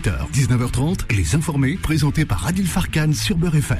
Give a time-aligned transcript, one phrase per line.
[0.00, 3.78] 18h, 19h30, Les Informés, présentés par Adil Farkan sur Beurre FM.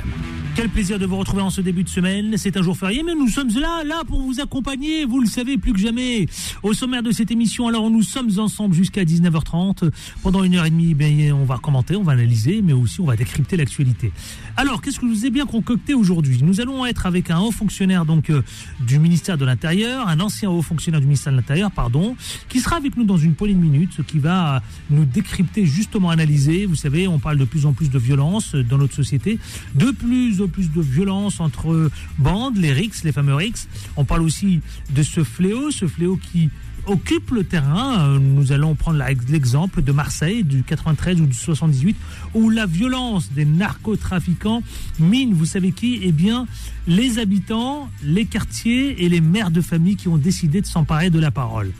[0.54, 2.36] Quel plaisir de vous retrouver en ce début de semaine.
[2.36, 5.56] C'est un jour férié, mais nous sommes là, là pour vous accompagner, vous le savez
[5.56, 6.26] plus que jamais.
[6.62, 9.90] Au sommaire de cette émission, alors nous sommes ensemble jusqu'à 19h30.
[10.22, 13.06] Pendant une heure et demie, ben, on va commenter, on va analyser, mais aussi on
[13.06, 14.12] va décrypter l'actualité.
[14.60, 16.40] Alors, qu'est-ce que je vous ai bien concocté aujourd'hui?
[16.42, 18.42] Nous allons être avec un haut fonctionnaire donc euh,
[18.80, 22.14] du ministère de l'Intérieur, un ancien haut fonctionnaire du ministère de l'Intérieur, pardon,
[22.50, 26.10] qui sera avec nous dans une poignée de minutes, ce qui va nous décrypter, justement
[26.10, 26.66] analyser.
[26.66, 29.38] Vous savez, on parle de plus en plus de violence dans notre société,
[29.76, 33.66] de plus en plus de violence entre bandes, les RICS, les fameux RICS.
[33.96, 36.50] On parle aussi de ce fléau, ce fléau qui
[36.90, 38.18] occupe le terrain.
[38.18, 38.98] Nous allons prendre
[39.28, 41.96] l'exemple de Marseille, du 93 ou du 78,
[42.34, 44.62] où la violence des narcotrafiquants
[44.98, 46.00] mine, vous savez qui?
[46.02, 46.46] Eh bien,
[46.86, 51.20] les habitants, les quartiers et les mères de famille qui ont décidé de s'emparer de
[51.20, 51.70] la parole.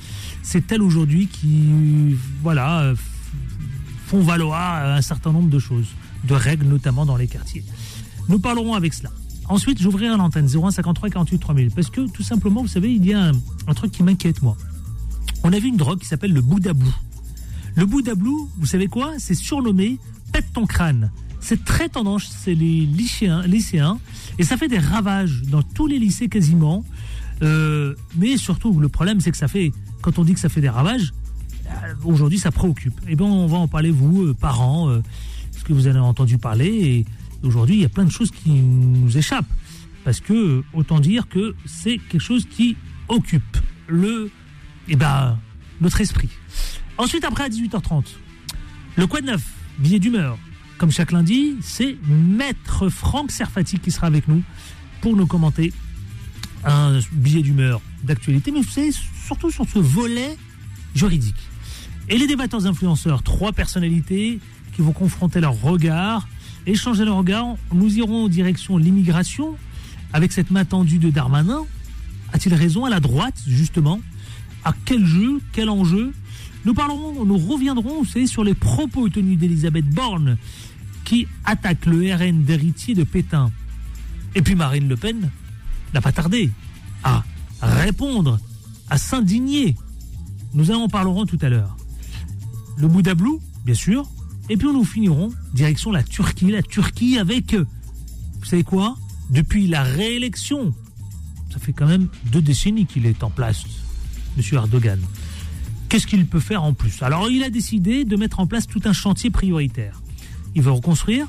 [0.43, 2.93] C'est elles aujourd'hui qui, voilà,
[4.07, 5.89] font valoir un certain nombre de choses,
[6.25, 7.65] de règles notamment dans les quartiers.
[8.29, 9.11] Nous parlerons avec cela.
[9.49, 13.33] Ensuite, j'ouvrirai l'antenne 0153 48 3000 parce que tout simplement, vous savez, il y a
[13.67, 14.57] un truc qui m'inquiète moi.
[15.43, 16.95] On a vu une drogue qui s'appelle le boudablou.
[17.77, 19.13] Le boudablou, vous savez quoi?
[19.19, 19.99] C'est surnommé
[20.33, 21.11] pète ton crâne.
[21.41, 23.99] C'est très tendance c'est les lycéens, lycéens,
[24.39, 26.85] et ça fait des ravages dans tous les lycées quasiment.
[27.43, 30.61] Euh, mais surtout, le problème, c'est que ça fait, quand on dit que ça fait
[30.61, 31.15] des ravages,
[31.67, 32.99] euh, aujourd'hui, ça préoccupe.
[33.07, 34.91] Et eh bien, on va en parler, vous, euh, parents,
[35.57, 36.67] ce que vous avez entendu parler.
[36.67, 37.07] Et
[37.43, 39.51] aujourd'hui, il y a plein de choses qui nous échappent.
[40.05, 42.77] Parce que, autant dire que c'est quelque chose qui
[43.09, 43.57] occupe
[43.89, 44.31] le,
[44.91, 45.39] eh ben,
[45.81, 46.29] notre esprit.
[46.99, 48.05] Ensuite, après, à 18h30,
[48.97, 49.43] le quoi de neuf,
[49.79, 50.37] billet d'humeur.
[50.79, 54.43] Comme chaque lundi, c'est Maître Franck Serfati qui sera avec nous
[55.01, 55.73] pour nous commenter
[56.65, 58.91] un billet d'humeur d'actualité, mais savez,
[59.27, 60.37] surtout sur ce volet
[60.95, 61.37] juridique.
[62.09, 64.41] Et les débatteurs influenceurs, trois personnalités
[64.75, 66.29] qui vont confronter leur regard,
[66.67, 67.55] échanger leur regard.
[67.73, 69.57] Nous irons en direction l'immigration
[70.13, 71.65] avec cette main tendue de Darmanin.
[72.33, 74.01] A-t-il raison à la droite, justement
[74.65, 76.13] À quel jeu Quel enjeu
[76.65, 80.37] Nous parlerons, nous reviendrons, vous sur les propos tenus d'Elisabeth Borne
[81.05, 83.51] qui attaque le RN d'héritier de Pétain.
[84.35, 85.31] Et puis Marine Le Pen
[85.93, 86.51] n'a pas tardé
[87.03, 87.25] à
[87.61, 88.39] répondre,
[88.89, 89.75] à s'indigner.
[90.55, 91.77] Nous en parlerons tout à l'heure.
[92.79, 94.09] Le Boudablou, bien sûr.
[94.49, 96.51] Et puis nous finirons direction la Turquie.
[96.51, 98.97] La Turquie avec, vous savez quoi?
[99.31, 100.75] Depuis la réélection,
[101.53, 103.65] ça fait quand même deux décennies qu'il est en place,
[104.41, 104.57] M.
[104.57, 105.01] Erdogan.
[105.89, 107.03] Qu'est-ce qu'il peut faire en plus?
[107.03, 110.01] Alors il a décidé de mettre en place tout un chantier prioritaire.
[110.55, 111.27] Il veut reconstruire,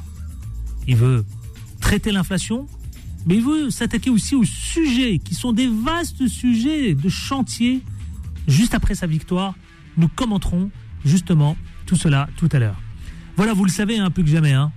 [0.87, 1.25] il veut
[1.79, 2.67] traiter l'inflation,
[3.25, 7.81] mais il veut s'attaquer aussi aux sujets qui sont des vastes sujets de chantier.
[8.47, 9.55] Juste après sa victoire,
[9.97, 10.71] nous commenterons
[11.05, 12.79] justement tout cela tout à l'heure.
[13.35, 14.53] Voilà, vous le savez un peu que jamais.
[14.53, 14.71] Hein.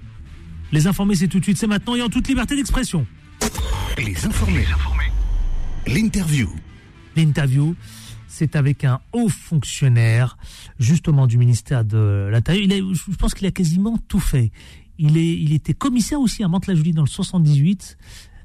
[0.72, 3.06] Les informés, c'est tout de suite, c'est maintenant et en toute liberté d'expression.
[3.98, 4.66] Les informés.
[5.86, 6.48] L'interview.
[7.16, 7.76] L'interview,
[8.34, 10.36] c'est avec un haut fonctionnaire,
[10.80, 12.92] justement du ministère de l'Intérieur.
[12.92, 14.50] Je pense qu'il a quasiment tout fait.
[14.98, 17.96] Il, est, il était commissaire aussi à Mantes-la-Jolie dans le 78.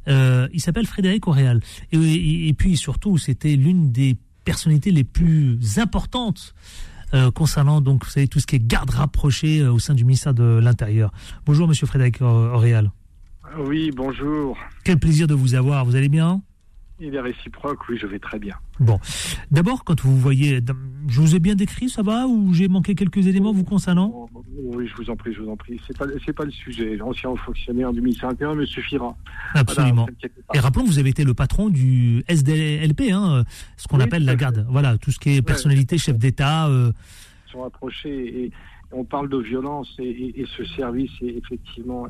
[0.07, 1.61] Euh, il s'appelle Frédéric Auréal.
[1.91, 6.53] Et, puis surtout, c'était l'une des personnalités les plus importantes
[7.15, 10.05] euh, concernant donc vous savez tout ce qui est garde rapprochée euh, au sein du
[10.05, 11.11] ministère de l'Intérieur.
[11.47, 12.91] Bonjour Monsieur Frédéric Auréal.
[13.57, 14.55] Oui, bonjour.
[14.83, 15.85] Quel plaisir de vous avoir.
[15.85, 16.43] Vous allez bien?
[16.99, 18.55] Il est réciproque, oui, je vais très bien.
[18.79, 18.99] Bon.
[19.51, 20.59] D'abord, quand vous voyez.
[21.07, 24.29] Je vous ai bien décrit, ça va Ou j'ai manqué quelques éléments vous concernant?
[24.33, 25.79] Oh, Oui, je vous en prie, je vous en prie.
[25.87, 26.05] C'est pas,
[26.35, 26.95] pas le sujet.
[26.97, 29.15] L'ancien fonctionnaire du ministère intérieur me suffira.
[29.53, 30.07] Absolument.
[30.53, 33.43] Et rappelons, vous avez été le patron du SDLP, hein,
[33.77, 34.65] ce qu'on appelle la garde.
[34.69, 36.67] Voilà, tout ce qui est personnalité, chef d'État.
[36.67, 36.91] Euh...
[37.51, 38.51] sont approchés et
[38.91, 42.07] on parle de violence et, et ce service est effectivement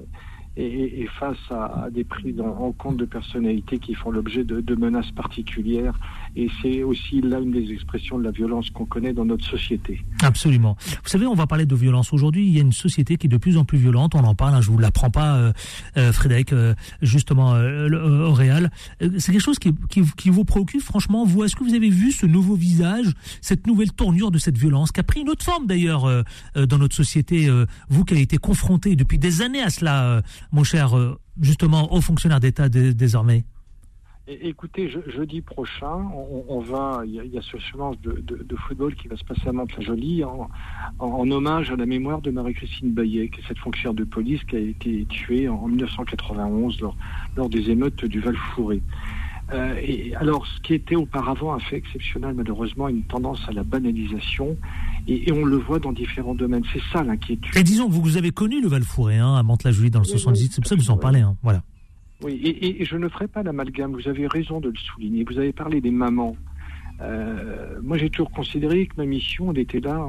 [0.58, 5.98] et, face à, des prises en, compte de personnalités qui font l'objet de, menaces particulières.
[6.36, 10.04] Et c'est aussi là des expressions de la violence qu'on connaît dans notre société.
[10.22, 10.76] Absolument.
[11.04, 12.14] Vous savez, on va parler de violence.
[12.14, 14.16] Aujourd'hui, il y a une société qui est de plus en plus violente.
[14.16, 15.54] On en parle, hein, je vous l'apprends pas, euh,
[15.98, 18.72] euh, Frédéric, euh, justement, au Réal.
[19.18, 21.26] c'est quelque chose qui, qui, vous préoccupe, franchement.
[21.26, 24.92] Vous, est-ce que vous avez vu ce nouveau visage, cette nouvelle tournure de cette violence,
[24.92, 26.08] qui a pris une autre forme d'ailleurs
[26.56, 27.50] dans notre société,
[27.90, 30.22] vous qui avez été confronté depuis des années à cela
[30.52, 33.46] mon cher, euh, justement, haut fonctionnaire d'État désormais?
[34.30, 36.08] Écoutez, jeudi prochain,
[36.48, 40.24] on, va, il y, a, ce séance de, football qui va se passer à Mantes-la-Jolie
[40.24, 44.56] en, hommage à la mémoire de Marie-Christine Bayet, qui est cette fonctionnaire de police qui
[44.56, 46.96] a été tuée en, 1991 lors,
[47.36, 48.84] lors, des émeutes du Val-Fouré.
[49.52, 53.64] Euh, et alors, ce qui était auparavant un fait exceptionnel, malheureusement, une tendance à la
[53.64, 54.56] banalisation
[55.08, 56.64] Et, on le voit dans différents domaines.
[56.72, 57.58] C'est ça l'inquiétude.
[57.58, 60.52] Et disons que vous, avez connu le Val Fouré hein, à Mantes-la-Jolie dans le 78,
[60.52, 61.22] c'est pour ça que vous en parlez.
[61.22, 61.64] Hein, voilà.
[62.22, 65.24] Oui, et, je ne ferai pas l'amalgame, vous avez raison de le souligner.
[65.24, 66.36] Vous avez parlé des mamans.
[67.02, 70.06] Euh, moi, j'ai toujours considéré que ma mission, elle était là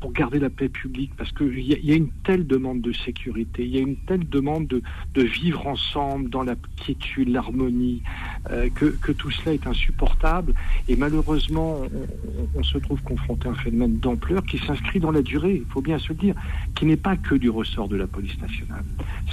[0.00, 3.64] pour garder la paix publique, parce qu'il y, y, a une telle demande de sécurité,
[3.64, 4.82] il y a une telle demande de,
[5.14, 8.02] de vivre ensemble dans la quiétude, l'harmonie,
[8.50, 10.54] euh, que, que, tout cela est insupportable.
[10.88, 15.22] Et malheureusement, on, on, se trouve confronté à un phénomène d'ampleur qui s'inscrit dans la
[15.22, 16.34] durée, il faut bien se le dire,
[16.74, 18.84] qui n'est pas que du ressort de la police nationale.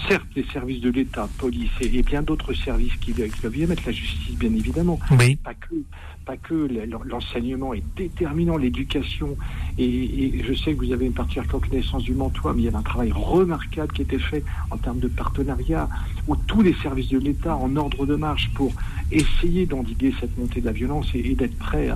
[0.08, 3.66] Certes, les services de l'État, police et, et bien d'autres services qui, qui doivent y
[3.66, 5.36] mettre la justice, bien évidemment, oui.
[5.38, 5.76] pas que
[6.26, 6.70] pas que
[7.06, 9.36] l'enseignement est déterminant, l'éducation.
[9.78, 12.78] Et, je sais que vous avez une partie connaissance du Mantois, mais il y a
[12.78, 15.90] un travail remarquable qui a été fait en termes de partenariat,
[16.28, 18.72] où tous les services de l'État en ordre de marche pour
[19.12, 21.90] essayer d'endiguer cette montée de la violence et, d'être prêt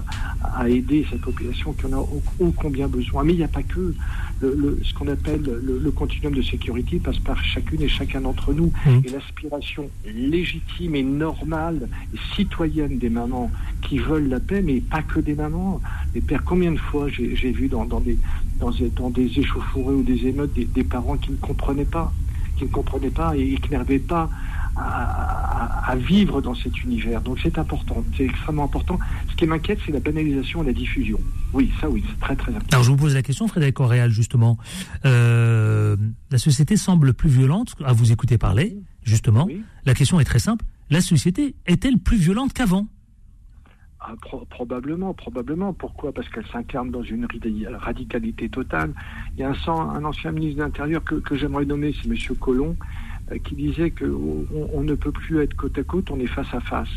[0.44, 3.24] à, aider cette population qui en a ô, combien besoin.
[3.24, 3.94] Mais il n'y a pas que
[4.42, 8.72] le, ce qu'on appelle le, continuum de sécurité passe par chacune et chacun d'entre nous.
[9.06, 13.52] Et l'aspiration légitime et normale et citoyenne des mamans
[13.82, 15.82] qui veulent la paix, mais pas que des mamans.
[16.14, 18.18] Les pères, combien de fois j'ai vu dans, des,
[18.60, 22.12] dans, dans, des échauffourées ou des émeutes des, parents qui ne comprenaient pas,
[22.58, 24.30] qui ne comprenaient pas et, qui n'arrivaient pas
[24.76, 27.22] à, vivre dans cet univers.
[27.22, 29.00] Donc c'est important, c'est extrêmement important.
[29.30, 31.20] Ce qui m'inquiète, c'est la banalisation et la diffusion.
[31.54, 32.74] Oui, ça oui, c'est très très important.
[32.74, 34.58] Alors je vous pose la question, Frédéric Auréal, justement.
[35.06, 35.96] Euh,
[36.32, 39.48] la société semble plus violente, à vous écouter parler, justement.
[39.86, 40.66] La question est très simple.
[40.90, 42.88] La société est-elle plus violente qu'avant?
[44.08, 44.14] Ah,
[44.52, 45.74] probablement, probablement.
[45.74, 46.12] Pourquoi?
[46.12, 47.28] Parce qu'elle s'incarne dans une
[47.80, 48.94] radicalité totale.
[49.34, 52.16] Il y a un, un ancien ministre de l'Intérieur que, j'aimerais nommer, c'est M.
[52.40, 52.76] Collomb,
[53.44, 56.60] qui disait qu'on on ne peut plus être côte à côte, on est face à
[56.60, 56.90] face.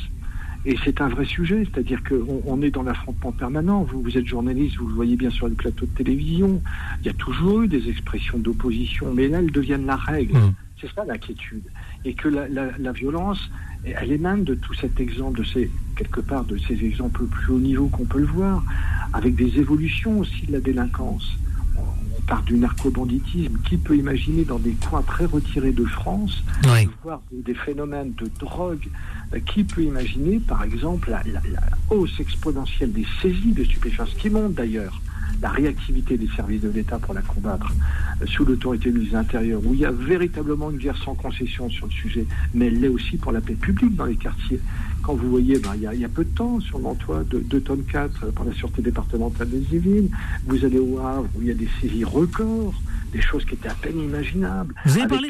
[0.65, 3.85] Et c'est un vrai sujet, c'est-à-dire qu'on on est dans l'affrontement permanent.
[3.85, 6.61] Vous, vous êtes journaliste, vous le voyez bien sur le plateau de télévision.
[7.01, 10.37] Il y a toujours eu des expressions d'opposition, mais là, elles deviennent la règle.
[10.37, 10.55] Mmh.
[10.81, 11.63] C'est ça l'inquiétude.
[12.05, 13.51] Et que la, la, violence,
[13.85, 17.59] elle émane de tout cet exemple, de ces, quelque part, de ces exemples plus haut
[17.59, 18.63] niveau qu'on peut le voir,
[19.13, 21.37] avec des évolutions aussi de la délinquance.
[22.29, 23.57] On part du narcobanditisme.
[23.69, 26.45] Qui peut imaginer dans des coins très retirés de France
[27.03, 28.87] voir des phénomènes de drogue?
[29.47, 31.61] Qui peut imaginer, par exemple, la, la
[31.91, 35.01] hausse exponentielle des saisies de stupéfiants, ce qui monte d'ailleurs
[35.43, 37.73] la réactivité des services de l'État pour la combattre
[38.23, 41.15] euh, sous l'autorité du ministre de l'Intérieur, où il y a véritablement une guerre sans
[41.15, 44.61] concession sur le sujet, mais elle l'est aussi pour la paix publique dans les quartiers.
[45.03, 47.85] Quand vous voyez, ben, il, y a, peu de temps sur l'emploi de 2 tonnes
[47.85, 50.11] 4 par la Sûreté départementale des Yvelines,
[50.47, 52.75] vous allez au Havre où il y a des saisies records,
[53.13, 54.75] des choses qui étaient à peine imaginables.
[54.85, 55.29] Vous avez, parlé...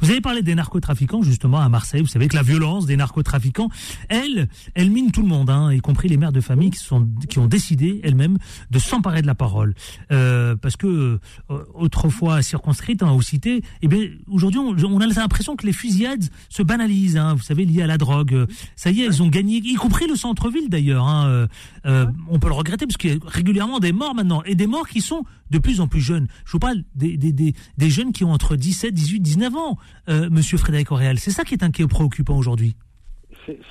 [0.00, 2.00] Vous avez parlé des narcotrafiquants, justement, à Marseille.
[2.00, 3.68] Vous savez que la violence des narcotrafiquants,
[4.08, 7.08] elle, elle mine tout le monde, hein, y compris les mères de famille qui, sont,
[7.28, 8.38] qui ont décidé elles-mêmes
[8.70, 9.74] de s'emparer de la parole.
[10.12, 11.18] Euh, parce que,
[11.50, 16.24] euh, autrefois circonscrite hein, aux cités, eh bien, aujourd'hui, on, a l'impression que les fusillades
[16.48, 18.46] se banalisent, hein, vous savez, liées à la drogue.
[18.76, 21.06] Ça y est, ils ont gagné, y compris le centre-ville d'ailleurs.
[21.06, 21.48] Hein,
[21.86, 24.66] euh, on peut le regretter parce qu'il y a régulièrement des morts maintenant, et des
[24.66, 26.27] morts qui sont de plus en plus jeunes.
[26.44, 29.78] Je vous parle des, des, des, jeunes qui ont entre 17, 18, 19 ans,
[30.08, 31.18] euh, monsieur Frédéric Auréal.
[31.18, 32.76] C'est ça qui est inquiet préoccupant aujourd'hui.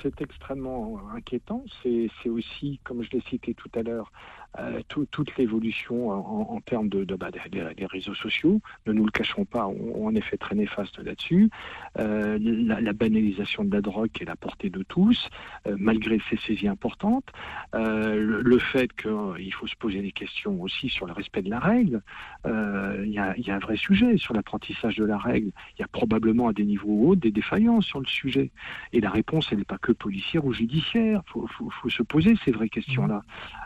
[0.02, 1.64] C'est extrêmement inquiétant.
[1.82, 4.10] C'est aussi, comme je l'ai cité tout à l'heure,
[4.58, 8.60] euh, toute l'évolution en, termes de, bah, des, réseaux sociaux.
[8.86, 11.50] Ne nous le cachons pas, ont en effet très néfaste là-dessus.
[11.98, 15.28] Euh, la, banalisation de la drogue qui est la portée de tous,
[15.66, 17.26] euh, malgré ces saisies importantes.
[17.74, 22.02] Le, fait qu'il faut se poser des questions aussi sur le respect de la règle.
[22.44, 25.52] Il y, a, un vrai sujet sur l'apprentissage de la règle.
[25.76, 28.50] Il y a probablement à des niveaux hauts des défaillances sur le sujet.
[28.92, 31.22] Et la réponse, elle n'est pas que policière ou judiciaire.
[31.36, 33.22] Il faut, se poser ces vraies questions-là.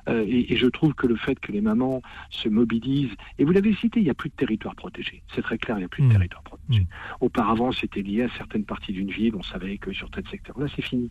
[0.09, 3.75] et, et je trouve que le fait que les mamans se mobilisent, et vous l'avez
[3.75, 5.23] cité, il n'y a plus de territoire protégé.
[5.35, 6.13] C'est très clair, il n'y a plus de mmh.
[6.13, 6.81] territoire protégé.
[6.81, 6.87] Mmh.
[7.21, 10.67] Auparavant, c'était lié à certaines parties d'une ville, on savait que sur tel secteur, là,
[10.75, 11.11] c'est fini.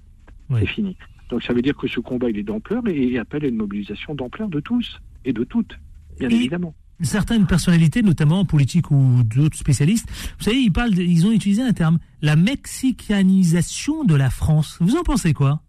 [0.53, 0.97] C'est fini.
[1.29, 4.15] Donc ça veut dire que ce combat, il est d'ampleur et, appelle à une mobilisation
[4.15, 5.79] d'ampleur de tous et de toutes,
[6.19, 11.31] bien évidemment certaines personnalités, notamment politiques ou d'autres spécialistes, vous savez, ils parlent, ils ont
[11.31, 14.77] utilisé un terme, la mexicanisation de la France.
[14.79, 15.61] Vous en pensez quoi?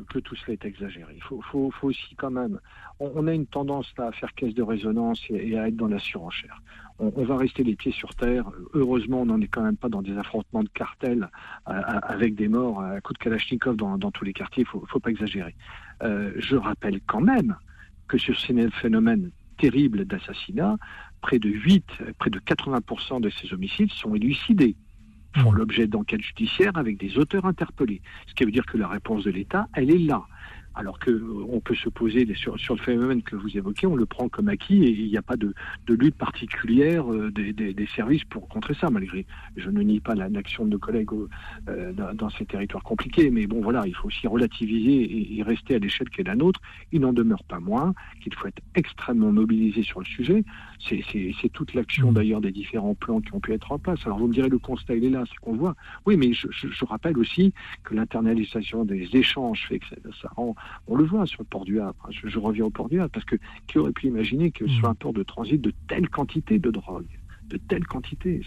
[0.00, 1.14] Que, tout cela est exagéré.
[1.16, 2.58] Il faut, faut, faut aussi quand même.
[3.00, 6.62] On, a une tendance à faire caisse de résonance et, à être dans la surenchère.
[6.98, 8.44] On, va rester les pieds sur terre.
[8.74, 11.28] Heureusement, on n'en est quand même pas dans des affrontements de cartels
[11.68, 11.72] euh,
[12.02, 14.64] avec des morts à coup de Kalachnikov dans, tous les quartiers.
[14.64, 15.54] Il ne faut, pas exagérer.
[16.02, 17.56] Euh, je rappelle quand même
[18.06, 20.76] que sur ces phénomènes terribles d'assassinat,
[21.22, 21.84] près de 8,
[22.18, 24.76] près de 80% de ces homicides sont élucidés
[25.36, 25.56] font mmh.
[25.56, 28.00] l'objet d'enquêtes judiciaires avec des auteurs interpellés.
[28.26, 30.22] Ce qui veut dire que la réponse de l'État, elle est là.
[30.74, 34.06] alors que on peut se poser sur, sur, le phénomène que vous évoquez, on le
[34.06, 35.54] prend comme acquis et il n'y a pas de,
[35.86, 39.26] de, lutte particulière des, des, des, services pour contrer ça, malgré.
[39.56, 41.10] Je ne nie pas l'action de nos collègues
[41.68, 45.42] euh, dans, dans, ces territoires compliqués, mais bon voilà, il faut aussi relativiser et, et
[45.42, 46.60] rester à l'échelle qui est la nôtre.
[46.90, 50.44] Il n'en demeure pas moins qu'il faut être extrêmement mobilisé sur le sujet.
[50.88, 52.14] C'est toute l'action mmh.
[52.14, 54.00] d'ailleurs des différents plans qui ont pu être en place.
[54.04, 55.74] Alors vous me direz le constat il est là, c'est qu'on voit.
[56.06, 57.52] Oui, mais je, je, je rappelle aussi
[57.84, 60.54] que l'internalisation des échanges fait que ça, ça rend,
[60.86, 62.08] on le voit sur le port du Havre.
[62.10, 63.36] Je, je reviens au port du Havre parce que
[63.66, 64.68] qui aurait pu imaginer que mmh.
[64.68, 67.06] sur un port de transit de telle quantité de drogue?
[67.52, 68.40] De telle quantité.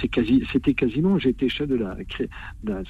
[0.00, 1.96] C'est quasi, c'était quasiment, j'étais chef de la,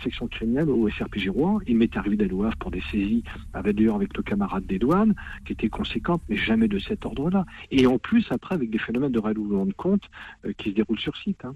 [0.02, 1.60] section criminelle au SRPG Rouen.
[1.66, 3.22] Il m'est arrivé d'aller au pour des saisies,
[3.52, 7.44] avec d'ailleurs avec le camarade des douanes, qui étaient conséquentes, mais jamais de cet ordre-là.
[7.70, 10.02] Et en plus, après, avec des phénomènes de règlement de compte
[10.44, 11.44] euh, qui se déroulent sur site.
[11.44, 11.54] Hein.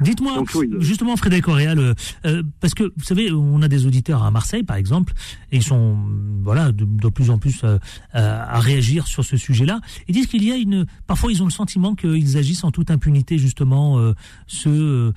[0.00, 1.94] Dites-moi, oui, justement, Frédéric Auréal, euh,
[2.26, 5.12] euh, parce que vous savez, on a des auditeurs à Marseille, par exemple,
[5.52, 5.96] et ils sont
[6.42, 7.78] voilà de, de plus en plus euh,
[8.12, 9.80] à réagir sur ce sujet-là.
[10.08, 12.90] Ils disent qu'il y a une, parfois, ils ont le sentiment qu'ils agissent en toute
[12.90, 14.14] impunité, justement, euh,
[14.46, 15.12] ceux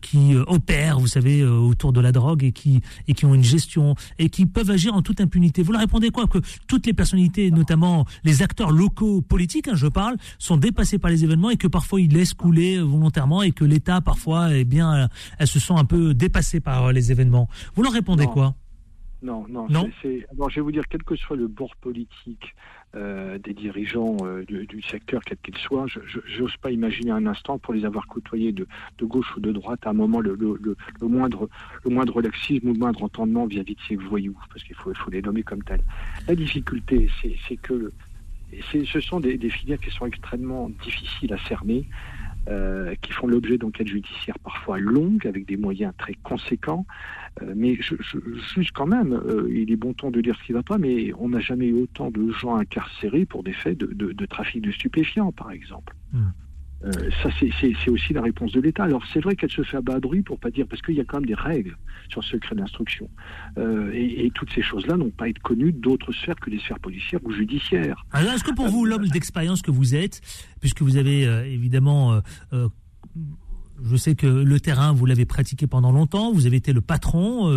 [0.00, 3.94] qui opèrent, vous savez, autour de la drogue et qui et qui ont une gestion
[4.18, 5.62] et qui peuvent agir en toute impunité.
[5.62, 6.26] Vous leur répondez quoi?
[6.26, 11.10] Que toutes les personnalités, notamment les acteurs locaux politiques, hein, je parle, sont dépassés par
[11.10, 15.08] les événements et que parfois ils laissent couler volontairement et que l'État parfois, eh bien,
[15.38, 17.48] elles se sont un peu dépassées par les événements.
[17.74, 18.32] Vous leur répondez non.
[18.32, 18.54] quoi?
[19.22, 19.68] Non, non.
[19.70, 22.54] non c'est, alors, je vais vous dire, quel que soit le bord politique
[22.94, 27.26] euh, des dirigeants euh, du, du, secteur, quel qu'il soit, je n'ose pas imaginer un
[27.26, 28.66] instant, pour les avoir côtoyés de,
[28.98, 31.48] de gauche ou de droite, à un moment, le, le, le, le moindre,
[31.84, 34.96] le moindre laxisme ou le moindre entendement vis-à-vis de ces voyous, parce qu'il faut, il
[34.96, 35.82] faut les nommer comme tels.
[36.26, 37.92] La difficulté, c'est, c'est que
[38.70, 41.88] c'est, ce sont des, des filières qui sont extrêmement difficiles à cerner.
[42.48, 46.84] Euh, qui font l'objet d'enquêtes judiciaires parfois longues, avec des moyens très conséquents.
[47.40, 48.18] Euh, mais je, je,
[48.74, 51.12] quand même, euh, il est bon temps de dire ce qui ne va pas, mais
[51.20, 54.72] on n'a jamais eu autant de gens incarcérés pour des faits de, de, trafic de
[54.72, 55.94] stupéfiants, par exemple.
[56.12, 56.18] Mmh.
[56.84, 56.90] Euh,
[57.22, 58.84] ça, c'est aussi la réponse de l'État.
[58.84, 61.00] Alors, c'est vrai qu'elle se fait à bas bruit pour pas dire, parce qu'il y
[61.00, 61.76] a quand même des règles
[62.08, 63.08] sur le secret d'instruction.
[63.58, 67.20] Euh, et, toutes ces choses-là n'ont pas été connues d'autres sphères que les sphères policières
[67.24, 68.04] ou judiciaires.
[68.12, 70.20] Alors, est-ce que pour vous, l'homme d'expérience que vous êtes,
[70.60, 72.20] puisque vous avez euh, évidemment
[73.84, 76.32] je sais que le terrain, vous l'avez pratiqué pendant longtemps.
[76.32, 77.50] Vous avez été le patron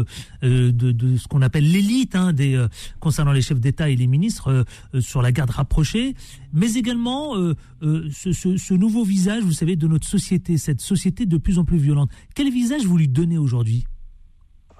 [0.43, 2.67] euh, de, de, ce qu'on appelle l'élite hein, des euh,
[2.99, 6.15] concernant les chefs d'État et les ministres euh, sur la garde rapprochée,
[6.53, 7.33] mais également
[7.81, 11.65] ce, ce, ce, nouveau visage, vous savez, de notre société, cette société de plus en
[11.65, 12.09] plus violente.
[12.33, 13.85] Quel visage vous lui donnez aujourd'hui?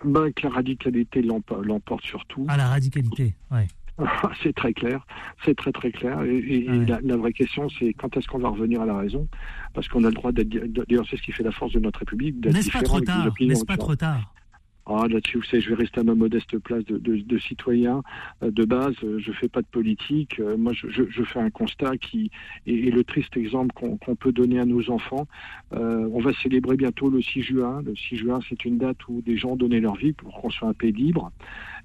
[0.03, 2.45] Ben, Que la radicalité l'emporte surtout.
[2.47, 3.67] Ah, la radicalité, ouais.
[4.43, 5.05] c'est très clair,
[5.43, 6.21] c'est très très clair.
[6.23, 6.85] Et, et ouais.
[6.85, 9.27] la, la, vraie question, c'est quand est-ce qu'on va revenir à la raison?
[9.73, 10.49] Parce qu'on a le droit d'être.
[10.49, 12.43] D'ailleurs, c'est ce qui fait la force de notre République.
[12.45, 13.33] N'est-ce pas trop tard?
[13.39, 14.34] N'est-ce pas trop tard?
[14.87, 18.03] Ah, là-dessus, vous savez, je vais rester à ma modeste place de, citoyen
[18.43, 18.93] euh, de base.
[19.01, 20.39] Je fais pas de politique.
[20.39, 22.29] Euh, moi, je, fais un constat qui
[22.67, 25.27] est, le triste exemple qu'on qu peut donner à nos enfants.
[25.73, 27.81] Euh, on va célébrer bientôt le 6 juin.
[27.83, 30.51] Le 6 juin, c'est une date où des gens ont donné leur vie pour qu'on
[30.51, 31.31] soit un pays libre.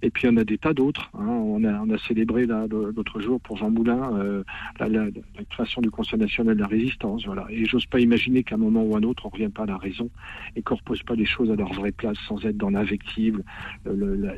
[0.02, 1.10] Et puis, en a des tas d'autres.
[1.14, 1.26] Hein.
[1.26, 4.42] On, a, on célébré l'autre jour pour Jean Moulin euh,
[4.78, 7.24] la, la, la, création du Conseil national de la résistance.
[7.24, 7.46] Voilà.
[7.50, 9.66] Et j'ose pas imaginer qu'à un moment ou un autre, on ne revient pas à
[9.66, 10.10] la raison
[10.56, 12.70] et qu'on repose pas les choses à leur vraie place sans être dans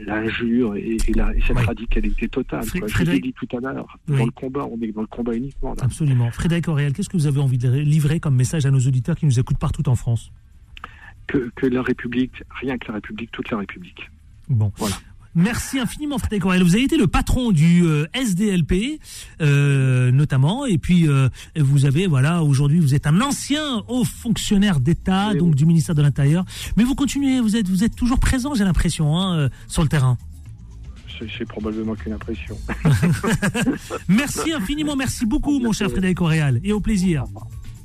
[0.06, 1.64] l'injure et, et, la, et, cette oui.
[1.64, 2.64] radicalité totale.
[2.64, 3.98] Fré Je l'ai dit tout à l'heure.
[4.08, 4.18] Oui.
[4.18, 5.74] Dans le combat, on est dans le combat uniquement.
[5.74, 5.84] Là.
[5.84, 6.30] Absolument.
[6.30, 9.26] Frédéric Auréal, qu'est-ce que vous avez envie de livrer comme message à nos auditeurs qui
[9.26, 10.32] nous écoutent partout en France?
[11.26, 14.10] Que, que la République, rien que la République, toute la République.
[14.48, 14.72] Bon.
[14.76, 14.96] Voilà.
[15.34, 16.62] Merci infiniment Frédéric Aurel.
[16.62, 19.00] Vous avez été le patron du euh, SDLP
[19.40, 24.80] euh, notamment et puis euh, vous avez voilà aujourd'hui vous êtes un ancien haut fonctionnaire
[24.80, 25.54] d'État donc oui.
[25.54, 26.44] du ministère de l'Intérieur
[26.76, 29.88] mais vous continuez vous êtes vous êtes toujours présent j'ai l'impression hein, euh, sur le
[29.88, 30.18] terrain.
[31.38, 32.58] C'est probablement qu'une impression.
[34.08, 37.26] merci infiniment, merci beaucoup, mon cher Frédéric Auréal, et au plaisir.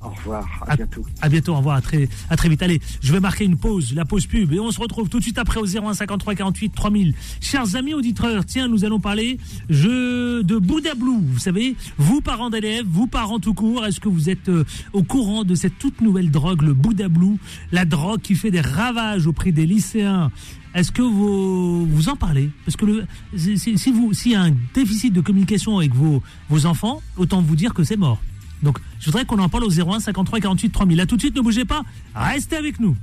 [0.02, 1.06] Au revoir, à, à bientôt.
[1.22, 2.62] À bientôt, au revoir, à très, à très vite.
[2.62, 5.24] Allez, je vais marquer une pause, la pause pub, et on se retrouve tout de
[5.24, 7.14] suite après au 01 53 48 3000.
[7.42, 9.40] Chers amis auditeurs, tiens, nous allons parler
[9.70, 11.20] je, de Bouddha Blue.
[11.22, 14.64] Vous savez, vous parents d'élèves, vous parents tout court, est-ce que vous êtes euh,
[14.94, 17.38] au courant de cette toute nouvelle drogue, le Bouddha Blue,
[17.72, 20.32] la drogue qui fait des ravages auprès des lycéens?
[20.76, 22.52] Est-ce que vous, vous en parlez?
[22.66, 26.22] Parce que le, si, si vous, s'il y a un déficit de communication avec vos,
[26.50, 28.22] vos enfants, autant vous dire que c'est mort.
[28.64, 30.98] Donc, je voudrais qu'on en parle au 01 53 48 3000.
[30.98, 31.84] Là, tout de suite, ne bougez pas.
[32.16, 32.96] Restez avec nous.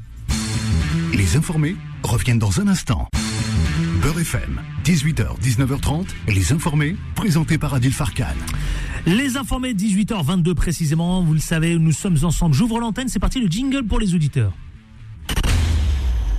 [1.13, 3.09] Les informés reviennent dans un instant.
[4.03, 6.07] Beurre FM, 18h, 19h30.
[6.29, 8.27] Les informés, présentés par Adil Farkan.
[9.07, 11.23] Les informés, 18h22 précisément.
[11.23, 12.55] Vous le savez, nous sommes ensemble.
[12.55, 13.09] J'ouvre l'antenne.
[13.09, 14.53] C'est parti, le jingle pour les auditeurs.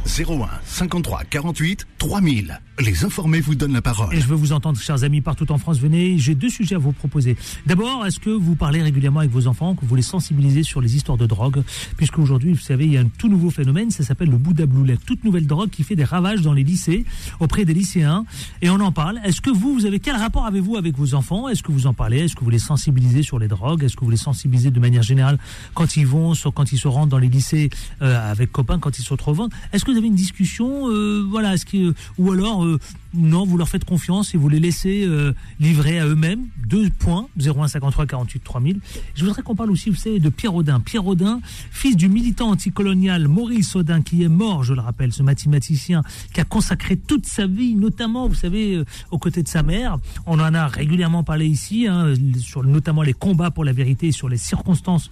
[0.06, 2.60] 01 53 48 3000.
[2.80, 4.14] Les informés vous donnent la parole.
[4.14, 5.80] Et je veux vous entendre, chers amis, partout en France.
[5.80, 7.38] Venez, j'ai deux sujets à vous proposer.
[7.66, 10.98] D'abord, est-ce que vous parlez régulièrement avec vos enfants, que vous les sensibilisez sur les
[10.98, 11.64] histoires de drogue?
[11.96, 14.66] Puisque aujourd'hui, vous savez, il y a un tout nouveau phénomène, ça s'appelle le Bouddha
[14.66, 17.06] Blue, la toute nouvelle drogue qui fait des ravages dans les lycées,
[17.40, 18.26] auprès des lycéens.
[18.62, 19.22] Et on en parle.
[19.24, 21.48] Est-ce que vous, vous avez quel rapport avez-vous avec vos enfants?
[21.48, 22.26] Est-ce que vous en parlez?
[22.26, 23.86] Est-ce que vous les sensibilisez sur les drogues?
[23.86, 25.40] Est-ce que vous les sensibilisez de manière générale
[25.74, 27.70] quand ils vont, quand ils se rendent dans les lycées
[28.02, 31.66] euh, avec copains, quand ils se retrouvent Est-ce que avez une discussion euh, Voilà, est-ce
[31.66, 32.80] que ou alors euh,
[33.18, 36.48] non, vous leur faites confiance et vous les laissez euh, livrer à eux-mêmes.
[36.68, 38.80] Deux points, 01 53 48 3000.
[39.16, 40.80] Je voudrais qu'on parle aussi, vous savez, de Pierre Audin.
[40.80, 41.40] Pierre Audin,
[41.72, 46.02] fils du militant anticolonial Maurice Audin, qui est mort, je le rappelle, ce mathématicien
[46.34, 49.98] qui a consacré toute sa vie, notamment, vous savez, euh, aux côtés de sa mère.
[50.26, 54.28] On en a régulièrement parlé ici, hein, sur notamment les combats pour la vérité, sur
[54.28, 55.10] les circonstances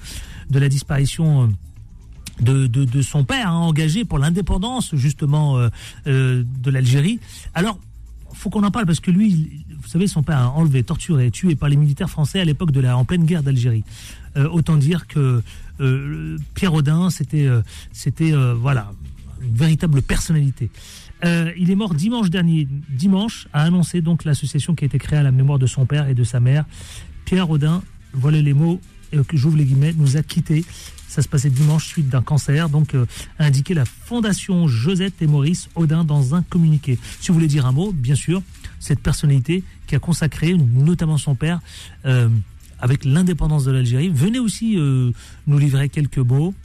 [0.49, 1.49] de la disparition.
[2.47, 5.57] Euh, de, son père, hein, engagé pour l'indépendance justement
[6.05, 7.19] de l'Algérie.
[7.53, 7.77] Alors,
[8.33, 11.55] faut qu'on en parle parce que lui, vous savez, son père a enlevé, torturé, tué
[11.55, 13.83] par les militaires français à l'époque de la en pleine guerre d'Algérie.
[14.35, 15.43] Euh, autant dire que
[15.79, 17.61] euh, Pierre Audin, c'était, euh,
[17.91, 18.91] c'était voilà,
[19.41, 20.69] une véritable personnalité.
[21.23, 22.67] il est mort dimanche dernier.
[22.89, 26.09] Dimanche a annoncé donc l'association qui a été créée à la mémoire de son père
[26.09, 26.65] et de sa mère.
[27.25, 27.81] Pierre Audin,
[28.13, 28.81] voilà les mots
[29.27, 30.65] que j'ouvre les guillemets, nous a quittés.
[31.13, 33.05] Ça se passait dimanche suite d'un cancer, donc euh,
[33.37, 36.97] a indiqué la Fondation Josette et Maurice Audin dans un communiqué.
[37.19, 38.41] Si vous voulez dire un mot, bien sûr,
[38.79, 41.59] cette personnalité qui a consacré, notamment son père,
[42.07, 42.29] euh,
[42.79, 45.11] avec l'indépendance de l'Algérie, venez aussi euh,
[45.45, 46.55] nous livrer quelques mots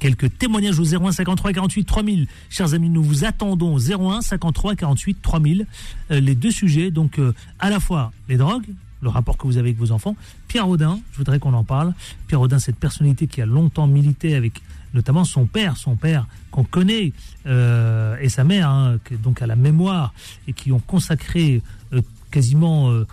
[0.00, 2.26] quelques témoignages au 01 53 48 3000.
[2.48, 5.66] Chers amis, nous vous attendons 01 53 48 3000.
[6.08, 7.20] les deux sujets, donc
[7.58, 8.64] à la fois les drogues,
[9.00, 10.16] le rapport que vous avez avec vos enfants.
[10.48, 11.94] Pierre Audin, je voudrais qu'on en parle.
[12.26, 14.62] Pierre Audin, cette personnalité qui a longtemps milité avec
[14.94, 17.12] notamment son père, son père qu'on connaît,
[17.46, 20.12] euh, et sa mère, hein, donc à la mémoire,
[20.48, 23.06] et qui ont consacré euh, quasiment euh,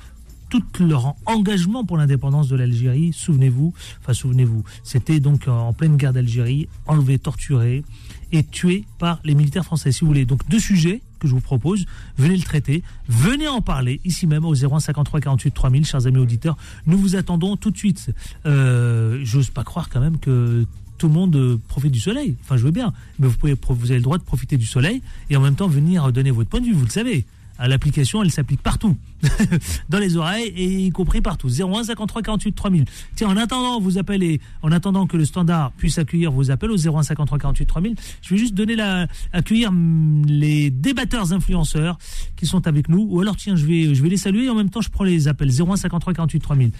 [0.49, 3.11] tout leur engagement pour l'indépendance de l'Algérie.
[3.13, 7.83] Souvenez-vous, enfin souvenez-vous, c'était donc en pleine guerre d'Algérie, enlevé, torturé
[8.31, 10.25] et tué par les militaires français, si vous voulez.
[10.25, 11.85] Donc deux sujets que je vous propose.
[12.17, 16.57] Venez le traiter, venez en parler ici même au 0153 48 3000, chers amis auditeurs.
[16.85, 18.09] Nous vous attendons tout de suite.
[18.45, 20.65] Euh, J'ose pas croire quand même que
[20.97, 22.35] tout le monde profite du soleil.
[22.41, 25.01] Enfin, je veux bien, mais vous, pouvez, vous avez le droit de profiter du soleil
[25.29, 27.25] et en même temps venir donner votre point de vue, vous le savez.
[27.59, 28.95] L'application, elle s'applique partout,
[29.89, 31.49] dans les oreilles et y compris partout.
[31.49, 32.85] 01 53 48 3000.
[33.15, 36.77] Tiens, en attendant, vous appelez, en attendant que le standard puisse accueillir vos appels au
[36.77, 41.97] 01 53 48 3000, je vais juste donner la, accueillir hum, les débatteurs influenceurs
[42.35, 43.07] qui sont avec nous.
[43.09, 45.03] Ou alors, tiens, je vais, je vais les saluer et en même temps, je prends
[45.03, 45.49] les appels.
[45.49, 46.71] 01 53 48 3000.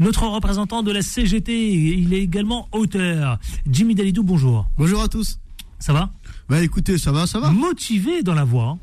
[0.00, 3.38] Notre représentant de la CGT, il est également auteur.
[3.70, 4.66] Jimmy Dalidou, bonjour.
[4.76, 5.38] Bonjour à tous.
[5.78, 6.12] Ça va?
[6.48, 7.50] Bah écoutez, ça va, ça va.
[7.50, 8.78] Motivé dans la voix.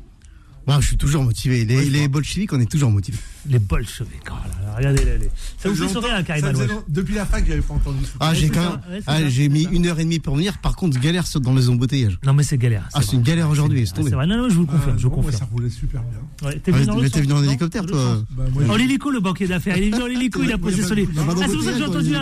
[0.66, 1.64] Bah, je suis toujours motivé.
[1.64, 3.18] Les, les bolcheviks, on est toujours motivés.
[3.48, 4.34] Les bolcheviks, oh
[4.76, 6.46] regardez, les, ça vous fait sourire, Karim
[6.88, 7.98] Depuis la fac, j'avais pas entendu.
[8.20, 10.58] Ah, j'ai quand même, ah, j'ai mis une heure et demie pour venir.
[10.58, 12.18] Par contre, galère dans les embouteillages.
[12.24, 12.88] Non, mais c'est galère.
[12.94, 13.86] Ah, c'est une galère aujourd'hui.
[13.86, 14.26] C'est vrai.
[14.26, 14.98] Non, non, je vous le confirme.
[14.98, 15.36] je vous confirme.
[15.36, 16.48] Ça roulait super bien.
[16.48, 18.22] Ouais, t'es venu, en hélicoptère, toi
[18.68, 19.76] En hélico, le banquier d'affaires.
[19.76, 21.08] Il est venu en hélico, il a posé sur les.
[21.18, 22.14] Ah, c'est pour ça que j'ai entendu.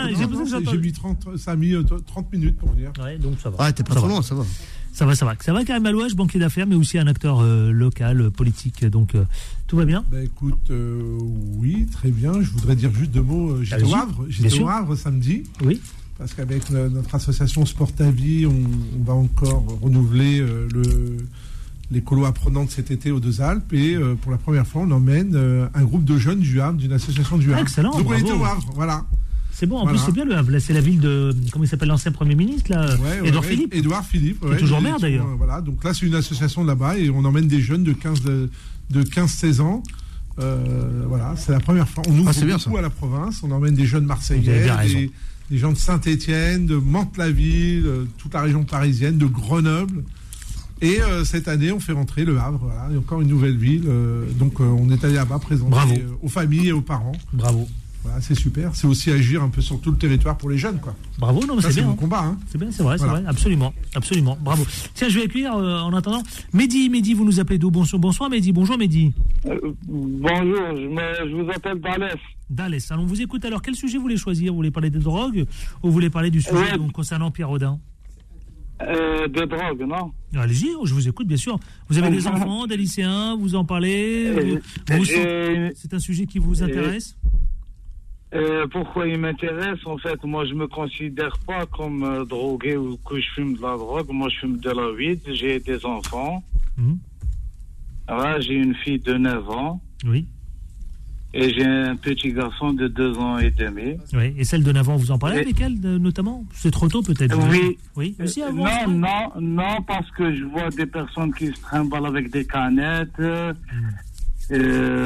[0.71, 1.75] J'ai mis 30, ça a mis
[2.07, 2.91] 30 minutes pour venir.
[3.03, 3.57] Ouais, donc ça va.
[3.59, 4.45] Ah, t'es pas trop loin, ça va.
[4.93, 5.35] Ça va, ça va.
[5.39, 8.85] Ça va, Karim Alouage, banquier d'affaires, mais aussi un acteur euh, local, politique.
[8.85, 9.23] Donc, euh,
[9.67, 11.17] tout va bien bah, Écoute, euh,
[11.57, 12.41] oui, très bien.
[12.41, 13.63] Je voudrais dire juste deux mots.
[13.63, 15.43] J'étais au Havre, j'étais au Havre samedi.
[15.63, 15.81] Oui.
[16.17, 21.17] Parce qu'avec notre association Sport à Vie, on, va encore renouveler le,
[21.89, 23.73] les colos apprenantes cet été aux Deux Alpes.
[23.73, 25.35] Et pour la première fois, on emmène
[25.73, 27.63] un groupe de jeunes du Havre, d'une association du Havre.
[27.63, 27.97] excellent.
[27.97, 29.03] Donc, on était au Havre, voilà.
[29.61, 30.57] C'est bon, en plus c'est bien le Havre.
[30.57, 31.35] C'est la ville de.
[31.51, 33.75] Comment il s'appelle l'ancien Premier ministre là Édouard Philippe.
[33.75, 34.43] Édouard Philippe.
[34.43, 35.27] Ouais, toujours maire d'ailleurs.
[35.37, 38.49] voilà, donc là c'est une association là-bas et on emmène des jeunes de 15 de,
[38.91, 39.83] 15-16 ans.
[40.39, 42.03] Euh, voilà, c'est la première fois.
[42.07, 43.43] On ouvre ah, beaucoup à la province.
[43.43, 45.11] On emmène des jeunes Marseillais, des,
[45.51, 50.03] des, gens de Saint-Étienne, de Mantes-la-Ville, euh, toute la région parisienne, de Grenoble.
[50.81, 52.61] Et euh, cette année, on fait rentrer le Havre.
[52.63, 53.87] Voilà, et encore une nouvelle ville.
[54.39, 57.11] donc, on est allé là-bas présenter aux familles et aux parents.
[57.31, 57.67] Bravo.
[58.03, 58.75] Voilà, c'est super.
[58.75, 60.95] C'est aussi agir un peu sur tout le territoire pour les jeunes, quoi.
[61.19, 61.89] Bravo, non, c'est bien.
[61.91, 62.37] C'est combat, hein.
[62.47, 64.37] C'est bien, c'est vrai, c'est vrai, absolument, absolument.
[64.41, 64.65] Bravo.
[64.95, 66.89] Tiens, je vais accueillir euh, en attendant Mehdi.
[66.89, 67.69] Mehdi, vous nous appelez d'où?
[67.69, 68.51] Bonsoir, bonsoir, Mehdi.
[68.51, 69.13] Bonjour, Mehdi.
[69.45, 72.17] Euh, bonjour, je, vous appelle d'Alès.
[72.49, 72.91] D'Alès.
[72.91, 73.45] Alors, on vous écoute.
[73.45, 74.51] Alors, quel sujet vous voulez choisir?
[74.51, 75.45] Vous voulez parler des drogues
[75.83, 77.79] ou vous voulez parler du sujet concernant Pierre Audin?
[78.81, 80.11] Euh, des drogues, non?
[80.35, 81.59] Allez-y, je vous écoute, bien sûr.
[81.87, 84.59] Vous avez des enfants, des lycéens, vous en parlez
[85.75, 87.15] C'est un sujet qui vous intéresse?
[88.71, 93.19] Pourquoi il m'intéresse En fait, moi, je me considère pas comme euh, drogué ou que
[93.19, 94.07] je fume de la drogue.
[94.09, 95.19] Moi, je fume de la weed.
[95.33, 96.43] J'ai des enfants.
[96.77, 96.97] Mhm.
[98.39, 99.81] j'ai une fille de 9 ans.
[100.05, 100.25] Oui.
[101.33, 103.97] Et j'ai un petit garçon de 2 ans et demi.
[104.13, 104.33] Oui.
[104.37, 106.45] Et celle de 9 ans, vous en parlez avec elle, notamment?
[106.53, 107.77] C'est trop tôt, peut-être Oui.
[107.95, 108.15] Oui.
[108.53, 113.09] non, non, non, parce que je vois des personnes qui se trimballent avec des canettes,
[113.19, 113.53] euh,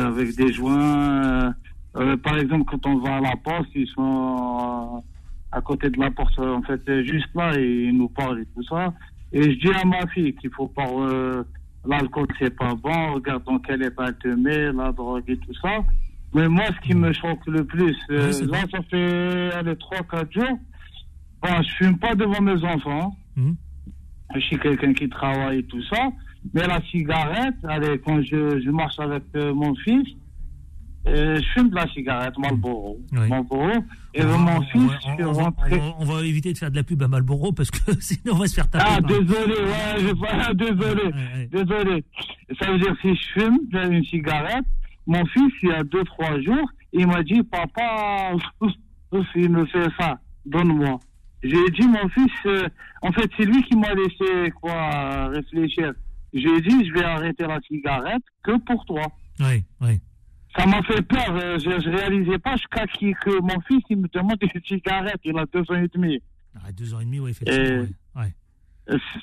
[0.07, 1.53] avec des joints.
[1.95, 5.03] Euh, par exemple, quand on va à la poste, ils sont
[5.51, 8.63] à côté de la porte, en fait, juste là, et ils nous parlent et tout
[8.63, 8.93] ça.
[9.31, 10.87] Et je dis à ma fille qu'il faut pas.
[10.87, 11.43] Euh,
[11.87, 15.77] L'alcool, c'est pas bon, regarde dans quel état te met, la drogue et tout ça.
[16.33, 20.59] Mais moi, ce qui me choque le plus, euh, là, ça fait allez, 3-4 jours.
[21.41, 23.15] Bon, je fume pas devant mes enfants.
[23.35, 23.51] Mmh.
[24.33, 26.09] Je suis quelqu'un qui travaille et tout ça.
[26.53, 30.07] Mais la cigarette, allez, quand je, je marche avec euh, mon fils,
[31.07, 32.99] euh, je fume de la cigarette, Marlboro.
[33.11, 33.71] Marlboro.
[34.13, 35.79] Et mon fils, on, on, rentré...
[35.99, 38.47] on, va éviter de faire de la pub à Marlboro parce que sinon on va
[38.47, 38.85] se faire taper.
[38.87, 42.05] Ah, désolé, ouais, je, désolé, désolé.
[42.59, 44.65] Ça veut dire si je fume une cigarette,
[45.05, 48.31] mon fils, il y a deux, trois jours, il m'a dit, papa,
[49.35, 50.99] il me fait ça, donne-moi.
[51.43, 52.67] J'ai dit, mon fils, euh,
[53.01, 55.93] en fait, c'est lui qui m'a laissé, quoi, réfléchir.
[56.33, 59.03] J'ai dit, je vais arrêter la cigarette que pour toi.
[59.39, 59.99] Oui, oui.
[60.57, 61.31] Ça m'a fait peur.
[61.31, 65.19] Euh, je, ne réalisais pas jusqu'à que mon fils il me demande une cigarette.
[65.23, 66.21] Il a deux ans et demi.
[66.55, 67.85] Ah, deux ans et demi, oui, effectivement.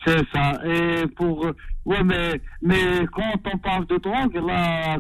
[0.05, 0.61] C'est ça.
[0.67, 1.47] Et pour
[1.85, 4.99] ouais, mais mais quand on parle de drogue, là,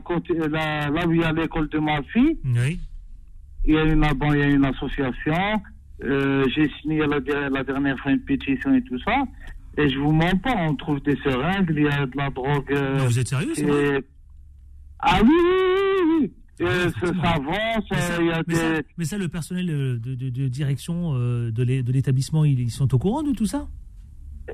[0.48, 2.78] là, là où il y a l'école de ma fille, oui.
[3.64, 5.60] il y a une bon, il y a une association.
[6.04, 7.18] Euh, J'ai signé la,
[7.48, 9.24] la, dernière fois une pétition et tout ça.
[9.78, 12.72] Et je vous mens pas, on trouve des seringues, il y a de la drogue.
[12.72, 14.04] Euh, vous êtes sérieux, c'est
[15.02, 16.32] Ah oui, oui, oui.
[16.60, 17.84] Euh, ça, avance.
[17.90, 18.60] Mais ça, il y a mais, des...
[18.60, 22.98] ça, mais ça, le personnel de, de, de direction euh, de l'établissement, ils sont au
[22.98, 23.68] courant de tout ça?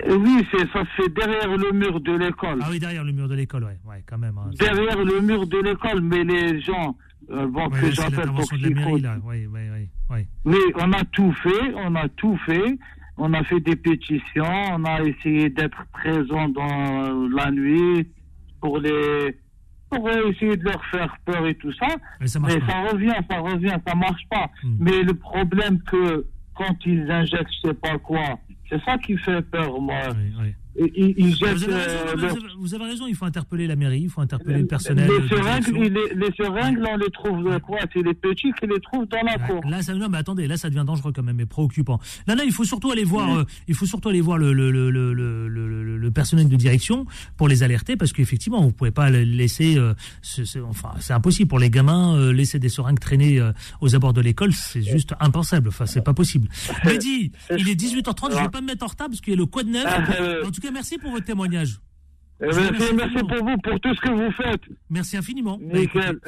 [0.06, 2.60] Euh, oui, c'est ça, c'est derrière le mur de l'école.
[2.62, 4.38] Ah oui, derrière le mur de l'école, ouais, ouais, quand même.
[4.38, 6.96] Hein, derrière le mur de l'école, mais les gens,
[7.30, 8.30] euh, bon, que j'appelle
[9.24, 12.78] Oui, oui, oui, Mais on a tout fait, on a tout fait.
[13.20, 18.06] On a fait des pétitions, on a essayé d'être présent dans la nuit
[18.60, 19.36] pour les
[19.90, 21.88] pour essayer de leur faire peur et tout ça.
[22.20, 24.50] Mais ça, revient, ça revient, ça marche pas.
[24.62, 24.76] Hmm.
[24.80, 29.42] Mais le problème que quand ils injectent je sais pas quoi, c'est ça qui fait
[29.42, 30.00] peur, moi.
[30.14, 30.54] Oui, oui.
[30.78, 34.08] Ils, ils vous, avez raison, euh, vous, avez raison, il faut interpeller la mairie, il
[34.08, 35.10] faut interpeller le personnel.
[35.10, 37.78] Les seringues, les, les seringues là, on les trouve quoi?
[37.92, 39.60] C'est les petits qui les trouvent dans la cour.
[39.68, 41.98] Là, ça, non, mais attendez, là, ça devient dangereux quand même et préoccupant.
[42.26, 44.70] Là, là, il faut surtout aller voir, euh, il faut surtout aller voir le, le,
[44.70, 49.94] le, le, personnel de direction pour les alerter parce qu'effectivement, vous pouvez pas laisser, euh,
[50.68, 53.40] enfin, c'est impossible pour les gamins laisser des seringues traîner
[53.80, 55.68] aux abords de l'école, c'est juste impensable.
[55.68, 56.48] Enfin, c'est pas possible.
[56.84, 59.38] Mehdi, il est 18h30, je vais pas me mettre en retard parce qu'il y a
[59.38, 59.84] le quoi de neuf.
[60.44, 61.80] En tout cas, merci pour votre témoignage.
[62.40, 64.60] Eh ben, merci, pour vous, pour tout ce que vous faites.
[64.90, 65.58] Merci infiniment.
[65.60, 66.18] Nickel.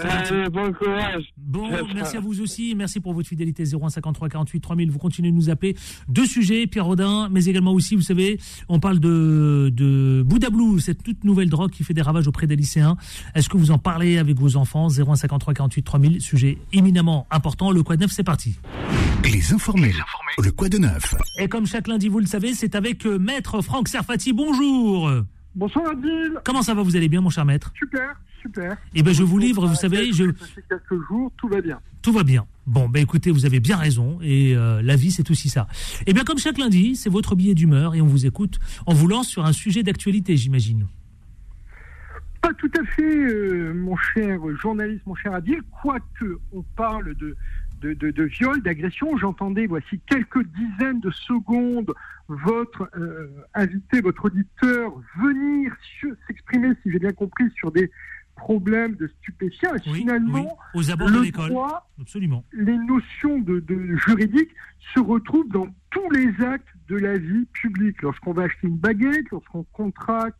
[0.50, 1.24] bon courage.
[1.36, 2.74] Bon, merci à vous aussi.
[2.74, 3.64] Merci pour votre fidélité.
[3.64, 4.90] 0153 48 3000.
[4.90, 5.76] Vous continuez de nous appeler.
[6.08, 10.80] Deux sujets, Pierre Rodin, mais également aussi, vous savez, on parle de, de Bouddha Blue,
[10.80, 12.96] cette toute nouvelle drogue qui fait des ravages auprès des lycéens.
[13.36, 14.88] Est-ce que vous en parlez avec vos enfants?
[14.88, 16.20] 0153 48 3000.
[16.20, 17.70] Sujet éminemment important.
[17.70, 18.58] Le Quad 9, c'est parti.
[19.22, 19.92] Les informés.
[20.42, 21.14] Le Quad 9.
[21.38, 24.32] Et comme chaque lundi, vous le savez, c'est avec euh, Maître Franck Serfati.
[24.32, 25.08] Bonjour.
[25.54, 26.38] Bonsoir Adil.
[26.44, 26.82] Comment ça va?
[26.82, 27.72] Vous allez bien, mon cher maître?
[27.76, 28.76] Super, super.
[28.94, 30.24] Eh bien, je vous livre, vous savez, je.
[30.68, 31.80] quelques jours, tout va bien.
[32.02, 32.46] Tout va bien.
[32.66, 35.66] Bon, ben écoutez, vous avez bien raison, et euh, la vie, c'est aussi ça.
[36.06, 38.60] Eh bien, comme chaque lundi, c'est votre billet d'humeur, et on vous écoute.
[38.86, 40.86] On vous lance sur un sujet d'actualité, j'imagine.
[42.40, 47.36] Pas tout à fait, euh, mon cher journaliste, mon cher Adil, quoique on parle de
[47.80, 49.16] de, de, viol, d'agression.
[49.16, 51.92] J'entendais, voici quelques dizaines de secondes,
[52.28, 55.72] votre euh, invité, votre auditeur, venir
[56.26, 57.90] s'exprimer, si j'ai bien compris, sur des
[58.36, 59.74] problèmes de stupéfiants.
[59.74, 61.52] Et finalement, aux abords de l'école,
[62.00, 62.44] absolument.
[62.52, 64.54] Les notions de, de juridiques
[64.94, 68.00] se retrouvent dans tous les actes de la vie publique.
[68.02, 70.38] Lorsqu'on va acheter une baguette, lorsqu'on contracte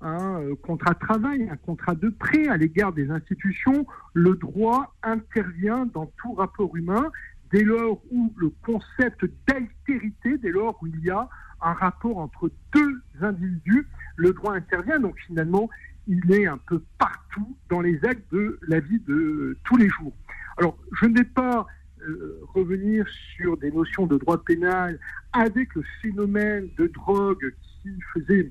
[0.00, 4.94] un euh, contrat de travail, un contrat de prêt à l'égard des institutions, le droit
[5.02, 7.10] intervient dans tout rapport humain
[7.52, 11.28] dès lors où le concept d'altérité, dès lors où il y a
[11.60, 13.86] un rapport entre deux individus,
[14.16, 14.98] le droit intervient.
[14.98, 15.68] Donc finalement,
[16.06, 20.12] il est un peu partout dans les actes de la vie de tous les jours.
[20.56, 21.66] Alors, je ne vais pas
[22.02, 24.98] euh, revenir sur des notions de droit pénal
[25.32, 28.50] avec le phénomène de drogue qui faisait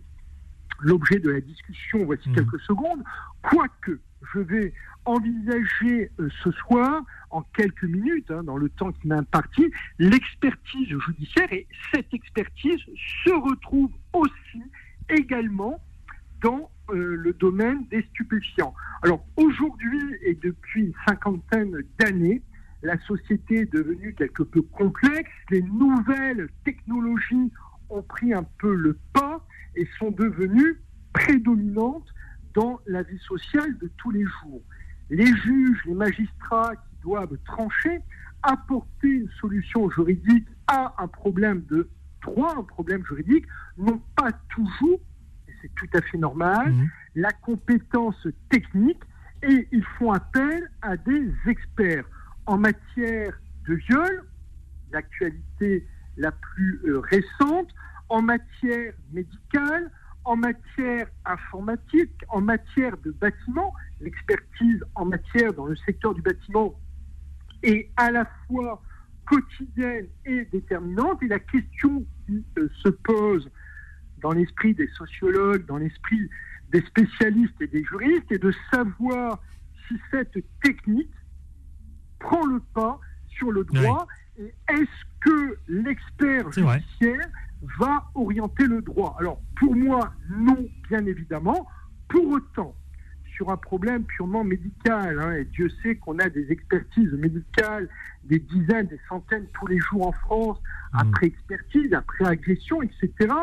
[0.82, 2.36] l'objet de la discussion voici mmh.
[2.36, 3.04] quelques secondes,
[3.42, 4.00] quoique
[4.34, 4.74] je vais
[5.06, 10.88] envisager euh, ce soir, en quelques minutes, hein, dans le temps qui m'a imparti, l'expertise
[11.08, 11.52] judiciaire.
[11.52, 12.80] Et cette expertise
[13.24, 14.64] se retrouve aussi
[15.10, 15.82] également
[16.42, 18.74] dans euh, le domaine des stupéfiants.
[19.04, 22.42] Alors aujourd'hui et depuis une cinquantaine d'années,
[22.82, 27.52] la société est devenue quelque peu complexe, les nouvelles technologies
[27.90, 30.82] ont pris un peu le pas et sont devenues
[31.14, 32.08] prédominantes
[32.54, 34.62] dans la vie sociale de tous les jours.
[35.10, 38.00] Les juges, les magistrats qui doivent trancher,
[38.44, 41.90] apporter une solution juridique à un problème de
[42.22, 43.46] droit, un problème juridique,
[43.78, 45.00] n'ont pas toujours,
[45.48, 46.90] et c'est tout à fait normal, mhm.
[47.16, 49.02] la compétence technique
[49.44, 52.06] et ils font appel à des experts
[52.46, 54.26] en matière de viol,
[54.92, 57.70] l'actualité la plus euh, récente,
[58.10, 59.92] en matière médicale,
[60.26, 66.80] en matière informatique, en matière de bâtiment, l'expertise en matière dans le secteur du bâtiment
[67.64, 68.82] est à la fois
[69.26, 71.22] quotidienne et déterminante.
[71.24, 73.50] Et la question qui euh, se pose
[74.22, 76.30] dans l'esprit des sociologues, dans l'esprit
[76.72, 79.42] des spécialistes et des juristes, est de savoir
[79.88, 81.12] si cette technique
[82.20, 87.28] prend le pas sur le droit et est-ce que l'expert judiciaire
[87.80, 91.68] va orienter le droit Alors, pour moi, non, bien évidemment.
[92.08, 92.76] Pour autant,
[93.36, 97.88] sur un problème purement médical, hein, et Dieu sait qu'on a des expertises médicales,
[98.26, 100.98] des dizaines, des centaines tous les jours en France, mmh.
[100.98, 103.34] après expertise, après agression, etc.,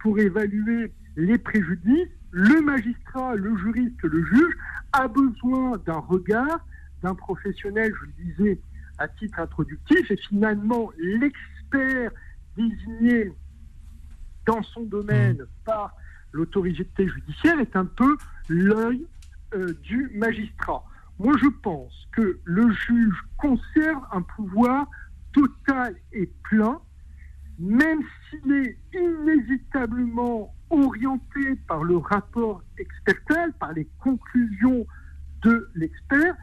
[0.00, 4.54] pour évaluer les préjudices, le magistrat, le juriste, le juge
[4.92, 6.66] a besoin d'un regard
[7.02, 8.60] d'un professionnel, je le disais
[8.98, 12.10] à titre introductif, et finalement l'expert
[12.56, 13.32] désigné
[14.46, 15.46] dans son domaine mmh.
[15.64, 15.94] par
[16.32, 18.16] l'autorité judiciaire est un peu
[18.48, 19.06] l'œil
[19.54, 20.84] euh, du magistrat.
[21.18, 24.86] Moi, je pense que le juge conserve un pouvoir
[25.32, 26.80] total et plein,
[27.58, 34.86] même s'il est inévitablement orienté par le rapport expertel, par les conclusions
[35.42, 36.34] de l'expert,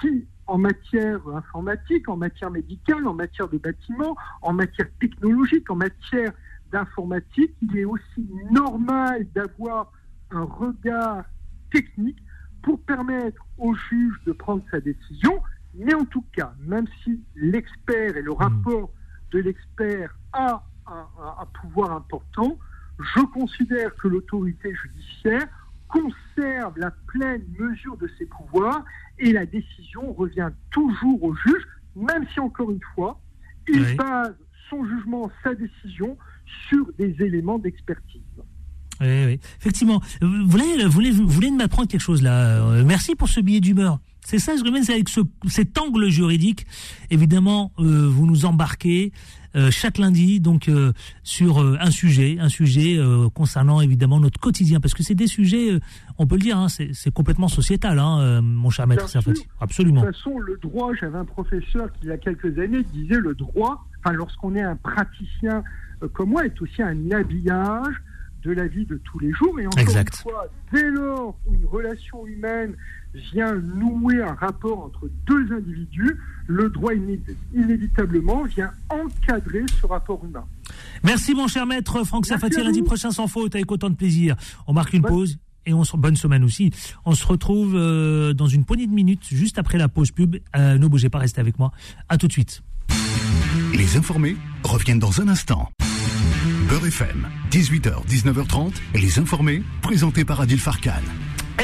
[0.00, 5.76] qui, en matière informatique, en matière médicale, en matière de bâtiment, en matière technologique, en
[5.76, 6.32] matière
[6.74, 9.92] d'informatique, il est aussi normal d'avoir
[10.32, 11.24] un regard
[11.72, 12.18] technique
[12.62, 15.40] pour permettre au juge de prendre sa décision.
[15.76, 18.90] Mais en tout cas, même si l'expert et le rapport
[19.30, 21.06] de l'expert a un,
[21.38, 22.58] un, pouvoir important,
[22.98, 25.46] je considère que l'autorité judiciaire
[25.88, 28.84] conserve la pleine mesure de ses pouvoirs
[29.20, 33.20] et la décision revient toujours au juge, même si encore une fois,
[33.68, 34.34] il base
[34.68, 36.18] son jugement, sa décision
[36.68, 38.20] sur des éléments d'expertise.
[39.00, 40.00] Oui, oui, effectivement.
[40.20, 42.62] Vous voulez, voulez, vous voulez m'apprendre quelque chose là.
[42.62, 43.98] Euh, merci pour ce billet d'humeur.
[44.24, 46.64] C'est ça, je remets, c'est avec ce, cet angle juridique.
[47.10, 49.12] Évidemment, euh, vous nous embarquez
[49.56, 52.98] euh, chaque lundi donc euh, sur euh, un sujet, un sujet
[53.34, 55.78] concernant évidemment notre quotidien, parce que c'est des sujets,
[56.18, 59.46] on peut le dire, hein, c'est complètement sociétal, hein, mon cher maître Serfati.
[59.60, 60.02] Absolument.
[60.02, 63.18] De toute façon, le droit, j'avais un professeur qui il y a quelques années disait
[63.18, 65.62] le droit, enfin lorsqu'on est un praticien
[66.12, 67.94] comme moi, est aussi un habillage
[68.44, 69.58] de la vie de tous les jours.
[69.58, 70.16] Et encore exact.
[70.24, 72.74] une fois, dès lors où une relation humaine
[73.32, 76.92] vient nouer un rapport entre deux individus, le droit
[77.54, 80.44] inévitablement vient encadrer ce rapport humain.
[81.02, 84.36] Merci mon cher maître Franck Safati, lundi prochain sans faute, avec autant de plaisir.
[84.66, 86.70] On marque une pause et on se bonne semaine aussi.
[87.04, 90.36] On se retrouve euh, dans une poignée de minutes, juste après la pause pub.
[90.56, 91.72] Euh, ne bougez pas, restez avec moi.
[92.08, 92.62] À tout de suite.
[93.72, 95.70] Les informés reviennent dans un instant.
[96.68, 100.92] Beurre FM, 18h, 19h30, les informés, présentés par Adil Farkan.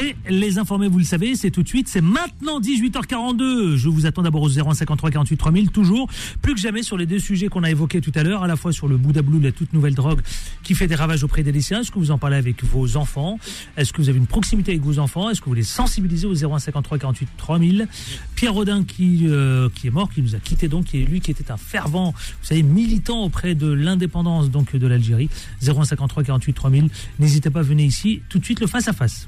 [0.01, 3.75] Et les informés, vous le savez, c'est tout de suite, c'est maintenant 18h42.
[3.75, 6.09] Je vous attends d'abord au 0153 48 3000, toujours,
[6.41, 8.55] plus que jamais sur les deux sujets qu'on a évoqués tout à l'heure, à la
[8.55, 10.21] fois sur le Bouddha Blue, la toute nouvelle drogue
[10.63, 11.81] qui fait des ravages auprès des lycéens.
[11.81, 13.37] Est-ce que vous en parlez avec vos enfants?
[13.77, 15.29] Est-ce que vous avez une proximité avec vos enfants?
[15.29, 17.87] Est-ce que vous les sensibilisez au 0153 48 3000
[18.35, 21.21] Pierre Rodin qui, euh, qui est mort, qui nous a quitté donc, qui est lui
[21.21, 25.29] qui était un fervent, vous savez, militant auprès de l'indépendance donc de l'Algérie.
[25.61, 26.89] 0153 48 3000.
[27.19, 29.27] N'hésitez pas, venez ici tout de suite le face à face.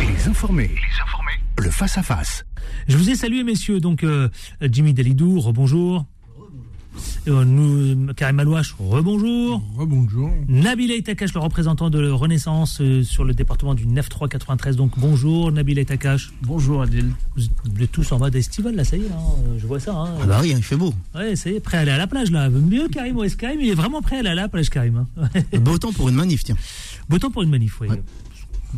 [0.00, 0.68] Les informés.
[0.68, 1.32] Les informés.
[1.58, 2.44] Le face-à-face.
[2.88, 3.80] Je vous ai salué, messieurs.
[3.80, 4.28] Donc, euh,
[4.60, 6.06] Jimmy Dalidou, rebonjour.
[7.28, 9.62] Euh, nous, Karim Alouache, rebonjour.
[9.76, 10.30] Rebonjour.
[10.48, 14.74] Nabil Itakash, le représentant de Renaissance euh, sur le département du 9-3-93.
[14.74, 16.32] Donc bonjour Nabil Itakash.
[16.42, 17.10] Bonjour Adil.
[17.36, 17.44] Vous,
[17.82, 19.20] êtes tous en mode estival là, ça y est, hein,
[19.58, 19.94] je vois ça.
[19.94, 20.14] Hein.
[20.22, 20.92] Ah bah oui, il fait beau.
[21.14, 22.48] Ouais, ça y est, prêt à aller à la plage là.
[22.48, 25.06] Mieux Karim ou Karim, il est vraiment prêt à aller à la plage Karim.
[25.16, 25.28] Hein.
[25.60, 26.56] Beau temps pour une manif, tiens.
[27.08, 27.88] Beau temps pour une manif, oui.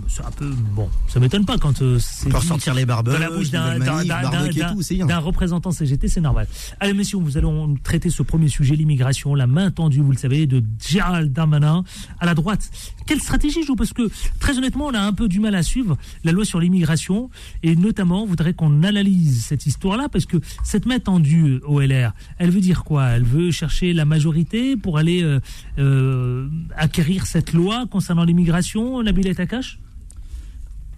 [0.09, 0.89] C'est un peu bon.
[1.09, 5.71] Ça m'étonne pas quand euh, c'est pour sortir les barbes dans la bouche d'un représentant
[5.71, 6.47] CGT, c'est normal.
[6.81, 10.47] Allez, messieurs, nous allons traiter ce premier sujet, l'immigration, la main tendue, vous le savez,
[10.47, 11.85] de Gérald Darmanin
[12.21, 12.71] à la droite.
[13.07, 15.97] Quelle stratégie joue Parce que très honnêtement, on a un peu du mal à suivre
[16.25, 17.31] la loi sur l'immigration
[17.63, 22.51] et notamment, voudrait qu'on analyse cette histoire-là parce que cette main tendue au LR, elle
[22.51, 23.07] veut dire quoi?
[23.09, 25.41] Elle veut chercher la majorité pour aller euh,
[25.79, 29.79] euh, acquérir cette loi concernant l'immigration, Nabil Takash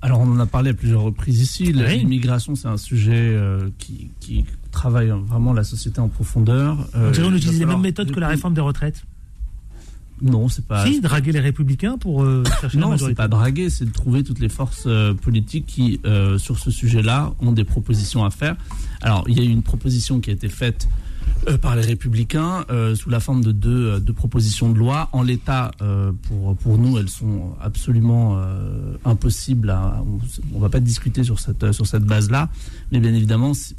[0.02, 1.72] alors on en a parlé à plusieurs reprises ici.
[1.72, 6.76] L'immigration, c'est un sujet euh, qui, travaille vraiment la société en profondeur.
[6.94, 9.06] On utilise les mêmes méthodes que la réforme des retraites.
[10.22, 10.86] Non, c'est pas.
[10.86, 13.04] Si, draguer les républicains pour euh, chercher non, la majorité.
[13.04, 14.88] Non, c'est pas draguer, c'est de trouver toutes les forces
[15.22, 16.00] politiques qui,
[16.38, 18.56] sur ce sujet-là, ont des propositions à faire.
[19.02, 20.88] Alors, il y a eu une proposition qui a été faite
[21.46, 25.10] euh, par les Républicains euh, sous la forme de deux, euh, propositions de loi.
[25.12, 25.72] En l'état,
[26.22, 28.40] pour, pour nous, elles sont absolument
[29.04, 29.70] impossibles.
[29.70, 30.02] À,
[30.52, 32.48] on ne va pas discuter sur cette, sur cette base-là,
[32.92, 33.76] mais bien évidemment, c'est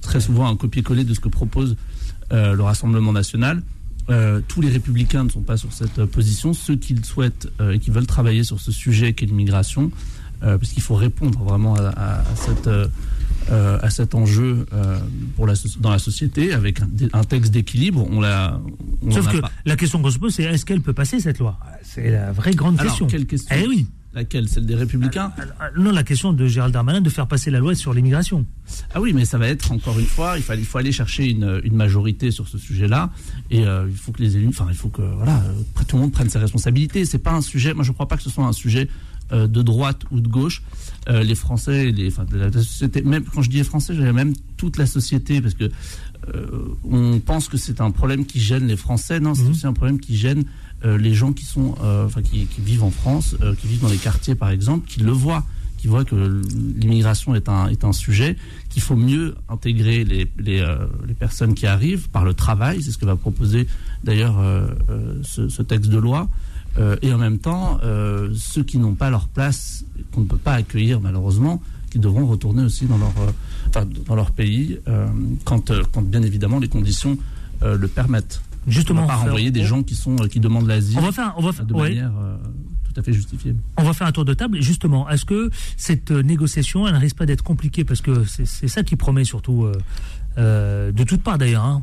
[0.00, 1.76] très souvent un copier-coller de ce que propose
[2.30, 3.62] le Rassemblement national.
[4.48, 6.52] Tous les républicains ne sont pas sur cette position.
[6.52, 9.90] Ceux qui souhaitent et qui veulent travailler sur ce sujet qu'est l'immigration,
[10.40, 12.68] parce qu'il faut répondre vraiment à, à cette
[13.52, 14.98] euh, à cet enjeu euh,
[15.36, 16.80] pour la, dans la société avec
[17.12, 18.04] un, texte d'équilibre.
[18.10, 18.60] On l'a.
[19.12, 21.56] Sauf que la question qu'on se pose, c'est est-ce qu'elle peut passer cette loi?
[21.84, 23.06] C'est la vraie grande Alors, question.
[23.06, 23.54] Quelle question?
[23.56, 23.86] Eh oui.
[24.16, 24.48] Laquelle?
[24.48, 25.30] Celle des Républicains?
[25.76, 28.46] Non, la question de Gérald Darmanin de faire passer la loi sur l'immigration.
[28.94, 31.28] Ah oui, mais ça va être encore une fois, il faut, il faut aller chercher
[31.28, 33.10] une, une majorité sur ce sujet-là,
[33.50, 35.42] et euh, il faut que les élus, enfin, il faut que voilà,
[35.86, 37.04] tout le monde prenne ses responsabilités.
[37.04, 37.74] C'est pas un sujet.
[37.74, 38.88] Moi, je ne crois pas que ce soit un sujet
[39.32, 40.62] euh, de droite ou de gauche,
[41.08, 44.34] euh, les Français, les, enfin, la, société, même quand je dis les Français, j'ai même
[44.56, 46.46] toute la société, parce que euh,
[46.84, 49.50] on pense que c'est un problème qui gêne les Français, non, c'est mhm.
[49.50, 50.44] aussi un problème qui gêne
[50.84, 54.50] les gens qui sont, enfin, qui, vivent en France, qui vivent dans les quartiers par
[54.50, 55.44] exemple, qui le voient,
[55.78, 56.42] qui voient que
[56.76, 58.36] l'immigration est un est un sujet,
[58.70, 63.06] qu'il faut mieux intégrer les les, personnes qui arrivent par le travail, c'est ce que
[63.06, 63.66] va proposer
[64.04, 64.36] d'ailleurs
[65.22, 66.28] ce, texte de loi.
[66.78, 70.36] Euh, et en même temps, euh, ceux qui n'ont pas leur place, qu'on ne peut
[70.36, 74.78] pas accueillir malheureusement, qui devront retourner aussi dans leur, euh, dans leur pays,
[75.44, 77.18] quand, quand bien évidemment les conditions
[77.62, 78.42] le permettent.
[78.66, 81.34] Justement, on va pas renvoyer des gens qui, sont, qui demandent l'asile on va faire,
[81.36, 82.12] on va faire, de manière
[82.84, 83.54] tout à fait justifiée.
[83.76, 84.60] On va faire un tour de table.
[84.60, 87.84] Justement, est-ce que cette négociation, elle ne risque pas d'être compliquée?
[87.84, 89.66] Parce que c'est ça qui promet surtout,
[90.36, 91.64] de toutes parts d'ailleurs.
[91.64, 91.82] Hein.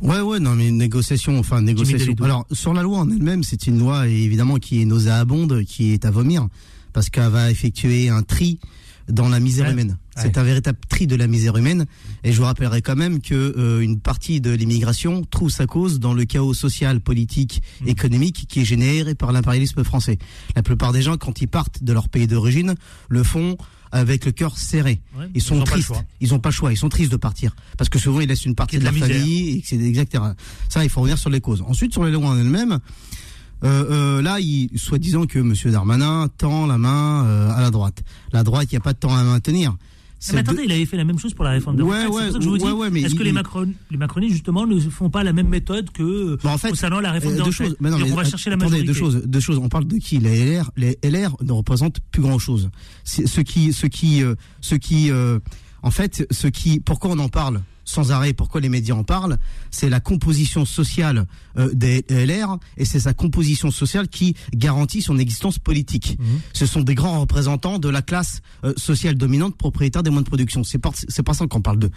[0.00, 2.14] Ouais, ouais, non, mais négociation, enfin, négociation.
[2.22, 6.04] Alors, sur la loi en elle-même, c'est une loi, évidemment, qui est nauséabonde, qui est
[6.04, 6.46] à vomir,
[6.92, 8.60] parce qu'elle va effectuer un tri
[9.08, 9.96] dans la misère humaine.
[10.20, 11.86] C'est un véritable tri de la misère humaine.
[12.24, 16.00] Et je vous rappellerai quand même que euh, une partie de l'immigration trouve sa cause
[16.00, 17.88] dans le chaos social, politique, mmh.
[17.88, 20.18] économique qui est généré par l'impérialisme français.
[20.56, 22.74] La plupart des gens, quand ils partent de leur pays d'origine,
[23.08, 23.56] le font
[23.92, 25.00] avec le cœur serré.
[25.34, 25.92] ils sont tristes.
[26.20, 26.72] Ils n'ont pas le choix.
[26.72, 29.58] Ils sont tristes de partir parce que souvent ils laissent une partie de, la, famille,
[29.58, 30.24] etc.
[30.68, 31.62] Ça, il faut revenir sur les causes.
[31.66, 32.80] Ensuite, sur les lois en elles-mêmes.
[33.64, 35.54] Euh, euh, là, il, soi-disant que M.
[35.72, 38.02] Darmanin tend la main euh, à la droite.
[38.32, 39.76] La droite, il n'y a pas de temps à maintenir.
[40.32, 42.38] Mais attendez, il avait fait la même chose pour la réforme de ouais, ouais, ça
[42.38, 43.04] que je vous dis.
[43.04, 46.50] Est-ce que les, Macron, les macronistes, justement, ne font pas la même méthode que bah,
[46.50, 47.76] en fait, concernant la réforme euh, de choses.
[47.80, 48.86] Mais non, mais, on va chercher la majorité.
[48.86, 49.58] Deux choses, deux choses.
[49.58, 50.18] On parle de qui?
[50.18, 52.70] Les LR, les LR ne représentent plus grand-chose.
[53.04, 55.38] Ce qui, ce qui, euh, ce qui, euh,
[55.82, 59.38] en fait, ce qui, pourquoi on en parle sans arrêt pourquoi les médias en parlent,
[59.70, 65.18] c'est la composition sociale euh, des LR et c'est sa composition sociale qui garantit son
[65.18, 66.18] existence politique.
[66.18, 66.24] Mmh.
[66.52, 70.28] Ce sont des grands représentants de la classe euh, sociale dominante propriétaire des moyens de
[70.28, 70.64] production.
[70.64, 71.90] C'est pas c'est ça qu'on parle d'eux.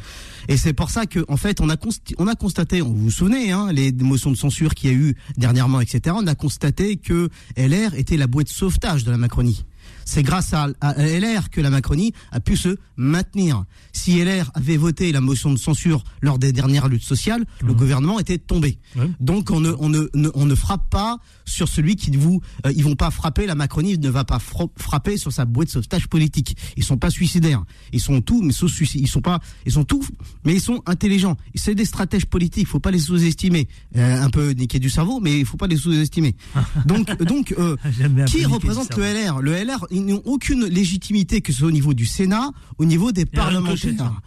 [0.48, 1.76] Et c'est pour ça que en fait on a
[2.18, 5.16] on a constaté, vous vous souvenez, hein, les motions de censure qu'il y a eu
[5.38, 6.16] dernièrement, etc.
[6.18, 9.66] On a constaté que LR était la bouée de sauvetage de la Macronie.
[10.12, 13.64] C'est grâce à, LR que la Macronie a pu se maintenir.
[13.94, 17.78] Si LR avait voté la motion de censure lors des dernières luttes sociales, le mmh.
[17.78, 18.78] gouvernement était tombé.
[19.22, 22.42] Donc on ne, on, ne, on ne frappe pas sur celui qui vous...
[22.66, 24.40] Euh, ils vont pas frapper, la Macronie ne va pas
[24.76, 26.58] frapper sur sa boîte de sauvetage politique.
[26.76, 27.64] Ils sont pas suicidaires.
[27.94, 29.40] Ils sont tout, mais ils sont pas...
[29.66, 30.06] Ils sont tout,
[30.44, 31.38] mais ils sont intelligents.
[31.56, 33.70] C'est des stratèges politiques, faut pas les sous-estimer.
[33.96, 36.36] Euh, un peu niquer du cerveau, mais il faut pas les sous-estimer.
[36.86, 37.78] donc, donc euh,
[38.26, 41.94] qui représente le LR Le LR, ils n'ont aucune légitimité que ce soit au niveau
[41.94, 44.22] du Sénat, au niveau des parlementaires.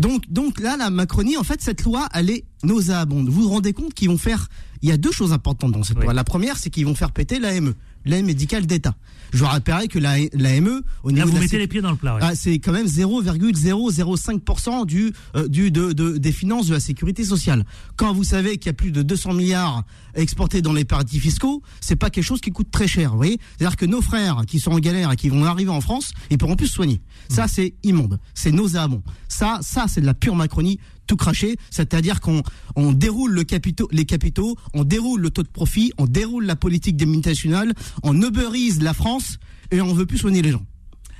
[0.00, 3.28] Donc, donc là, la Macronie, en fait, cette loi, elle est nauséabonde.
[3.28, 4.48] Vous vous rendez compte qu'ils vont faire
[4.82, 6.12] il y a deux choses importantes dans cette loi.
[6.12, 7.74] La première, c'est qu'ils vont faire péter l'AME,
[8.10, 8.96] l'aide médicale d'État.
[9.32, 11.96] Je vous rappellerai que la, l'AME, au niveau Là, vous mettez les pieds dans le
[11.96, 12.18] plat.
[12.20, 17.24] Ah, c'est quand même 0,005% du, euh, du de, de, des finances de la sécurité
[17.24, 17.64] sociale.
[17.96, 19.84] Quand vous savez qu'il y a plus de 200 milliards
[20.14, 23.10] exportés dans les paradis fiscaux, c'est pas quelque chose qui coûte très cher.
[23.10, 25.80] Vous voyez, c'est-à-dire que nos frères qui sont en galère et qui vont arriver en
[25.80, 27.00] France, ils pourront plus se soigner.
[27.28, 27.48] Ça, mmh.
[27.48, 28.18] c'est immonde.
[28.34, 29.02] C'est nauséabond.
[29.28, 32.42] Ça, ça, c'est de la pure Macronie tout craché, c'est-à-dire qu'on
[32.74, 33.44] on déroule le
[33.92, 38.20] les capitaux, on déroule le taux de profit, on déroule la politique des multinationales, on
[38.20, 39.38] uberise la France
[39.70, 40.64] et on veut plus soigner les gens.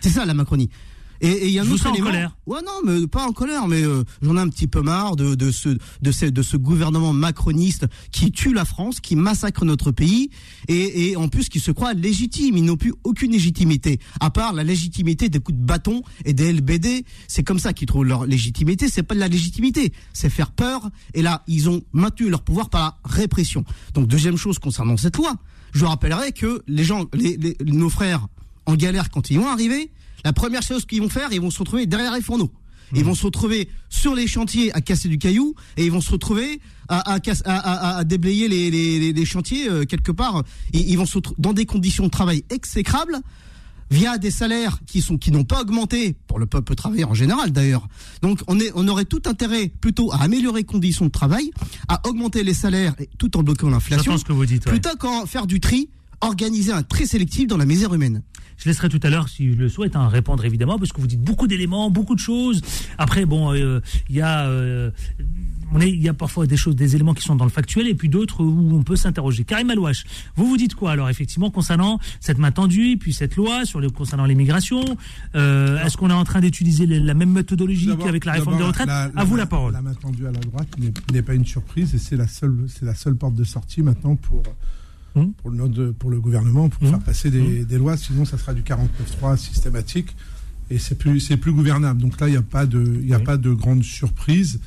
[0.00, 0.70] C'est ça la Macronie.
[1.20, 2.08] Et il y a un autre élément.
[2.08, 2.36] En colère.
[2.46, 5.34] Ouais non, mais pas en colère, mais euh, j'en ai un petit peu marre de,
[5.34, 5.70] de ce
[6.02, 10.30] de ce de ce gouvernement macroniste qui tue la France, qui massacre notre pays
[10.68, 12.56] et, et en plus qui se croit légitime.
[12.56, 16.52] Ils n'ont plus aucune légitimité à part la légitimité des coups de bâton et des
[16.52, 17.04] LBD.
[17.28, 18.88] C'est comme ça qu'ils trouvent leur légitimité.
[18.88, 20.90] C'est pas de la légitimité, c'est faire peur.
[21.14, 23.64] Et là, ils ont maintenu leur pouvoir par la répression.
[23.94, 25.34] Donc deuxième chose concernant cette loi,
[25.72, 28.26] je rappellerai que les gens, les, les, nos frères
[28.66, 29.90] en galère quand ils vont arriver
[30.26, 32.50] la première chose qu'ils vont faire, ils vont se retrouver derrière les fourneaux.
[32.92, 33.06] Ils hmm.
[33.06, 36.60] vont se retrouver sur les chantiers à casser du caillou et ils vont se retrouver
[36.88, 40.42] à, à, à, déblayer les, chantiers euh, quelque part.
[40.72, 43.20] ils vont se dans des conditions de travail exécrables
[43.88, 47.52] via des salaires qui sont qui n'ont pas augmenté pour le peuple travailleur en général
[47.52, 47.86] d'ailleurs.
[48.20, 51.52] Donc on est on aurait tout intérêt plutôt à améliorer les conditions de travail,
[51.86, 54.18] à augmenter les salaires tout en bloquant l'inflation.
[54.18, 54.64] ce que vous dites.
[54.64, 55.88] Plutôt qu'en faire du tri,
[56.20, 58.22] organiser un tri sélectif dans la misère humaine.
[58.56, 61.20] Je laisserai tout à l'heure, si le souhaite, hein, répondre évidemment, parce que vous dites
[61.20, 62.62] beaucoup d'éléments, beaucoup de choses.
[62.98, 64.46] Après, bon, euh, il y a.
[64.46, 64.90] Euh,
[65.80, 68.08] il y a parfois des choses, des éléments qui sont dans le factuel et puis
[68.08, 69.44] d'autres où on peut s'interroger.
[69.44, 70.04] Karim Alouache,
[70.36, 73.80] vous vous dites quoi alors effectivement concernant cette main tendue et puis cette loi sur
[73.80, 74.82] le, concernant l'immigration
[75.34, 78.88] euh, Est-ce qu'on est en train d'utiliser la même méthodologie qu'avec la réforme des retraites
[78.88, 79.72] À vous la parole.
[79.72, 80.68] La main tendue à la droite
[81.12, 84.16] n'est pas une surprise et c'est la seule, c'est la seule porte de sortie maintenant
[84.16, 84.42] pour
[85.16, 85.32] Mmh.
[85.42, 86.90] pour, le, pour le gouvernement pour mmh.
[86.90, 87.64] faire passer des, mmh.
[87.64, 90.14] des, lois, sinon ça sera du 49.3 systématique
[90.68, 92.02] et c'est plus c'est plus gouvernable.
[92.02, 94.60] Donc là, il n'y a pas de il a pas de grande surprise.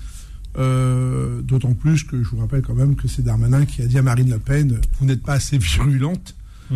[0.57, 3.99] Euh, d'autant plus que je vous rappelle quand même que c'est Darmanin qui a dit
[3.99, 6.35] à Marine Le Pen vous n'êtes pas assez virulente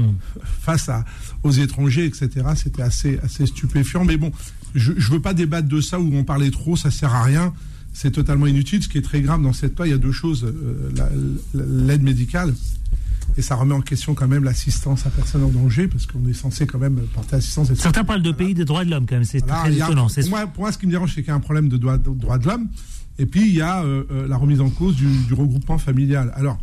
[0.62, 1.04] face à,
[1.42, 2.30] aux étrangers, etc.
[2.56, 4.06] C'était assez, assez stupéfiant.
[4.06, 4.32] Mais bon,
[4.76, 7.54] je ne veux pas débattre de ça où on parlait trop, ça sert à rien.
[7.94, 8.84] C'est totalement inutile.
[8.84, 10.46] Ce qui est très grave dans cette loi, il y a deux choses.
[10.46, 12.54] Euh, l'aide médicale,
[13.38, 16.34] et ça remet en question quand même l'assistance à personne en danger, parce qu'on est
[16.34, 17.74] censé quand même porter assistance.
[17.74, 20.08] Certains parlent de pays des droits de l'homme, quand même, c'est très étonnant.
[20.08, 21.78] Pour moi, pour moi, ce qui me dérange, c'est qu'il y a un problème de
[21.78, 22.68] droits de, l'homme,
[23.20, 26.32] et puis il y a euh, euh, la remise en cause du, du regroupement familial.
[26.36, 26.58] Alors,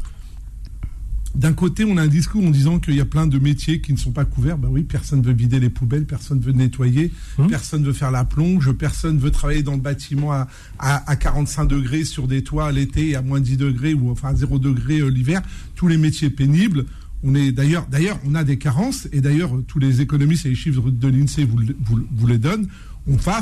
[1.35, 3.93] d'un côté, on a un discours en disant qu'il y a plein de métiers qui
[3.93, 4.59] ne sont pas couverts.
[4.59, 7.51] Ben oui, personne veut vider les poubelles, personne veut nettoyer, personne hum.
[7.51, 12.05] personne veut faire la plonge, personne veut travailler dans le bâtiment à, à, 45 degrés
[12.05, 15.09] sur des toits l'été et à moins 10 degrés ou enfin à 0 degré euh,
[15.09, 15.41] l'hiver.
[15.77, 16.87] Tous les métiers pénibles.
[17.23, 20.55] On est d'ailleurs, d'ailleurs, on a des carences et d'ailleurs tous les économistes et les
[20.55, 21.59] chiffres de l'Insee vous,
[22.11, 22.67] vous, les donnent.
[23.07, 23.41] On, va,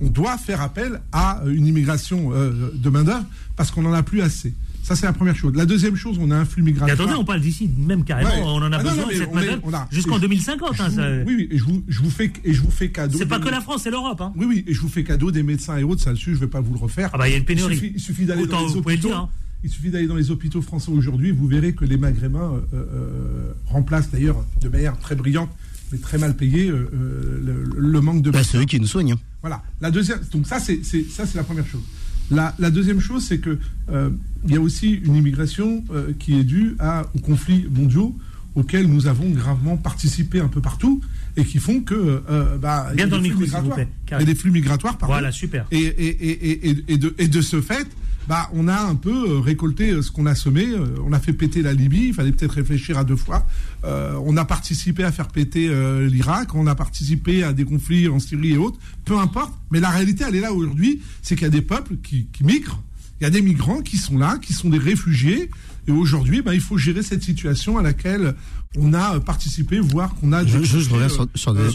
[0.00, 3.24] on doit faire appel à une immigration euh, de main d'œuvre
[3.56, 4.52] parce qu'on n'en a plus assez.
[4.82, 5.54] Ça, c'est la première chose.
[5.54, 7.00] La deuxième chose, on a un flux migratoire.
[7.00, 10.80] attendez, on parle d'ici même carrément, on en a ah besoin de cette jusqu'en 2050.
[10.80, 13.18] Hein, oui, oui, et je vous, je vous, fais, et je vous fais cadeau.
[13.18, 14.20] C'est pas que la France, c'est l'Europe.
[14.20, 14.32] Hein.
[14.36, 16.46] Oui, oui, et je vous fais cadeau des médecins et autres, ça dessus, je vais
[16.46, 17.10] pas vous le refaire.
[17.12, 17.92] Ah bah, il y a une pénurie.
[17.94, 19.12] Il suffit, d'aller dans les hôpitaux.
[19.12, 19.28] Hein.
[19.62, 23.52] Il suffit d'aller dans les hôpitaux français aujourd'hui, vous verrez que les maghrébins euh, euh,
[23.66, 25.50] remplacent d'ailleurs de manière très brillante
[25.92, 28.30] mais très mal payé euh, le, manque de.
[28.30, 29.16] Bah, c'est eux qui nous soignent.
[29.40, 29.62] Voilà.
[29.80, 31.82] La deuxième, donc ça c'est ça c'est la première chose.
[32.30, 33.58] La, deuxième chose, c'est que
[33.90, 34.10] euh,
[34.44, 38.14] il y a aussi une immigration euh, qui est due à, aux conflits mondiaux
[38.54, 41.00] auxquels nous avons gravement participé un peu partout
[41.36, 43.78] et qui font que euh, bah, il y a des flux migratoires.
[43.78, 45.14] Il y a des flux migratoires, pardon.
[45.14, 45.66] Voilà, super.
[45.70, 47.86] Et, et, et, et, de, et de ce fait,
[48.28, 50.66] bah, on a un peu euh, récolté euh, ce qu'on a semé.
[51.04, 52.08] On a fait péter la Libye.
[52.08, 53.46] Il fallait peut-être réfléchir à deux fois.
[53.84, 55.68] on a participé à faire péter
[56.08, 56.54] l'Irak.
[56.54, 58.78] On a participé à des conflits en Syrie et autres.
[59.04, 59.54] Peu importe.
[59.70, 61.00] Mais la réalité, elle est là aujourd'hui.
[61.22, 62.82] C'est qu'il y a des peuples qui, migrent.
[63.20, 65.50] Il y a des migrants qui sont là, qui sont des réfugiés.
[65.88, 68.34] Et aujourd'hui, bah, il faut gérer cette situation à laquelle
[68.76, 70.44] on a participé, voire qu'on a.
[70.44, 71.68] Je, je, reviens sur, sur des,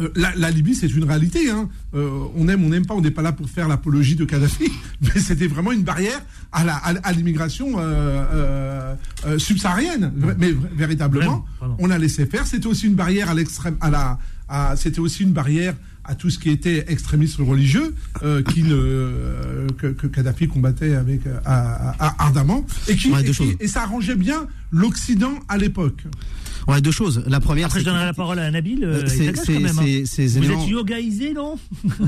[0.00, 1.50] euh, la, Libye, c'est une réalité.
[1.50, 1.68] Hein.
[1.94, 4.70] Euh, on aime, on n'aime pas, on n'est pas là pour faire l'apologie de Kadhafi,
[5.00, 6.20] mais c'était vraiment une barrière
[6.52, 8.94] à l'immigration euh,
[9.38, 10.12] subsaharienne.
[10.38, 11.44] Mais véritablement,
[11.78, 12.46] on a laissé faire.
[12.46, 15.74] C'était aussi une barrière à l'extrême, à la, c'était aussi une barrière
[16.04, 17.94] à tout ce qui était extrémisme religieux,
[18.52, 23.12] qui ne, que, Kadhafi combattait avec ardemment, et qui
[23.60, 26.04] et ça arrangeait bien l'Occident à l'époque.
[26.68, 27.22] Ouais, deux choses.
[27.26, 27.66] La première.
[27.66, 28.84] Après, je donnerai la parole à Nabil.
[28.84, 30.02] Euh, c'est, quand même, hein.
[30.04, 30.62] Vous éléments...
[30.62, 31.58] êtes yogaisé, non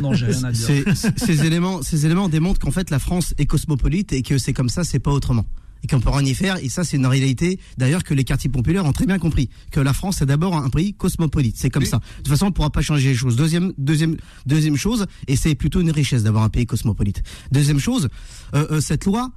[0.00, 0.84] Non, j'ai rien à dire.
[1.16, 4.68] ces éléments, ces éléments démontrent qu'en fait, la France est cosmopolite et que c'est comme
[4.68, 5.46] ça, c'est pas autrement.
[5.82, 6.56] Et qu'on peut rien y faire.
[6.62, 9.48] Et ça, c'est une réalité, d'ailleurs, que les quartiers populaires ont très bien compris.
[9.70, 11.56] Que la France, c'est d'abord un pays cosmopolite.
[11.58, 11.98] C'est comme ça.
[11.98, 13.36] De toute façon, on ne pourra pas changer les choses.
[13.36, 14.16] Deuxième, deuxième,
[14.46, 17.22] deuxième chose, et c'est plutôt une richesse d'avoir un pays cosmopolite.
[17.50, 18.08] Deuxième chose,
[18.54, 19.30] euh, euh, cette loi,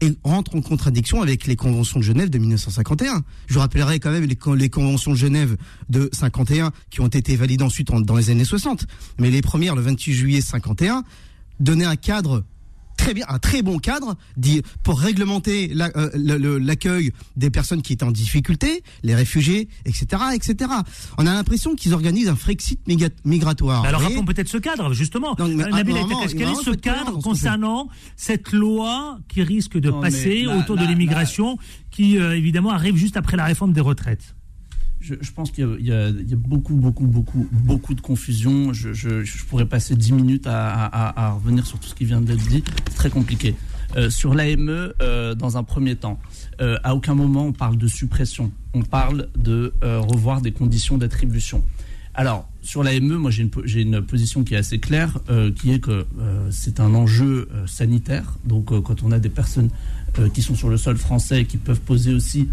[0.00, 3.24] et rentre en contradiction avec les conventions de Genève de 1951.
[3.48, 5.56] Je rappellerai quand même les, les conventions de Genève
[5.88, 8.86] de 51 qui ont été validées ensuite dans les années 60.
[9.18, 11.02] Mais les premières, le 28 juillet 51,
[11.58, 12.44] donnaient un cadre
[12.98, 14.16] très bien, un très bon cadre
[14.82, 20.70] pour réglementer euh, l'accueil des personnes qui étaient en difficulté, les réfugiés, etc., etc.
[21.16, 22.80] On a l'impression qu'ils organisent un Frexit
[23.24, 23.84] migratoire.
[23.84, 25.34] Alors rappelons peut-être ce cadre, justement.
[25.34, 31.56] quel est ce cadre concernant cette loi qui risque de passer autour de l'immigration,
[31.90, 34.34] qui euh, évidemment arrive juste après la réforme des retraites
[35.20, 38.72] je, pense qu'il y, a beaucoup, beaucoup, beaucoup, beaucoup de confusion.
[38.72, 42.62] Je, pourrais passer 10 minutes à, revenir sur tout ce qui vient d'être dit.
[42.88, 43.54] C'est très compliqué.
[43.96, 46.18] Euh, sur l'AME, euh, dans un premier temps,
[46.60, 48.52] euh, à aucun moment on parle de suppression.
[48.74, 51.64] On parle de revoir des conditions d'attribution.
[52.14, 55.18] Alors, sur l'AME, moi j'ai une, une, position qui est assez claire,
[55.56, 56.06] qui est que
[56.50, 58.34] c'est un enjeu sanitaire.
[58.44, 59.70] Donc, quand on a des personnes
[60.34, 62.48] qui sont sur le sol français et qui peuvent poser aussi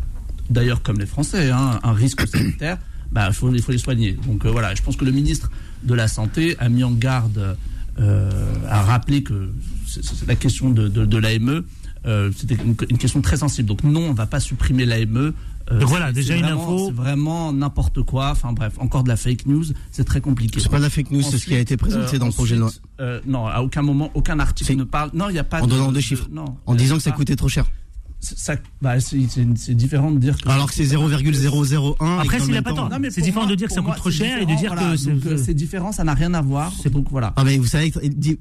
[0.49, 2.77] d'ailleurs comme les Français, hein, un risque sanitaire,
[3.11, 4.13] bah, il faut, les soigner.
[4.27, 5.51] Donc euh, voilà, je pense que le ministre
[5.83, 7.57] de la Santé a mis en garde,
[7.99, 8.29] euh,
[8.67, 9.49] a rappelé que
[10.27, 11.63] la question de, de, l'AME,
[12.05, 13.67] euh, c'était une, question très sensible.
[13.67, 15.33] Donc non, on ne va pas supprimer l'AME.
[15.71, 16.87] Donc voilà, déjà une info.
[16.87, 18.29] C'est vraiment n'importe quoi.
[18.29, 20.59] Enfin bref, encore de la fake news, c'est très compliqué.
[20.59, 22.55] C'est pas de la fake news, c'est ce qui a été présenté dans le projet
[22.55, 22.71] de loi.
[23.25, 25.09] non, à aucun moment, aucun article ne parle.
[25.13, 25.61] Non, il n'y a pas.
[25.61, 26.27] En donnant des chiffres.
[26.31, 27.65] Non, en disant que ça coûtait trop cher
[28.81, 32.89] bah, c'est différent de dire que alors que c'est 0,001 après s'il a pas tort
[33.09, 35.53] c'est différent de dire que ça coûte trop cher et de dire que euh, c'est
[35.53, 36.71] différent ça n'a rien à voir.
[36.81, 37.33] C'est donc voilà.
[37.35, 37.91] Ah mais vous savez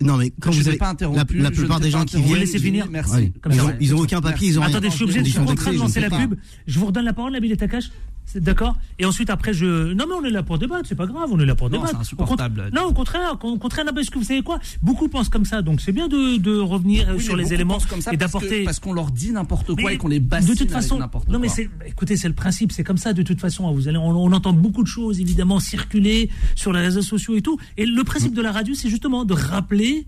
[0.00, 2.88] non mais quand vous avez pas interrompu, la, plupart des gens qui viennent laisser finir.
[2.90, 3.32] Merci.
[3.80, 6.10] Ils, ont, aucun papier ils ont attendez je suis obligé de, je de lancer la
[6.10, 6.34] pub.
[6.66, 7.90] je vous redonne la parole Nabil Takash
[8.36, 9.92] D'accord Et ensuite, après, je.
[9.92, 11.90] Non, mais on est là pour débattre, c'est pas grave, on est là pour débattre.
[11.92, 12.70] C'est insupportable.
[12.72, 15.80] Non, au contraire, au contraire, parce que vous savez quoi Beaucoup pensent comme ça, donc
[15.80, 18.64] c'est bien de, de revenir sur les éléments comme ça et d'apporter.
[18.64, 20.98] Parce qu'on leur dit n'importe quoi et qu'on les bassine de toute façon,
[21.28, 21.48] Non, mais
[21.86, 23.70] écoutez, c'est le principe, c'est comme ça de toute façon.
[23.72, 27.58] Vous allez, on, entend beaucoup de choses, évidemment, circuler sur les réseaux sociaux et tout.
[27.76, 28.36] Et le principe mm.
[28.36, 30.06] de la radio, c'est justement de rappeler,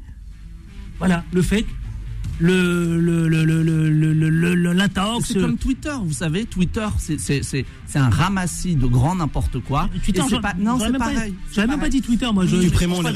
[0.98, 1.64] voilà, le fait
[2.38, 5.28] le, le, le, le, l'intox.
[5.28, 9.88] C'est comme Twitter, vous savez, Twitter, c'est un ramassis de grand n'importe quoi.
[10.04, 11.34] Twitter, pas, non, c'est pareil.
[11.52, 12.46] J'avais même pas dit Twitter, moi.
[12.46, 13.12] Je, supprimons la,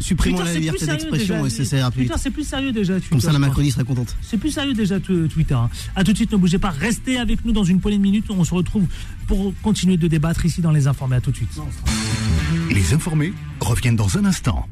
[0.00, 2.94] supprimons la liberté d'expression et c'est Twitter, c'est plus sérieux déjà.
[2.94, 4.16] Twitter, Comme ça, la Macronie serait contente.
[4.22, 5.54] C'est plus sérieux déjà, Twitter.
[5.54, 5.70] Hein.
[5.96, 6.70] A tout de suite, ne bougez pas.
[6.70, 8.26] Restez avec nous dans une poignée de minutes.
[8.30, 8.86] On se retrouve
[9.26, 11.16] pour continuer de débattre ici dans Les Informés.
[11.16, 11.50] À tout de suite.
[12.70, 14.68] Les Informés reviennent dans un instant.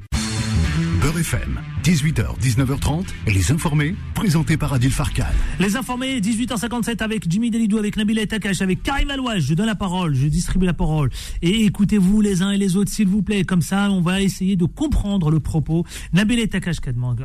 [1.01, 5.35] Beurre FM, 18h, 19h30, les informés, présentés par Adil Farkal.
[5.61, 9.43] Les informés, 18h57 avec Jimmy Delidou, avec Nabil Takash, avec Karim Alouage.
[9.43, 11.11] Je donne la parole, je distribue la parole.
[11.43, 13.45] Et écoutez-vous les uns et les autres, s'il vous plaît.
[13.45, 15.85] Comme ça, on va essayer de comprendre le propos.
[16.15, 16.77] Nabil Takash,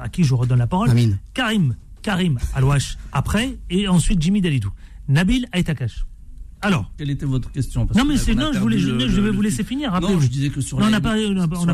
[0.01, 0.89] à qui je redonne la parole.
[0.89, 1.17] Amin.
[1.33, 4.71] Karim, Karim Alouage, après, et ensuite Jimmy Delidou.
[5.07, 6.05] Nabil Takash.
[6.61, 7.87] Alors, quelle était votre question?
[7.95, 9.99] Non, mais c'est non, je voulais, je, vais vous laisser finir.
[9.99, 11.73] Non, je disais que sur non, on n'a pas, on pas,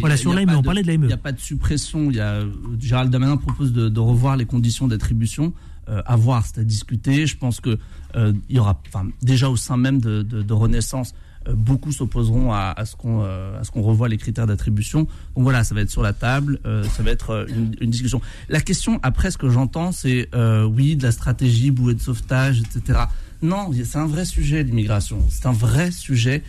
[0.00, 1.04] Voilà, sur l'AME, on parlait de l'AME.
[1.04, 2.10] Il n'y a pas de suppression.
[2.10, 2.42] Il y a
[2.78, 5.52] Gérald Damanin propose de, de revoir les conditions d'attribution.
[5.88, 7.26] Euh, à voir, c'est à discuter.
[7.26, 7.78] Je pense que
[8.14, 11.12] euh, il y aura, enfin, déjà au sein même de, de, de Renaissance,
[11.48, 15.00] euh, beaucoup s'opposeront à, à, ce qu'on euh, à ce qu'on revoie les critères d'attribution.
[15.34, 18.20] Donc voilà, ça va être sur la table, euh, ça va être une, une, discussion.
[18.48, 20.28] La question après, ce que j'entends, c'est
[20.66, 23.00] oui de la stratégie bouée de sauvetage, etc.
[23.42, 25.18] Non, c'est un vrai sujet, l'immigration.
[25.28, 26.42] C'est un vrai sujet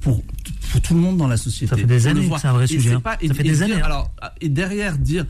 [0.00, 0.22] pour,
[0.72, 1.68] pour, tout le monde dans la société.
[1.68, 2.92] Ça fait des années que c'est un vrai sujet.
[2.92, 3.02] Hein.
[3.04, 3.74] ça fait des années.
[3.74, 3.84] Hein.
[3.84, 5.24] Alors, et derrière dire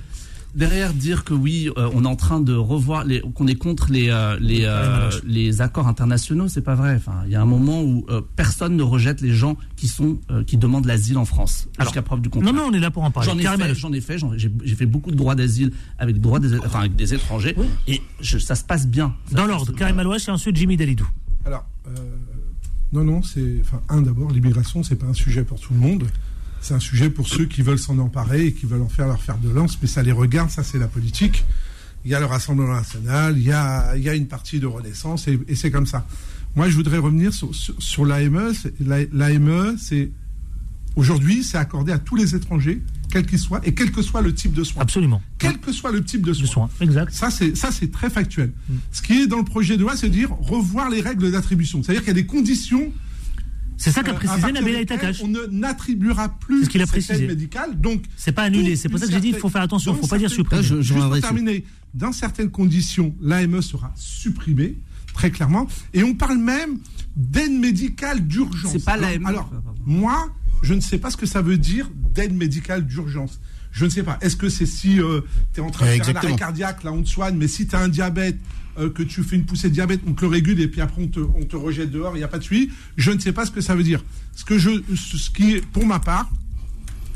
[0.54, 4.10] derrière dire que oui, euh, on est en train de revoir, qu'on est contre les
[4.10, 6.94] euh, les, euh, les accords internationaux, c'est pas vrai.
[6.96, 10.56] Enfin, il y a un moment où personne ne rejette les gens qui sont qui
[10.56, 12.52] demandent l'asile en France jusqu'à preuve du contraire.
[12.52, 13.28] Non, non, on est là pour en parler.
[13.28, 16.58] J'en ai, fait, j'en ai fait, j'ai fait beaucoup de droits d'asile avec droits des,
[16.58, 19.14] enfin, avec des étrangers et ça se passe bien.
[19.30, 21.08] Dans l'ordre, Karim Alouache et ensuite Jimmy Dalidou.
[21.44, 21.64] Alors,
[22.92, 26.04] non, non, c'est, enfin, un d'abord, l'immigration, c'est pas un sujet pour tout le monde.
[26.62, 29.20] C'est un sujet pour ceux qui veulent s'en emparer et qui veulent en faire leur
[29.20, 31.44] fer de lance, mais ça les regarde, ça c'est la politique.
[32.04, 34.66] Il y a le Rassemblement national, il y a, il y a une partie de
[34.66, 36.06] Renaissance, et, c'est comme ça.
[36.54, 38.52] Moi, je voudrais revenir sur, sur, l'AME.
[38.80, 40.10] L'AME, c'est
[40.94, 44.32] aujourd'hui, c'est accordé à tous les étrangers, quel qu'ils soient, et quel que soit le
[44.32, 44.82] type de soin.
[44.82, 45.20] Absolument.
[45.38, 46.68] Quel que soit le type de soin.
[46.80, 47.12] exact.
[47.12, 48.52] Ça, c'est ça, c'est très factuel.
[48.68, 48.74] Mm.
[48.92, 51.82] Ce qui est dans le projet de loi, c'est de dire revoir les règles d'attribution.
[51.82, 52.92] C'est-à-dire qu'il y a des conditions
[53.82, 54.86] C'est ça qu'a précisé Nabil
[55.22, 57.80] On n'attribuera plus ce cette aide médicale.
[57.80, 58.76] Donc, c'est pas annulé.
[58.76, 59.92] C'est pour ça que j'ai dit il faut faire attention.
[59.92, 60.62] Il ne faut pas dire supprimer.
[60.62, 61.64] Je, je, Juste terminer,
[61.94, 64.76] dans certaines conditions, l'AME sera supprimée
[65.14, 65.66] très clairement.
[65.92, 66.78] Et on parle même
[67.16, 68.72] d'aide médicale d'urgence.
[68.72, 69.26] C'est pas l'AME.
[69.26, 69.50] Alors,
[69.84, 73.40] moi, je ne sais pas ce que ça veut dire d'aide médicale d'urgence.
[73.72, 74.18] Je ne sais pas.
[74.20, 75.22] Est-ce que c'est si euh,
[75.54, 77.66] tu es en train de faire un arrêt cardiaque, là on te soigne, mais si
[77.66, 78.38] tu as un diabète,
[78.78, 81.02] euh, que tu fais une poussée de diabète, on te le régule et puis après
[81.02, 83.32] on te, on te rejette dehors, il n'y a pas de suivi, je ne sais
[83.32, 84.04] pas ce que ça veut dire.
[84.34, 86.30] Ce, que je, ce qui est, pour ma part,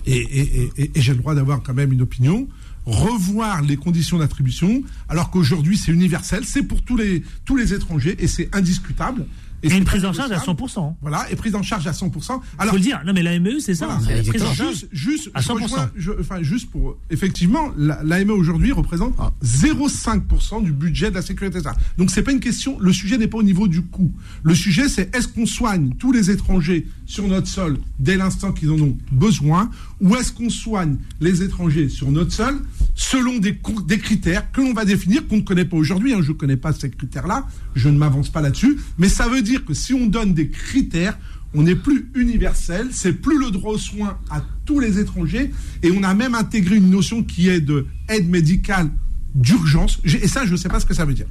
[0.06, 2.48] et, et, et, et j'ai le droit d'avoir quand même une opinion,
[2.86, 8.16] revoir les conditions d'attribution, alors qu'aujourd'hui c'est universel, c'est pour tous les, tous les étrangers
[8.18, 9.26] et c'est indiscutable.
[9.70, 10.94] Et, une prise en charge à 100%.
[11.00, 12.40] Voilà, et prise en charge à 100%.
[12.58, 13.02] Alors, faut le dire.
[13.04, 13.98] Non, mais l'AME, c'est ça.
[14.26, 15.88] prise en charge juste, juste, à 100%.
[16.20, 19.14] enfin, juste pour, effectivement, l'AME aujourd'hui représente
[19.44, 21.76] 0,5% du budget de la sécurité sociale.
[21.98, 24.12] Donc, c'est pas une question, le sujet n'est pas au niveau du coût.
[24.42, 28.70] Le sujet, c'est est-ce qu'on soigne tous les étrangers sur notre sol dès l'instant qu'ils
[28.70, 32.60] en ont besoin, ou est-ce qu'on soigne les étrangers sur notre sol
[32.94, 36.14] selon des, des critères que l'on va définir, qu'on ne connaît pas aujourd'hui.
[36.14, 39.42] Hein, je ne connais pas ces critères-là, je ne m'avance pas là-dessus, mais ça veut
[39.42, 41.18] dire que si on donne des critères,
[41.54, 45.50] on n'est plus universel, c'est plus le droit aux soins à tous les étrangers,
[45.82, 48.90] et on a même intégré une notion qui est de aide médicale
[49.34, 51.26] d'urgence, et ça, je ne sais pas ce que ça veut dire.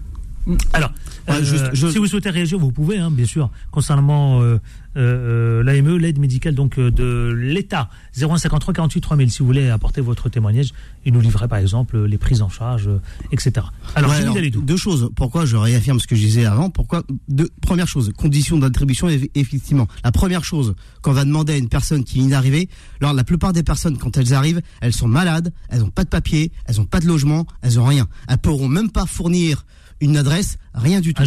[0.74, 0.94] Alors,
[1.30, 4.60] euh, si vous souhaitez réagir, vous pouvez, hein, bien sûr, concernant euh,
[4.98, 7.90] euh, l'AME, l'aide médicale donc de l'État.
[8.18, 10.72] 0153 48 3000, si vous voulez apporter votre témoignage
[11.06, 12.90] et nous livrer par exemple les prises en charge,
[13.32, 13.68] etc.
[13.96, 14.12] Alors,
[14.62, 15.10] deux choses.
[15.16, 16.70] Pourquoi je réaffirme ce que je disais avant?
[16.70, 17.04] Pourquoi?
[17.28, 19.88] Deux, Première chose, conditions d'attribution, effectivement.
[20.04, 22.70] La première chose, quand on va demander à une personne qui vient d'arriver,
[23.02, 26.10] alors la plupart des personnes, quand elles arrivent, elles sont malades, elles n'ont pas de
[26.10, 28.08] papier, elles n'ont pas de logement, elles n'ont rien.
[28.28, 29.66] Elles pourront même pas fournir
[30.02, 31.24] une adresse, rien du tout.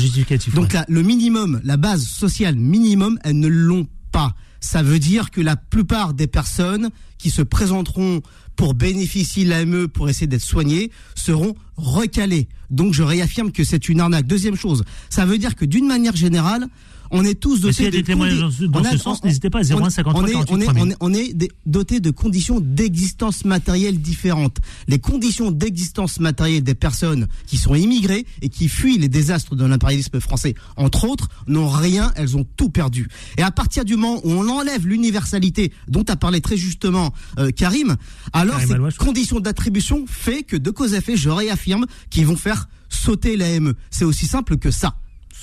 [0.54, 4.34] Donc le minimum, la base sociale minimum, elles ne l'ont pas.
[4.60, 8.22] Ça veut dire que la plupart des personnes qui se présenteront
[8.56, 12.48] pour bénéficier de l'AME, pour essayer d'être soignées, seront recalées.
[12.70, 14.26] Donc je réaffirme que c'est une arnaque.
[14.26, 16.66] Deuxième chose, ça veut dire que d'une manière générale,
[17.10, 20.90] on est tous dotés de dans ce sens, n'hésitez pas à 0153 on, est, on,
[20.90, 21.34] est, on est
[21.66, 24.58] dotés de conditions d'existence matérielle différentes.
[24.86, 29.64] Les conditions d'existence matérielle des personnes qui sont immigrées et qui fuient les désastres de
[29.64, 33.08] l'impérialisme français, entre autres, n'ont rien, elles ont tout perdu.
[33.36, 37.50] Et à partir du moment où on enlève l'universalité dont a parlé très justement euh,
[37.50, 37.96] Karim,
[38.32, 42.68] alors ces conditions d'attribution fait que de cause à effet, je réaffirme qu'ils vont faire
[42.88, 43.74] sauter l'AME.
[43.90, 44.96] C'est aussi simple que ça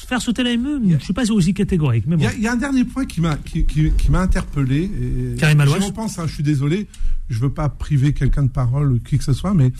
[0.07, 2.05] faire sauter la ME, je ne suis pas aussi catégorique.
[2.07, 4.83] Il, y a, un dernier point qui m'a qui, qui, m'a interpellé.
[4.83, 6.87] Et Je pense, hein, je suis désolé,
[7.29, 9.71] je veux pas priver quelqu'un de parole ou qui que ce soit, mais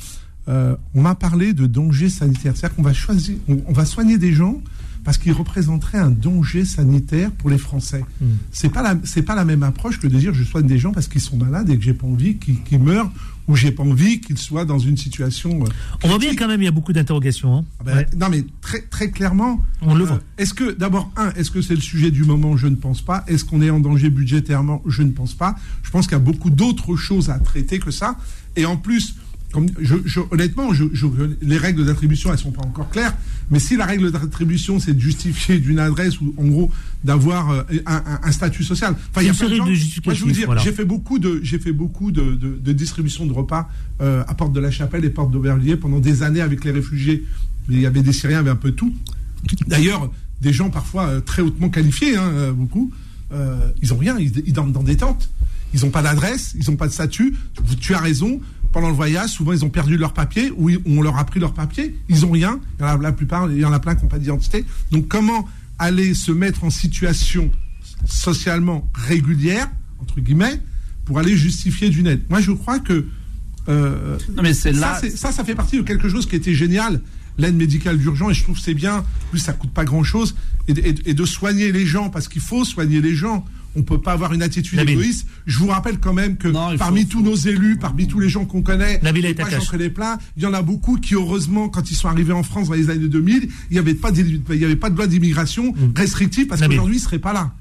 [0.48, 2.54] euh, on m'a parlé de danger sanitaire.
[2.56, 4.62] C'est-à-dire qu'on va choisir, on, va soigner des gens
[5.04, 8.04] parce qu'ils représenteraient un danger sanitaire pour les Français.
[8.22, 8.36] Hmm.
[8.52, 10.92] C'est pas la c'est pas la même approche que de dire je soigne des gens
[10.92, 13.12] parce qu'ils sont malades et que j'ai pas envie qu'ils meurent
[13.48, 15.64] où j'ai pas envie qu'il soit dans une situation.
[15.64, 15.68] Euh,
[16.04, 17.58] on voit bien quand même, il y a beaucoup d'interrogations.
[17.58, 17.66] Hein.
[17.80, 19.62] Ah ben, non, mais très, très clairement.
[19.82, 20.20] On le euh, voit.
[20.38, 22.58] Est-ce que, d'abord, un, est-ce que c'est le sujet du moment?
[22.58, 23.24] Je ne pense pas.
[23.28, 24.82] Est-ce qu'on est en danger budgétairement?
[24.88, 25.56] Je ne pense pas.
[25.84, 28.18] Je pense qu'il y a beaucoup d'autres choses à traiter que ça.
[28.56, 29.16] Et en plus,
[29.80, 30.70] je, honnêtement,
[31.42, 33.16] les règles d'attribution, elles sont pas encore claires.
[33.52, 36.72] Mais si la règle d'attribution, c'est de justifier d'une adresse ou, en gros,
[37.04, 38.96] d'avoir euh, un, statut social.
[39.12, 39.66] Enfin, il y a plein de gens.
[39.66, 43.34] Moi, je vous dire, j'ai fait beaucoup de, j'ai fait beaucoup de, de, distribution de
[43.34, 43.70] repas
[44.02, 47.24] euh, à Porte de la Chapelle et Porte d'Aubervilliers pendant des années avec les réfugiés.
[47.70, 48.94] Il y avait des Syriens, il y avait un peu tout.
[49.68, 52.92] D'ailleurs, des gens parfois euh, très hautement qualifiés, hein, beaucoup.
[53.82, 55.30] ils ont rien, ils, ils dorment dans des tentes.
[55.74, 57.36] Ils n'ont pas d'adresse, ils n'ont pas de statut.
[57.80, 58.40] Tu as raison
[58.76, 61.54] pendant le voyage, souvent ils ont perdu leur papier ou on leur a pris leur
[61.54, 61.98] papier.
[62.10, 62.60] Ils n'ont rien.
[62.78, 64.66] Il y en a la plupart, il y en a plein qui n'ont pas d'identité.
[64.92, 65.48] Donc comment
[65.80, 67.50] aller se mettre en situation
[68.06, 69.72] socialement régulière
[70.02, 70.62] entre guillemets
[71.06, 73.06] pour aller justifier d'une aide Moi, je crois que
[73.70, 75.00] euh, non, mais c'est là...
[75.16, 77.00] ça, ça, fait partie de quelque chose qui était génial
[77.38, 79.06] l'aide médicale d'urgence et je trouve c'est bien.
[79.30, 80.36] Plus ça coûte pas grand chose
[80.68, 80.74] et,
[81.06, 83.46] et, de soigner les gens parce qu'il faut soigner les gens
[83.76, 85.28] on peut pas avoir une attitude égoïste.
[85.46, 86.48] Je vous rappelle quand même que
[86.78, 89.00] parmi tous nos élus, parmi tous les gens qu'on connaît,
[89.50, 92.44] j'en connais plein, il y en a beaucoup qui heureusement quand ils sont arrivés en
[92.44, 95.08] France dans les années 2000, il n'y avait pas il y avait pas de loi
[95.08, 95.98] d'immigration mm.
[95.98, 97.54] restrictive parce qu'aujourd'hui ils seraient pas là.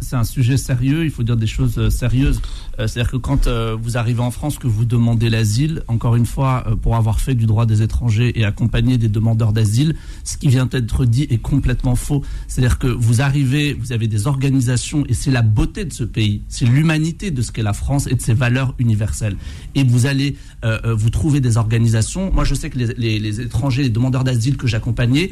[0.00, 2.40] C'est un sujet sérieux, il faut dire des choses euh, sérieuses.
[2.78, 6.24] Euh, c'est-à-dire que quand euh, vous arrivez en France, que vous demandez l'asile, encore une
[6.24, 9.94] fois, pour avoir fait du droit des étrangers et accompagner des demandeurs d'asile,
[10.24, 12.22] ce qui vient d'être dit est complètement faux.
[12.48, 16.42] C'est-à-dire que vous arrivez, vous avez des organisations, et c'est la beauté de ce pays,
[16.48, 19.36] c'est l'humanité de ce qu'est la France et de ses valeurs universelles.
[19.74, 20.36] Et vous allez
[20.84, 22.32] vous trouver des organisations.
[22.32, 25.30] Moi, je sais que les, les étrangers, les demandeurs d'asile que j'accompagnais,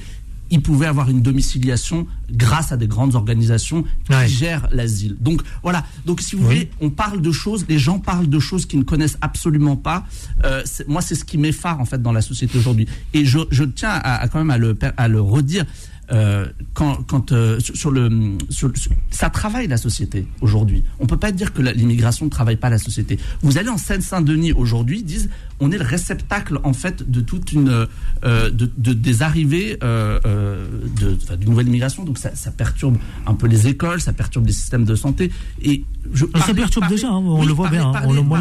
[0.51, 5.17] ils pouvaient avoir une domiciliation grâce à des grandes organisations qui gèrent l'asile.
[5.21, 5.85] Donc voilà.
[6.07, 8.85] Donc si vous voulez, on parle de choses, les gens parlent de choses qu'ils ne
[8.85, 10.05] connaissent absolument pas.
[10.45, 12.87] Euh, moi, c'est ce qui m'effare en fait dans la société aujourd'hui.
[13.15, 15.65] Et je, je tiens à, à, quand même à le, à le redire.
[16.11, 18.73] Euh, quand, quand euh, sur le sur,
[19.11, 20.83] ça travaille la société aujourd'hui.
[21.01, 23.19] On peut pas dire que l'immigration ne travaille pas la société.
[23.43, 25.29] Vous allez en Seine-Saint-Denis aujourd'hui, disent
[25.61, 27.87] on est le réceptacle en fait de toute une
[28.25, 30.67] euh, de, de, des arrivées euh, euh
[31.01, 32.05] de, enfin, d'une nouvelle immigration.
[32.05, 32.97] Donc ça, ça, perturbe
[33.27, 35.31] un peu les écoles, ça perturbe les systèmes de santé.
[35.63, 38.41] Et je ça perturbe déjà, hein, on le voit bien, on le voit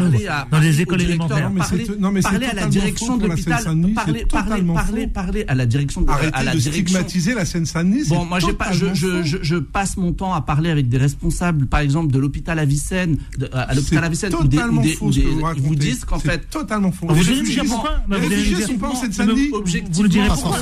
[0.50, 1.50] dans les écoles élémentaires.
[1.98, 3.62] Non mais parler à la direction de l'hôpital,
[3.94, 6.84] parler, parler, parler, parler à la direction de, Arrêtez à la de direction.
[6.84, 8.08] stigmatiser la Seine-Saint-Denis.
[8.08, 10.98] Bon, moi j'ai pas, je, je, je, je, passe mon temps à parler avec des
[10.98, 15.10] responsables, par exemple de l'hôpital Avicenne, de, à l'hôpital Avicenne, où des, où des, où
[15.10, 17.07] des, ils vous disent qu'en fait totalement faux.
[17.08, 19.50] Vous allez me dire pourquoi Les réfugiés sont pas en Seine-Saint-Denis.
[19.90, 20.58] Vous le direz pourquoi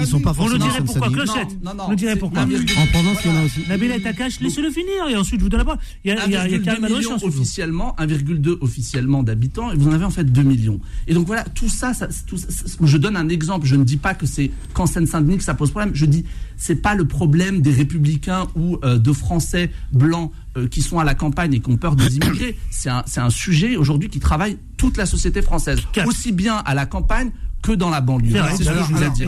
[0.00, 1.14] Ils sont pas On le forcément dirait en Seine-Saint-Denis.
[1.14, 1.48] Clochette.
[1.84, 2.42] Vous le direz pourquoi.
[2.42, 3.60] En province, il y en a aussi.
[3.68, 5.80] Nabila Takash, laissez-le finir et ensuite je vous donne la parole.
[6.04, 7.28] Il y a, il y a, il y a Karim Adouche ensuite.
[7.28, 10.80] officiellement, 1,2 officiellement d'habitants et vous en avez en fait 2 millions.
[11.06, 12.46] Et donc voilà, tout ça, ça, tout ça,
[12.82, 13.66] je donne un exemple.
[13.66, 15.92] Je ne dis pas que c'est qu'en Seine-Saint-Denis que ça pose problème.
[15.94, 16.24] Je dis
[16.56, 21.04] c'est pas le problème des républicains ou euh, de Français blancs euh, qui sont à
[21.04, 22.58] la campagne et qui ont peur des immigrés.
[22.70, 26.74] C'est un, c'est un sujet aujourd'hui qui travaille toute la société française, aussi bien à
[26.74, 27.30] la campagne
[27.62, 28.40] que dans la banlieue.
[28.56, 29.26] C'est ce que je vous ai dit.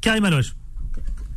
[0.00, 0.54] Karim Adouche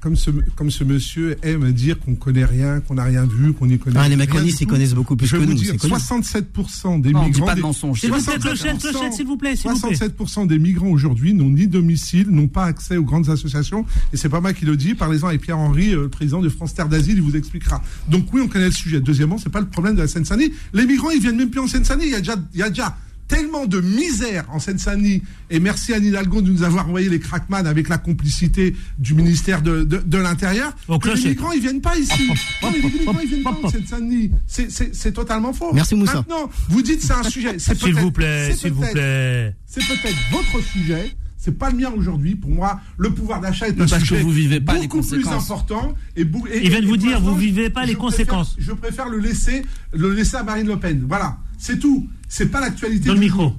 [0.02, 3.68] comme ce, comme ce monsieur aime dire qu'on connaît rien, qu'on n'a rien vu, qu'on
[3.68, 4.10] n'y connaît ah, rien.
[4.10, 5.56] Les macronistes, ils connaissent beaucoup plus je que vais nous.
[5.56, 7.46] vous dire, 67% des non, migrants.
[7.46, 8.00] Pas de mensonge.
[8.00, 9.96] S'il vous plaît, Clochette, Clochette, s'il vous plaît, s'il vous plaît.
[9.96, 13.86] 67% des migrants aujourd'hui n'ont ni domicile, n'ont pas accès aux grandes associations.
[14.12, 14.96] Et c'est pas moi qui le dis.
[14.96, 17.84] Parlez-en avec Pierre-Henri, euh, le président de France Terre d'Asile, il vous expliquera.
[18.10, 19.02] Donc oui, on connaît le sujet.
[19.02, 20.52] Deuxièmement, c'est pas le problème de la Seine-Saint-Denis.
[20.74, 22.08] Les migrants, ils viennent même plus en Seine-Saint-Denis.
[22.08, 22.98] Il y a déjà, il y a déjà
[23.32, 25.24] tellement de misère en Seine-Saint-Denis.
[25.50, 29.62] Et merci à Hidalgo de nous avoir envoyé les crackman avec la complicité du ministère
[29.62, 30.76] de, de, de l'Intérieur.
[30.90, 32.28] Les migrants, ils viennent pas ici.
[32.62, 34.32] Non, mais les migrants, ils viennent pas en Seine-Saint-Denis.
[34.48, 35.72] C'est totalement faux.
[35.74, 36.16] Merci Moussa.
[36.16, 37.58] Maintenant, vous dites c'est un sujet.
[37.58, 39.56] S'il vous plaît, s'il vous plaît.
[39.66, 41.16] C'est peut-être votre sujet.
[41.38, 42.36] C'est pas le mien aujourd'hui.
[42.36, 44.88] Pour moi, le pouvoir d'achat est un parce sujet que vous vivez pas beaucoup les
[44.90, 45.46] plus conséquences.
[45.46, 45.96] important.
[46.16, 46.26] Et, et
[46.64, 48.56] Il vient de vous dire, vous vivez pas les je préfère- conséquences.
[48.60, 49.64] je préfère le laisser,
[49.94, 51.04] le laisser à Marine Le Pen.
[51.08, 52.08] Voilà, c'est tout.
[52.34, 53.08] C'est pas l'actualité.
[53.08, 53.52] Dans le du micro.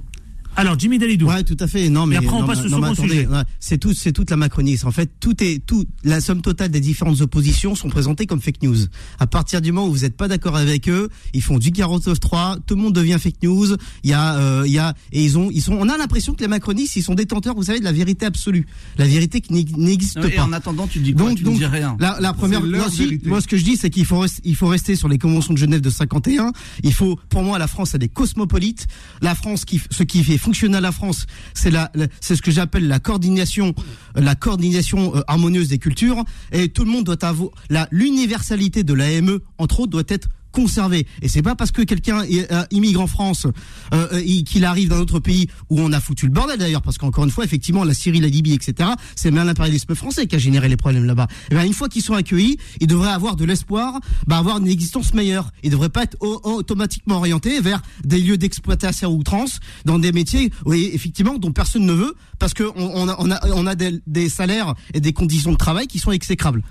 [0.56, 1.26] Alors, Jimmy Dalidou.
[1.28, 1.88] Ouais, tout à fait.
[1.88, 3.28] Non, mais Et après, on non, passe mais- au non, mais second attendez, sujet.
[3.58, 4.86] c'est tout, c'est toute la macronisme.
[4.86, 5.84] En fait, tout est tout.
[6.04, 8.76] La somme totale des différentes oppositions sont présentées comme fake news.
[9.18, 12.58] À partir du moment où vous n'êtes pas d'accord avec eux, ils font du 49.3,
[12.66, 13.76] tout le monde devient fake news.
[14.04, 15.72] Il y a, euh, il y a, et ils ont, ils sont.
[15.74, 18.66] On a l'impression que les macronistes, ils sont détenteurs, vous savez, de la vérité absolue,
[18.98, 20.44] la vérité qui n'ex- n'existe Non, Et pas.
[20.44, 21.28] en attendant, tu dis quoi?
[21.28, 21.96] Donc, Tu donc ne dis rien.
[21.98, 24.66] la, la première, moi, si, moi, ce que je dis, c'est qu'il faut, il faut
[24.68, 26.52] rester sur les conventions de Genève de 51.
[26.82, 28.86] Il faut, pour moi, la France, elle est cosmopolite.
[29.22, 31.90] La France, qui, ce qui fait fonctionner la France, c'est la-
[32.20, 33.74] c'est ce que j'appelle la coordination,
[34.14, 36.24] la coordination euh, harmonieuse des cultures.
[36.52, 41.06] Et tout le monde doit avoir, la, l'universalité de l'AME, entre autres, doit être conservée.
[41.22, 43.46] Et c'est pas parce que quelqu'un euh, immigre en France,
[43.92, 46.98] euh, euh, qu'il arrive dans notre pays où on a foutu le bordel d'ailleurs, parce
[46.98, 50.38] qu'encore une fois, effectivement, la Syrie, la Libye, etc., c'est même l'impérialisme français qui a
[50.38, 51.26] généré les problèmes là-bas.
[51.50, 54.68] Et ben, une fois qu'ils sont accueillis, ils devraient avoir de l'espoir, bah, avoir une
[54.68, 55.50] existence meilleure.
[55.62, 60.50] Ils devraient pas être au- automatiquement orientés vers des lieux d'exploitation outrance, dans des métiers,
[60.66, 64.28] oui, effectivement, dont personne ne veut, parce que on, a, on a, on a des
[64.28, 66.62] salaires et des conditions de travail qui sont exécrables.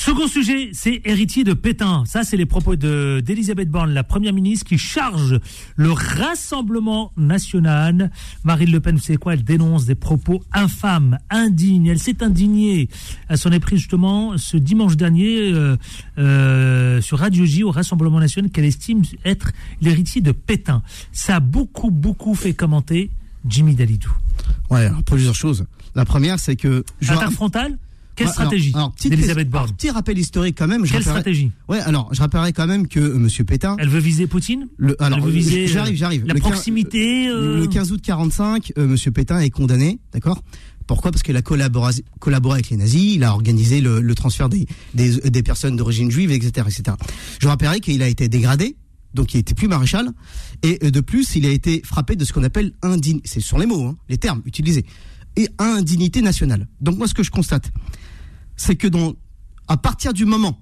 [0.00, 2.04] Second sujet, c'est héritier de Pétain.
[2.06, 5.40] Ça, c'est les propos de d'Elisabeth Borne, la première ministre, qui charge
[5.74, 8.12] le Rassemblement national.
[8.44, 9.34] Marine Le Pen, vous savez quoi?
[9.34, 11.86] Elle dénonce des propos infâmes, indignes.
[11.88, 12.88] Elle s'est indignée.
[13.28, 15.76] Elle s'en est prise justement ce dimanche dernier euh,
[16.18, 20.80] euh, sur Radio J au Rassemblement national qu'elle estime être l'héritier de Pétain.
[21.10, 23.10] Ça a beaucoup, beaucoup fait commenter
[23.48, 24.12] Jimmy Dalidou.
[24.70, 25.66] Ouais, alors, plusieurs choses.
[25.96, 27.76] La première, c'est que je- Attaque frontale
[28.18, 30.84] Quelle stratégie alors, d'Elisabeth Borne Petit rappel historique quand même.
[30.84, 33.76] je Quelle rappellerai- stratégie Ouais, alors je rappellerai quand même que euh, Monsieur Pétain.
[33.78, 36.24] Elle veut viser Poutine Le, alors, Elle veut viser, euh, j'arrive, j'arrive.
[36.26, 40.42] La Le proximité euh, Le 15 août 45, euh, Monsieur Pétain est condamné, d'accord?
[40.86, 41.10] Pourquoi?
[41.10, 44.66] Parce qu'il a collaboré, collaboré avec les nazis, il a organisé le, le transfert des,
[44.94, 46.96] des, des personnes d'origine juive, etc., etc.
[47.40, 48.74] Je rappellerai qu'il a été dégradé,
[49.12, 50.08] donc il était plus maréchal,
[50.62, 53.20] et euh, de plus, il a été frappé de ce qu'on appelle indigne.
[53.24, 54.86] C'est sur les mots, hein, les termes utilisés,
[55.36, 56.66] et indignité nationale.
[56.80, 57.70] Donc moi, ce que je constate,
[58.58, 59.14] c'est que dans,
[59.68, 60.60] à partir du moment,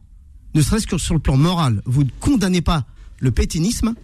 [0.54, 2.84] ne serait-ce que sur le plan moral, vous ne condamnez pas
[3.18, 3.94] le pétinisme,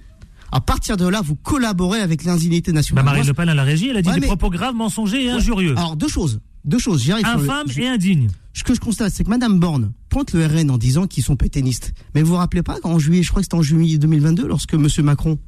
[0.50, 3.04] à partir de là, vous collaborez avec l'indignité bah, nationale.
[3.04, 4.74] Marine Moi, Le Pen à la régie, elle a dit Ouais, des mais- propos graves,
[4.74, 5.74] mensongers et injurieux.
[5.78, 7.02] alors deux choses, deux choses.
[7.02, 7.26] J'y arrive.
[7.26, 8.28] sur le- Infâme et indigne.
[8.54, 11.36] Ce que je constate, c'est que Madame Borne pointe le RN en disant qu'ils sont
[11.36, 11.94] pétainistes.
[12.14, 14.74] Mais vous vous rappelez pas qu'en juillet, je crois que c'était en juillet 2022, lorsque
[14.74, 15.38] Monsieur Macron,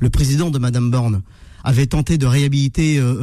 [0.00, 1.22] le président de Madame Borne,
[1.64, 3.16] avait tenté de réhabiliter euh, euh,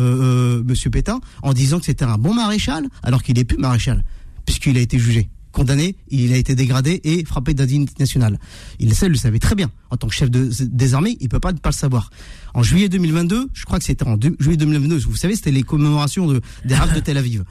[0.60, 4.04] euh, Monsieur Pétain en disant que c'était un bon maréchal, alors qu'il est plus maréchal.
[4.50, 8.40] Puisqu'il a été jugé condamné, il a été dégradé et frappé d'indignité nationale.
[8.80, 9.70] Il le le savait très bien.
[9.92, 12.10] En tant que chef de, des armées, il peut pas ne pas le savoir.
[12.56, 16.26] En juillet 2022, je crois que c'était en juillet 2022, vous savez, c'était les commémorations
[16.26, 17.44] de, des rafles de Tel Aviv.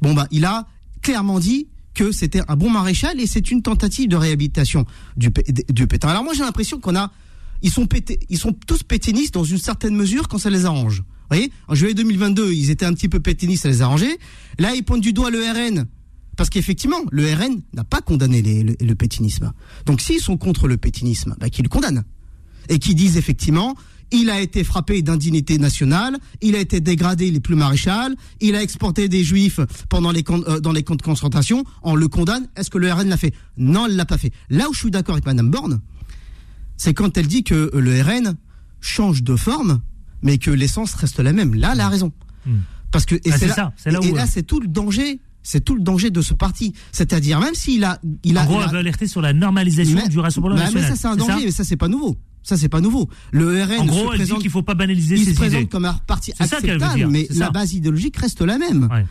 [0.00, 0.66] Bon, bah, il a
[1.02, 4.86] clairement dit que c'était un bon maréchal et c'est une tentative de réhabilitation
[5.18, 5.30] du,
[5.68, 6.08] du Pétain.
[6.08, 7.12] Alors moi, j'ai l'impression qu'on a,
[7.60, 11.00] ils sont pétés, ils sont tous pétinistes dans une certaine mesure quand ça les arrange.
[11.00, 14.18] Vous voyez, en juillet 2022, ils étaient un petit peu pétinistes, ça les arrangeait.
[14.58, 15.86] Là, ils pointent du doigt le RN
[16.36, 19.52] parce qu'effectivement, le RN n'a pas condamné le, pétinisme.
[19.86, 22.04] Donc s'ils sont contre le pétinisme, bah, qu'ils le condamnent.
[22.68, 23.74] Et qu'ils disent effectivement,
[24.10, 28.54] il a été frappé d'indignité nationale, il a été dégradé, il est plus maréchal, il
[28.54, 32.48] a exporté des juifs pendant les euh, dans les camps de concentration, on le condamne.
[32.56, 33.34] Est-ce que le RN l'a fait?
[33.56, 34.32] Non, elle l'a pas fait.
[34.50, 35.80] Là où je suis d'accord avec Madame Borne,
[36.76, 38.36] c'est quand elle dit que le RN
[38.80, 39.80] change de forme,
[40.22, 41.54] mais que l'essence reste la même.
[41.54, 42.12] Là, elle a raison.
[42.46, 42.58] Hmm.
[42.92, 45.76] Parce que et ah, c'est là, là, et là c'est tout le danger c'est tout
[45.76, 46.72] le danger de ce parti.
[46.90, 48.42] C'est-à-dire, même s'il a, il a.
[48.42, 50.82] En gros, veut alerter sur la normalisation du Rassemblement national.
[50.82, 52.16] Mais ça, c'est un danger, mais ça, c'est pas nouveau.
[52.42, 53.08] Ça, c'est pas nouveau.
[53.30, 53.80] Le RN.
[53.80, 56.32] En gros, elle dit qu'il faut pas banaliser il ses se présente comme un parti
[56.38, 58.88] acceptable, mais la base idéologique reste la même.
[58.90, 59.04] Ouais.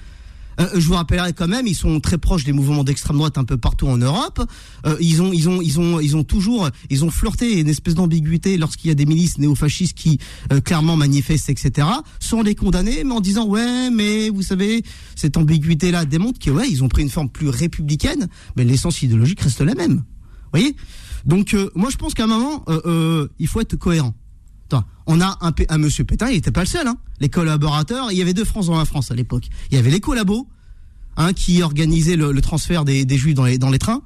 [0.59, 3.43] Euh, je vous rappellerai quand même, ils sont très proches des mouvements d'extrême droite un
[3.43, 4.41] peu partout en Europe.
[4.85, 7.95] Euh, ils ont, ils ont, ils ont, ils ont toujours, ils ont flirté une espèce
[7.95, 10.19] d'ambiguïté lorsqu'il y a des milices néofascistes qui
[10.51, 11.87] euh, clairement manifestent, etc.
[12.19, 14.83] Sans les condamner, mais en disant ouais, mais vous savez,
[15.15, 19.41] cette ambiguïté-là démontre que ouais, ils ont pris une forme plus républicaine, mais l'essence idéologique
[19.41, 19.95] reste la même.
[19.95, 20.75] Vous voyez?
[21.25, 22.63] Donc moi, je pense qu'à un moment,
[23.39, 24.13] il faut être cohérent.
[25.07, 26.87] On a un, un monsieur Pétain, il n'était pas le seul.
[26.87, 26.97] Hein.
[27.19, 29.47] Les collaborateurs, il y avait deux France dans la France à l'époque.
[29.71, 30.47] Il y avait les collabos,
[31.17, 34.01] hein, qui organisaient le, transfert des, juifs dans les, dans les trains,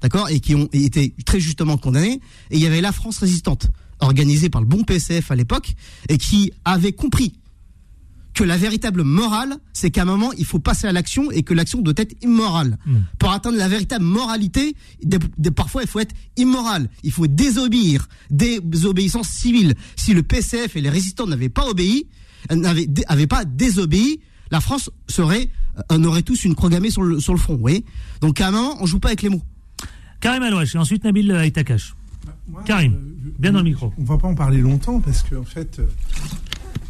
[0.00, 2.20] d'accord, et qui ont été très justement condamnés.
[2.50, 3.68] Et il y avait la France résistante,
[4.00, 5.74] organisée par le bon PCF à l'époque,
[6.08, 7.32] et qui avait compris
[8.34, 11.54] que la véritable morale, c'est qu'à un moment, il faut passer à l'action et que
[11.54, 12.78] l'action doit être immorale.
[12.86, 13.00] Hmm.
[13.18, 14.74] Pour atteindre la véritable moralité,
[15.54, 16.88] parfois, il faut être immoral.
[17.02, 19.74] Il faut désobéir, désobéissance civile.
[19.96, 22.06] Si le PCF et les résistants n'avaient pas obéi,
[22.50, 24.20] n'avaient pas désobéi,
[24.50, 25.48] la France serait,
[25.90, 27.84] on aurait tous une croix sur le, sur le front, vous voyez
[28.20, 29.42] Donc à un moment, on joue pas avec les mots.
[30.20, 31.94] Karim Alouache et ensuite Nabil Aitakash.
[32.48, 33.92] Bah, Karim, euh, bien dans le micro.
[33.98, 35.86] On va pas en parler longtemps parce qu'en en fait, euh,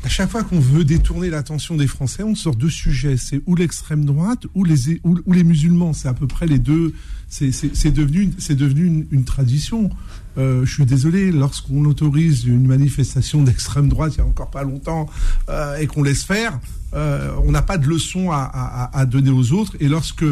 [0.04, 3.16] à chaque fois qu'on veut détourner l'attention des Français, on sort deux sujets.
[3.16, 5.92] C'est ou l'extrême droite ou les, ou, les musulmans.
[5.92, 6.94] C'est à peu près les deux.
[7.28, 9.90] C'est devenu, devenu une, tradition.
[10.38, 14.64] Euh, je suis désolé, lorsqu'on autorise une manifestation d'extrême droite, il y a encore pas
[14.64, 15.08] longtemps,
[15.48, 16.58] euh, et qu'on laisse faire,
[16.94, 19.76] euh, on n'a pas de leçon à, à, à, donner aux autres.
[19.80, 20.24] Et lorsque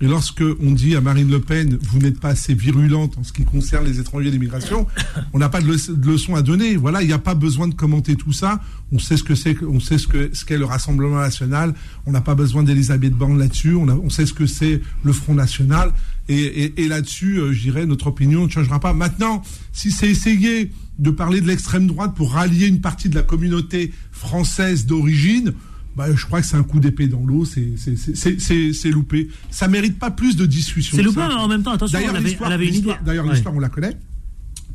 [0.00, 3.32] et lorsque on dit à Marine Le Pen, vous n'êtes pas assez virulente en ce
[3.32, 4.86] qui concerne les étrangers et l'immigration,
[5.32, 5.76] on n'a pas de,
[6.06, 6.76] leçon à donner.
[6.76, 8.60] Voilà, il n'y a pas besoin de commenter tout ça.
[8.92, 11.74] On sait ce que c'est, on sait ce que ce qu'est le Rassemblement national.
[12.06, 13.74] On n'a pas besoin d'Elisabeth Borne là-dessus.
[13.74, 15.92] On, sait ce que c'est le Front national.
[16.28, 18.94] Et, et, là-dessus, euh, je dirais, notre opinion ne changera pas.
[18.94, 19.42] Maintenant,
[19.72, 23.92] si c'est essayer de parler de l'extrême droite pour rallier une partie de la communauté
[24.10, 25.52] française d'origine,
[25.96, 29.28] bah, je crois que c'est un coup d'épée dans l'eau, c'est loupé.
[29.50, 30.96] Ça mérite pas plus de discussion.
[30.96, 33.96] C'est loupé en même temps, attention, D'ailleurs, l'histoire, on la connaît,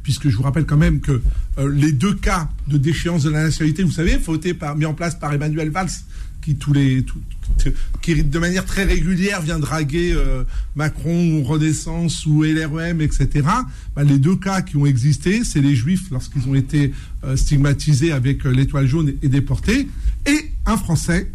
[0.03, 1.21] puisque je vous rappelle quand même que
[1.57, 4.93] euh, les deux cas de déchéance de la nationalité, vous savez, été par, mis en
[4.93, 5.89] place par Emmanuel Valls,
[6.41, 7.05] qui tous les
[8.01, 10.43] qui de manière très régulière vient draguer euh,
[10.75, 13.47] Macron ou Renaissance ou LREM, etc.
[13.95, 18.11] Bah, les deux cas qui ont existé, c'est les Juifs lorsqu'ils ont été euh, stigmatisés
[18.11, 19.87] avec euh, l'étoile jaune et déportés,
[20.25, 21.31] et un Français,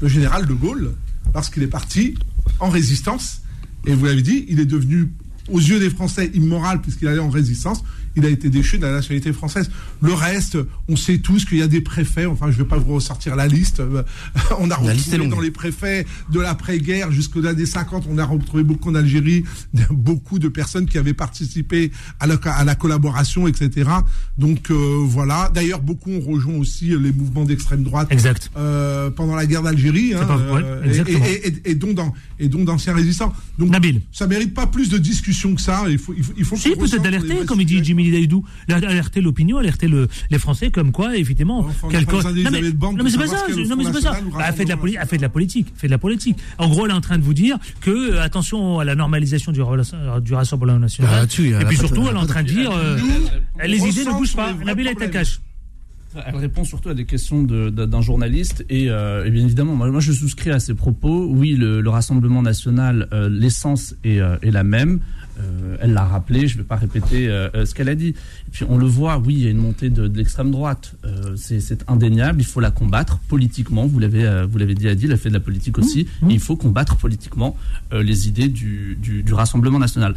[0.00, 0.94] le général de Gaulle,
[1.34, 2.14] lorsqu'il est parti
[2.60, 3.42] en résistance.
[3.86, 5.10] Et vous l'avez dit, il est devenu
[5.50, 7.82] aux yeux des Français immoral puisqu'il allait en résistance
[8.16, 9.70] il a été déchu de la nationalité française.
[10.00, 12.78] Le reste, on sait tous qu'il y a des préfets, enfin je ne vais pas
[12.78, 14.02] vous ressortir la liste, euh,
[14.58, 18.90] on a retrouvé dans les préfets de l'après-guerre jusqu'aux années 50, on a retrouvé beaucoup
[18.90, 19.44] en Algérie,
[19.90, 21.90] beaucoup de personnes qui avaient participé
[22.20, 23.90] à la, à la collaboration, etc.
[24.36, 28.50] Donc euh, voilà, d'ailleurs beaucoup ont rejoint aussi les mouvements d'extrême droite exact.
[28.56, 30.26] Euh, pendant la guerre d'Algérie, hein,
[30.84, 33.32] et, et, dans, et d'anciens résistants.
[33.58, 34.02] Donc Nabil.
[34.12, 36.70] ça mérite pas plus de discussion que ça, il faut, il faut, il faut si,
[36.70, 41.16] peut-être d'alerter, comme il dit Jimmy Daïdou, alerter l'opinion, alerter le, les Français comme quoi,
[41.16, 41.62] évidemment.
[42.42, 43.46] non, mais, non, mais c'est pas ça.
[43.68, 44.20] Non, mais c'est pas ça.
[44.36, 45.00] Bah, elle fait de la politique.
[45.06, 45.72] fait de la politique.
[45.76, 46.38] Fait de la politique.
[46.58, 49.52] En gros, elle est en train de vous dire que euh, attention à la normalisation
[49.52, 49.60] du,
[50.22, 51.10] du Rassemblement national.
[51.14, 52.98] Ah, et puis surtout, elle est en train de dire, euh,
[53.64, 54.52] les idées ne bougent pas.
[54.64, 55.40] Nabil est à cache.
[56.26, 60.58] Elle répond surtout à des questions d'un journaliste et, bien évidemment, moi, je souscris à
[60.58, 61.26] ses propos.
[61.26, 65.00] Oui, le, Rassemblement national, l'essence est, est, la même.
[65.40, 68.08] Euh, elle l'a rappelé, je ne vais pas répéter euh, euh, ce qu'elle a dit.
[68.08, 70.94] Et puis on le voit, oui, il y a une montée de, l'extrême droite.
[71.36, 73.86] c'est indéniable, il faut la combattre politiquement.
[73.86, 76.06] Vous l'avez, vous l'avez dit, Adi, elle a fait de la politique aussi.
[76.22, 76.30] Mmh, mmh.
[76.30, 77.56] il faut combattre politiquement
[77.92, 80.14] les idées du, du Rassemblement national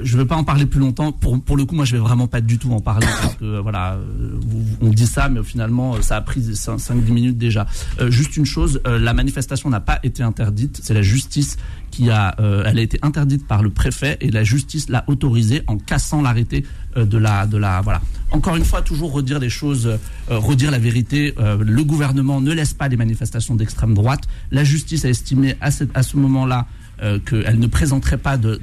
[0.00, 1.12] je ne vais pas en parler plus longtemps.
[1.12, 3.44] Pour, pour le coup, moi, je vais vraiment pas du tout en parler parce que
[3.44, 4.38] euh, voilà, euh,
[4.80, 7.66] on dit ça, mais finalement, euh, ça a pris 5-10 minutes déjà.
[8.08, 10.80] juste une chose, la manifestation n'a pas été interdite.
[10.82, 11.56] C'est la justice
[11.90, 15.78] qui a, elle a été interdite par le préfet et la justice l'a autorisée en
[15.78, 16.64] cassant l'arrêté
[16.96, 18.00] de la, de la, voilà.
[18.30, 21.34] Encore une fois, toujours redire les choses, redire la vérité.
[21.38, 24.22] le gouvernement ne laisse pas les manifestations d'extrême droite.
[24.50, 26.66] La justice a estimé à, à ce moment-là
[27.00, 28.60] euh, qu'elle ne présenterait pas de,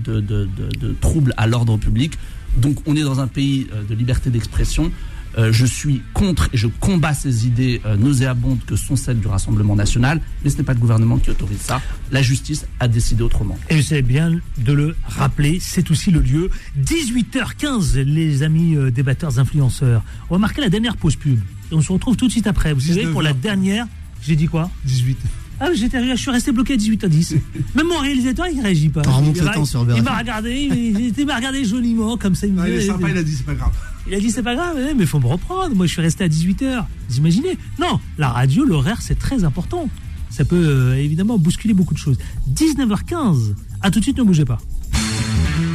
[0.99, 2.17] troubles à l'ordre public.
[2.57, 4.91] Donc on est dans un pays euh, de liberté d'expression.
[5.37, 9.75] Euh, je suis contre et je combats ces idées nauséabondes que sont celles du Rassemblement
[9.75, 11.81] national, mais ce n'est pas le gouvernement qui autorise ça.
[12.11, 13.57] La justice a décidé autrement.
[13.69, 16.49] Et c'est bien de le rappeler, c'est aussi le lieu.
[16.81, 20.03] 18h15, les amis débatteurs, influenceurs.
[20.29, 21.39] On va marquer la dernière pause pub.
[21.71, 22.73] On se retrouve tout de suite après.
[22.73, 23.87] Vous savez, pour la dernière,
[24.21, 24.69] j'ai dit quoi?
[24.85, 25.17] 18.
[25.59, 27.35] Ah, j'étais, je suis resté bloqué à 18 h 10.
[27.75, 29.01] Même mon réalisateur, il réagit pas.
[29.21, 32.45] Il, le temps sur il m'a regardé, il, m'a regardé joliment, comme ça.
[32.45, 33.71] Il, il est sympa, il a dit c'est pas grave.
[34.07, 35.75] Il a dit c'est pas grave, mais il faut me reprendre.
[35.75, 37.57] Moi, je suis resté à 18 h Vous imaginez?
[37.79, 39.89] Non, la radio, l'horaire, c'est très important.
[40.29, 42.17] Ça peut euh, évidemment bousculer beaucoup de choses.
[42.53, 43.53] 19h15.
[43.81, 44.57] À tout de suite, ne bougez pas.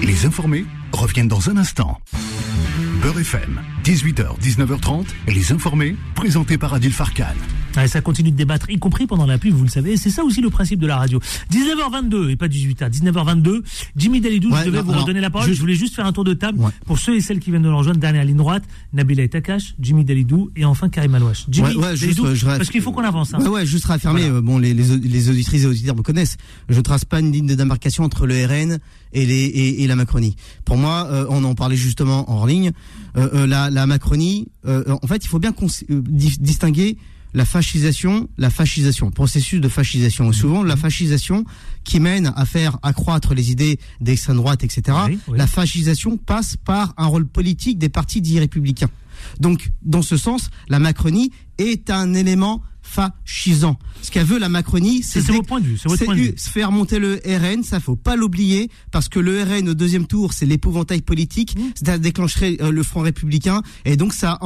[0.02, 1.98] Les informés reviennent dans un instant.
[3.02, 7.24] Beurre FM, 18h, 19h30, les informés, présentés par Adil Farkan
[7.86, 9.96] ça continue de débattre, y compris pendant la pub, vous le savez.
[9.96, 11.20] C'est ça aussi le principe de la radio.
[11.52, 12.90] 19h22 et pas 18h.
[12.90, 13.62] 19h22.
[13.96, 15.52] Jimmy Dalidou, je devais vous redonner la parole.
[15.52, 17.68] Je voulais juste faire un tour de table pour ceux et celles qui viennent de
[17.68, 18.00] nous rejoindre.
[18.00, 21.46] Dernière ligne droite, Nabila Takash, Jimmy Dalidou et enfin Karim Alouache.
[21.48, 23.34] Jimmy Dalidou, parce qu'il faut qu'on avance.
[23.34, 23.46] Hein.
[23.46, 24.24] Ouais, juste réaffirmer.
[24.24, 26.36] Euh, bon, les, les, auditrices et auditeurs me connaissent.
[26.68, 28.78] Je trace pas une ligne de démarcation entre le RN
[29.12, 29.44] et, les,
[29.78, 30.36] et, la Macronie.
[30.64, 32.72] Pour moi, euh, on en parlait justement en ligne.
[33.16, 35.52] Euh, la, la Macronie, en fait, il faut bien
[35.88, 36.96] distinguer
[37.34, 40.32] la fascisation, la fascisation, processus de fascisation.
[40.32, 41.44] souvent, la fascisation
[41.84, 44.96] qui mène à faire accroître les idées d'extrême droite, etc.
[45.32, 48.90] La fascisation passe par un rôle politique des partis dits républicains.
[49.38, 53.78] Donc, dans ce sens, la Macronie est un élément fascisant.
[54.03, 55.20] Ce qu'elle veut la Macronie, c'est
[56.36, 60.32] faire monter le RN, ça faut pas l'oublier parce que le RN au deuxième tour,
[60.32, 61.84] c'est l'épouvantail politique, mmh.
[61.84, 64.38] ça déclencherait euh, le Front républicain et donc ça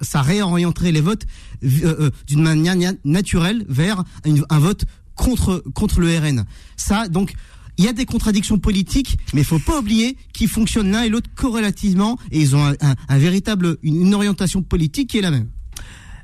[0.00, 1.26] ça réorienterait les votes
[1.62, 2.74] euh, euh, d'une manière
[3.04, 4.02] naturelle vers
[4.50, 4.84] un vote
[5.14, 6.44] contre contre le RN.
[6.76, 7.34] Ça donc
[7.78, 11.08] il y a des contradictions politiques, mais il faut pas oublier qu'ils fonctionnent l'un et
[11.08, 12.74] l'autre corrélativement et ils ont
[13.08, 15.48] un, véritable une orientation politique qui est la même.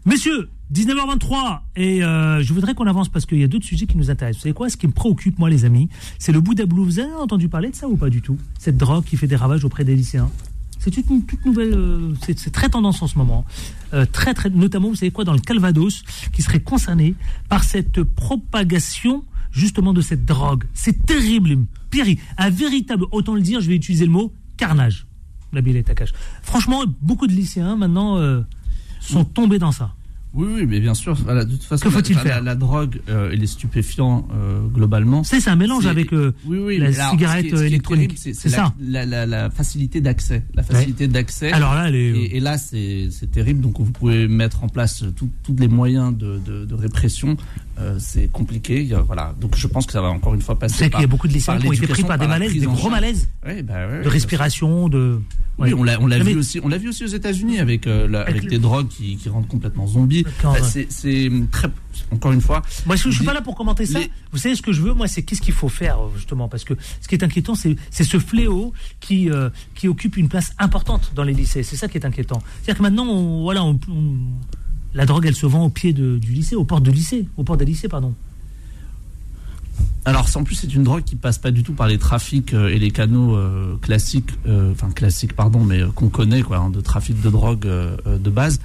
[0.05, 3.97] Messieurs, 19h23 et euh, je voudrais qu'on avance parce qu'il y a d'autres sujets qui
[3.97, 4.41] nous intéressent.
[4.41, 4.69] Vous savez quoi?
[4.69, 5.89] Ce qui me préoccupe moi les amis,
[6.19, 6.85] c'est le Bouddha Blue.
[6.85, 8.37] Vous avez entendu parler de ça ou pas du tout?
[8.59, 10.31] Cette drogue qui fait des ravages auprès des lycéens?
[10.79, 13.47] C'est une toute nouvelle, euh, c'est très tendance en ce moment.
[13.95, 16.03] Euh, très très, notamment vous savez quoi dans le Calvados
[16.33, 17.15] qui serait concerné
[17.49, 20.65] par cette propagation justement de cette drogue.
[20.75, 22.05] C'est terrible, pire,
[22.37, 25.07] un véritable, autant le dire, je vais utiliser le mot carnage.
[25.55, 26.13] La est à cache.
[26.43, 28.19] Franchement, beaucoup de lycéens maintenant
[29.01, 29.95] sont tombés dans ça.
[30.35, 31.15] Oui, oui, mais bien sûr.
[31.25, 35.25] Voilà, de toute façon, que faut-il faire la, drogue euh, et les stupéfiants euh, globalement.
[35.25, 38.15] C'est un mélange avec euh, la cigarette électronique.
[38.19, 38.75] C'est ça.
[38.81, 41.53] La, la, facilité d'accès, la facilité d'accès.
[41.53, 43.61] Alors là, et, là, c'est terrible.
[43.61, 47.37] Donc, vous pouvez mettre en place tous les moyens de, de, répression.
[47.99, 48.89] C'est compliqué.
[49.07, 49.35] voilà.
[49.41, 50.75] Donc, je pense que ça va encore une fois passer.
[50.77, 52.67] C'est qu'il y a beaucoup de lycéens qui ont été pris par des malaises, des
[52.67, 55.21] gros malaises, bah de respiration, de.
[55.59, 58.25] Oui, on l'a, on l'a vu aussi, on l'a vu aussi aux États-Unis avec, euh,
[58.25, 60.25] avec, des drogues qui, qui rendent complètement zombies.
[60.63, 61.69] c'est, très,
[62.13, 62.63] encore une fois.
[62.87, 63.99] Moi, je, ne suis pas là pour commenter ça.
[64.31, 66.75] Vous savez ce que je veux, moi, c'est qu'est-ce qu'il faut faire justement, parce que
[67.01, 71.13] ce qui est inquiétant, c'est, c'est ce fléau qui, euh, qui occupe une place importante
[71.15, 71.65] dans les lycées.
[71.65, 72.41] C'est ça qui est inquiétant.
[72.63, 73.79] C'est-à-dire que maintenant, on, voilà, on,
[74.99, 77.61] la drogue, elle se vend au pied du lycée, aux portes du lycée, aux portes
[77.61, 78.15] des lycées, pardon.
[80.05, 82.69] Alors, en plus, c'est une drogue qui passe pas du tout par les trafics euh,
[82.69, 86.81] et les canaux euh, classiques, euh, enfin classiques, pardon, mais qu'on connaît, quoi, hein, de
[86.81, 88.61] trafic de drogue de base.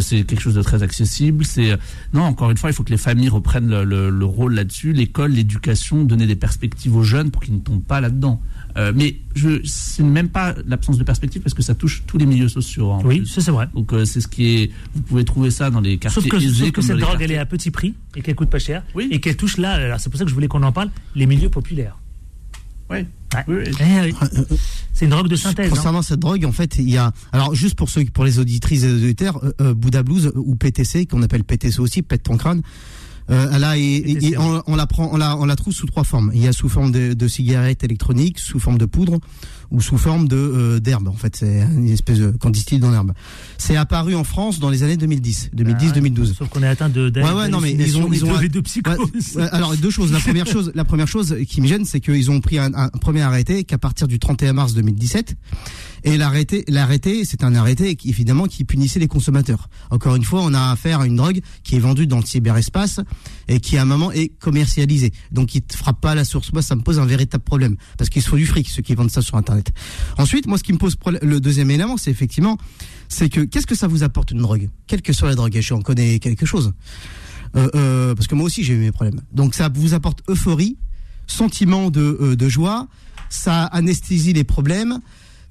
[0.00, 1.44] c'est quelque chose de très accessible.
[1.44, 1.76] C'est
[2.12, 6.04] non, encore une fois, il faut que les familles reprennent le rôle là-dessus, l'école, l'éducation,
[6.04, 8.40] donner des perspectives aux jeunes pour qu'ils ne tombent pas là-dedans.
[8.76, 12.26] Euh, mais je c'est même pas l'absence de perspective parce que ça touche tous les
[12.26, 12.98] milieux sociaux.
[13.04, 13.68] oui, ça c'est vrai.
[13.74, 14.70] Donc euh, c'est ce qui est.
[14.94, 17.38] Vous pouvez trouver ça dans les quartiers sauf que, Sauf que cette drogue, elle est
[17.38, 19.08] à petit prix et qu'elle coûte pas cher oui.
[19.10, 19.98] et qu'elle touche là.
[19.98, 20.90] c'est pour ça que je voulais qu'on en parle.
[21.14, 21.96] Les milieux populaires.
[22.90, 23.06] Oui.
[23.48, 24.12] oui, eh
[24.92, 25.70] C'est une drogue de synthèse.
[25.70, 27.12] Concernant cette drogue, en fait, il y a.
[27.32, 31.06] Alors, juste pour ceux, pour les auditrices et les auditeurs, euh, Bouddha Blues ou PTC,
[31.06, 32.60] qu'on appelle PTC aussi, pète ton crâne.
[33.30, 36.30] Euh, là, et, on, la prend, on la, on la trouve sous trois formes.
[36.34, 39.18] Il y a sous forme de, de cigarettes électroniques, sous forme de poudre
[39.70, 41.08] ou sous forme de euh, d'herbe.
[41.08, 43.12] En fait, c'est une espèce de qu'on distille dans l'herbe.
[43.58, 46.36] C'est apparu en France dans les années 2010, 2010, 2012.
[46.36, 47.10] Sauf qu'on est atteint de.
[47.14, 50.12] Ouais, ouais, non, mais ils ont, ils ont de alors deux choses.
[50.12, 52.88] La première chose, la première chose qui me gêne, c'est qu'ils ont pris un, un
[52.88, 55.36] premier arrêté qu'à partir du 31 mars 2017
[56.04, 59.68] et l'arrêté, l'arrêté, c'est un arrêté évidemment qui punissait les consommateurs.
[59.90, 63.00] Encore une fois, on a affaire à une drogue qui est vendue dans le cyberespace
[63.48, 65.12] et qui à un moment est commercialisée.
[65.30, 66.52] Donc, il ne frappe pas à la source.
[66.52, 69.10] Moi, ça me pose un véritable problème parce qu'ils sont du fric ceux qui vendent
[69.10, 69.72] ça sur Internet.
[70.18, 72.58] Ensuite, moi, ce qui me pose le deuxième élément, c'est effectivement,
[73.08, 75.56] c'est que qu'est-ce que ça vous apporte une drogue, quelle que soit la drogue.
[75.60, 76.72] Je en connais quelque chose.
[77.54, 79.20] Euh, euh, parce que moi aussi j'ai eu mes problèmes.
[79.32, 80.76] Donc ça vous apporte euphorie,
[81.26, 82.88] sentiment de, euh, de joie,
[83.28, 85.00] ça anesthésie les problèmes,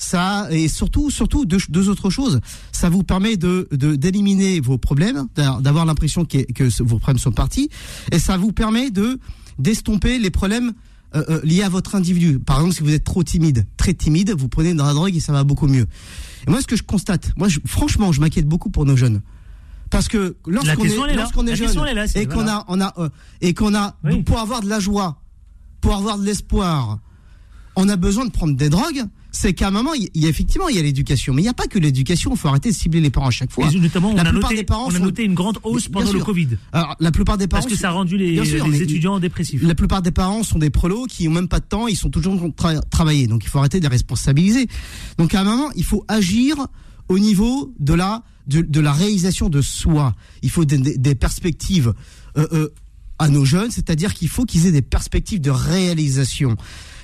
[0.02, 2.42] ça et surtout surtout deux, deux autres choses.
[2.72, 7.70] Ça vous permet de d'éliminer vos problèmes, d'avoir l'impression que, que vos problèmes sont partis,
[8.12, 9.20] et ça vous permet de
[9.60, 10.74] d'estomper les problèmes
[11.16, 12.40] euh, euh, liés à votre individu.
[12.40, 15.20] Par exemple, si vous êtes trop timide, très timide, vous prenez dans la drogue et
[15.20, 15.86] ça va beaucoup mieux.
[16.48, 19.22] Et moi, ce que je constate, moi, franchement, je m'inquiète beaucoup pour nos jeunes
[19.92, 21.70] parce que lorsqu'on est, lorsqu'on est, jeune
[22.16, 23.10] et qu'on a on a euh,
[23.42, 25.22] et qu'on a pour avoir de la joie,
[25.82, 27.00] pour avoir de l'espoir,
[27.76, 30.68] on a besoin de prendre des drogues c'est qu'à un moment, il y a effectivement,
[30.68, 32.32] il y a l'éducation, mais il n'y a pas que l'éducation.
[32.32, 33.72] Il faut arrêter de cibler les parents à chaque fois.
[33.72, 36.50] notamment, on, a noté, on a noté une grande hausse pendant le Covid.
[36.74, 37.64] Alors, la plupart des parents.
[37.64, 39.64] Parce que ça a rendu les, étudiants dépressifs.
[39.64, 42.10] La plupart des parents sont des prolos qui ont même pas de temps, ils sont
[42.10, 43.28] toujours en train de travailler.
[43.28, 44.68] Donc, il faut arrêter de les responsabiliser.
[45.18, 46.56] Donc, à un moment, il faut agir
[47.08, 50.14] au niveau de la, de, la réalisation de soi.
[50.42, 51.94] Il faut des, perspectives,
[52.38, 52.70] euh, euh,
[53.20, 56.58] à nos jeunes, c'est-à-dire qu'il faut qu'ils aient des perspectives de réalisation.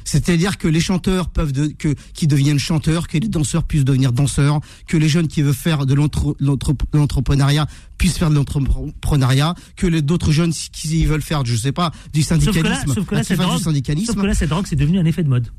[0.07, 4.13] C'est-à-dire que les chanteurs peuvent de, que qui deviennent chanteurs, que les danseurs puissent devenir
[4.13, 10.01] danseurs, que les jeunes qui veulent faire de l'entrepreneuriat puissent faire de l'entrepreneuriat, que les
[10.01, 13.43] d'autres jeunes qui veulent faire, je sais pas, du syndicalisme, sauf que là, sauf que
[13.43, 14.13] là, syndicalisme.
[14.13, 15.49] Sauf que là, cette drogue, c'est devenu un effet de mode.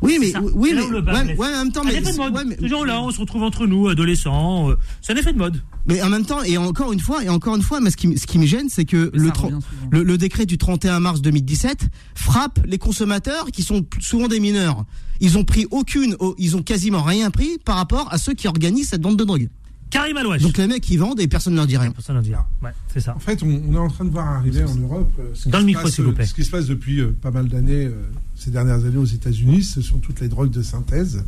[0.00, 3.42] Oui, mais, oui, mais, ouais, ouais, en même temps, mais, Ces gens-là, on se retrouve
[3.42, 4.70] entre nous, adolescents.
[4.70, 5.60] Euh, c'est un effet de mode.
[5.86, 8.16] Mais en même temps, et encore une fois, et encore une fois, mais ce qui,
[8.16, 9.30] ce qui me gêne, c'est que le,
[9.90, 14.84] le, le, décret du 31 mars 2017 frappe les consommateurs qui sont souvent des mineurs.
[15.20, 18.90] Ils ont pris aucune, ils ont quasiment rien pris par rapport à ceux qui organisent
[18.90, 19.48] cette vente de drogue.
[19.90, 20.42] Karim Alouache.
[20.42, 21.90] Donc les mecs ils vendent et personne ne leur dit rien.
[21.92, 22.44] Personne ne dit rien.
[22.62, 23.14] Ouais, c'est ça.
[23.16, 25.10] En fait, on, est en train de voir arriver en Europe.
[25.18, 26.26] Euh, Dans le micro, s'il vous plaît.
[26.26, 28.02] Ce qui se passe depuis euh, pas mal d'années, euh,
[28.38, 31.24] ces dernières années aux États-Unis, ce sont toutes les drogues de synthèse.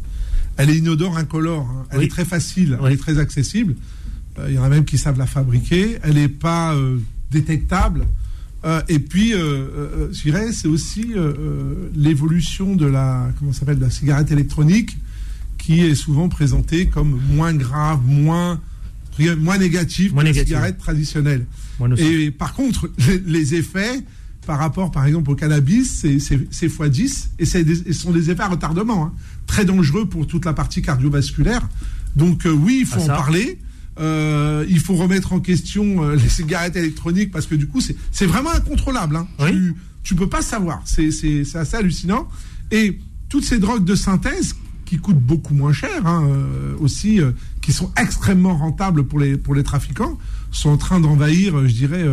[0.57, 1.69] Elle est inodore, incolore.
[1.69, 1.87] Hein.
[1.91, 3.75] Elle est très facile, elle est très accessible.
[4.47, 5.99] Il y en a même qui savent la fabriquer.
[6.03, 6.75] Elle n'est pas
[7.31, 8.07] détectable.
[8.89, 11.13] et puis, je dirais, c'est aussi
[11.95, 14.97] l'évolution de la, comment s'appelle, de la cigarette électronique
[15.61, 18.61] qui est souvent présenté comme moins grave, moins,
[19.39, 21.47] moins négatif que la cigarette traditionnelle.
[21.97, 22.91] Et par contre,
[23.27, 24.01] les, effets
[24.47, 29.07] par rapport, par exemple, au cannabis, c'est x10 et ce sont des effets à retardement,
[29.07, 29.13] hein.
[29.47, 31.69] très dangereux pour toute la partie cardiovasculaire.
[32.17, 33.59] Donc euh, oui, il faut ah, en parler.
[33.99, 38.27] Euh, il faut remettre en question euh, les cigarettes électroniques parce que du coup, c'est
[38.27, 39.17] vraiment incontrôlable.
[39.17, 39.29] Hein.
[39.47, 40.83] Tu, tu peux pas savoir.
[40.85, 41.11] C'est
[41.55, 42.29] assez hallucinant.
[42.71, 44.55] Et toutes ces drogues de synthèse
[44.91, 47.31] qui coûtent beaucoup moins cher, hein, euh, aussi, euh,
[47.63, 50.19] qui sont extrêmement rentables pour les, pour les trafiquants,
[50.51, 52.05] sont en train d'envahir, euh, je dirais,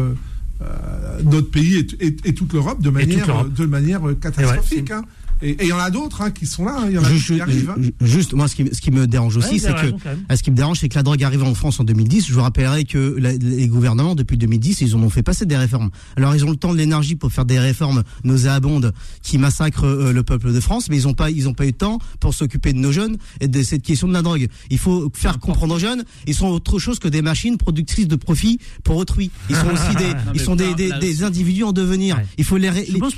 [1.23, 4.91] notre pays et, toute l'Europe de manière, de manière catastrophique.
[4.91, 5.03] hein.
[5.41, 7.41] Et il y en a d'autres hein, qui sont là, il y en a qui
[7.41, 7.69] arrivent.
[7.69, 7.89] Hein.
[8.01, 10.79] Juste, moi, ce qui, ce qui me dérange aussi, c'est que, ce qui me dérange,
[10.79, 12.27] c'est que la drogue arrive en France en 2010.
[12.27, 15.89] Je vous rappellerai que les gouvernements, depuis 2010, ils en ont fait passer des réformes.
[16.15, 20.11] Alors, ils ont le temps de l'énergie pour faire des réformes nauséabondes qui massacrent euh,
[20.11, 22.33] le peuple de France, mais ils n'ont pas, ils ont pas eu de temps pour
[22.33, 24.47] s'occuper de nos jeunes et de cette question de la drogue.
[24.69, 28.15] Il faut faire comprendre aux jeunes, ils sont autre chose que des machines productrices de
[28.15, 29.31] profit pour autrui.
[29.49, 32.19] Ils sont aussi des, ils sont des, des, des, individus en devenir.
[32.37, 32.69] Il faut les,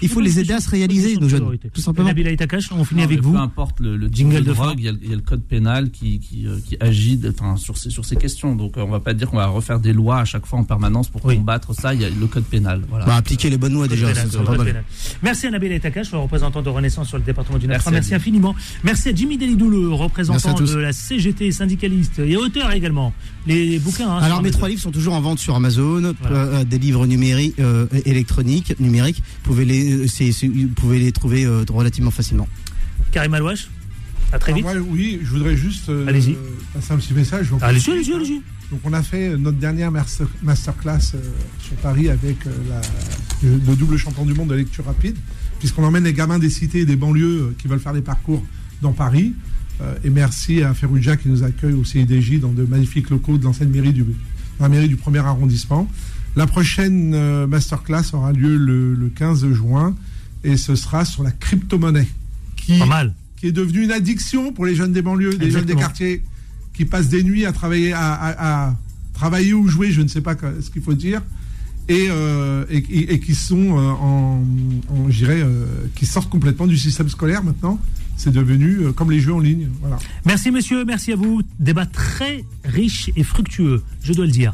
[0.01, 2.08] il faut les aider à se réaliser, nos jeunes, tout simplement.
[2.09, 2.37] Nabil
[2.71, 3.33] on finit avec vous.
[3.33, 6.57] Peu importe le, jingle de drogue, il y, a, le code pénal qui, qui, euh,
[6.79, 8.55] agit enfin, sur, ces, sur ces questions.
[8.55, 10.63] Donc euh, on va pas dire qu'on va refaire des lois à chaque fois en
[10.63, 11.93] permanence pour combattre ça.
[11.93, 12.81] Il y a le code pénal.
[12.89, 13.05] Voilà.
[13.05, 14.07] Bah, appliquer les bonnes lois déjà.
[15.21, 17.79] Merci à Nabil Aitakash, le représentant de Renaissance sur le département du Nord.
[17.91, 18.55] Merci, infiniment.
[18.83, 23.13] Merci à Jimmy Delidou, le représentant de la CGT syndicaliste et auteur également.
[23.47, 24.09] Les bouquins.
[24.09, 27.55] Hein, Alors mes trois livres sont toujours en vente sur Amazon, euh, des livres numériques,
[28.05, 29.21] électroniques, numériques.
[29.43, 32.47] Vous pouvez les, vous pouvez les trouver relativement facilement
[33.11, 33.69] Karim Alouache
[34.31, 34.65] à très vite.
[34.89, 36.05] oui, je voudrais juste euh,
[36.73, 37.51] passer un petit message.
[37.61, 38.41] Allez-y, allez-y, allez-y.
[38.69, 41.21] Donc on a fait notre dernière masterclass euh,
[41.59, 42.81] sur Paris avec euh,
[43.43, 45.15] le, double champion du monde de lecture rapide,
[45.57, 48.43] puisqu'on emmène les gamins des cités et des banlieues qui veulent faire des parcours
[48.81, 49.33] dans Paris.
[50.03, 53.69] et merci à Ferrugia qui nous accueille au CIDJ dans de magnifiques locaux de l'ancienne
[53.69, 54.05] mairie du,
[54.59, 55.89] la mairie du premier arrondissement.
[56.35, 59.95] La prochaine masterclass aura lieu le, 15 juin
[60.43, 62.07] et ce sera sur la crypto-monnaie.
[62.55, 63.13] Qui, mal.
[63.37, 66.21] Qui est devenue une addiction pour les jeunes des banlieues, des jeunes des quartiers
[66.73, 68.75] qui passent des nuits à travailler, à,
[69.13, 71.21] travailler ou jouer, je ne sais pas ce qu'il faut dire,
[71.89, 74.43] et, euh, et, qui sont euh, en,
[74.89, 77.79] en euh, qui sortent complètement du système scolaire maintenant.
[78.19, 79.69] C'est devenu comme les jeux en ligne.
[79.79, 79.97] Voilà.
[80.25, 81.41] Merci monsieur, merci à vous.
[81.57, 84.53] Débat très riche et fructueux, je dois le dire.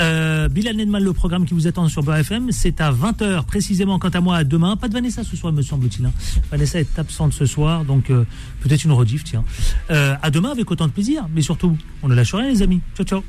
[0.00, 3.98] Euh, Bilal Nedmal, le programme qui vous attend sur BFM, c'est à 20h précisément.
[3.98, 4.76] Quant à moi, à demain.
[4.76, 6.04] Pas de Vanessa ce soir, me semble-t-il.
[6.04, 6.12] Hein.
[6.50, 8.08] Vanessa est absente ce soir, donc
[8.60, 9.44] peut-être une rediff, tiens.
[9.88, 12.82] à demain avec autant de plaisir, mais surtout, on ne lâche rien, les amis.
[12.94, 13.24] Ciao, ciao.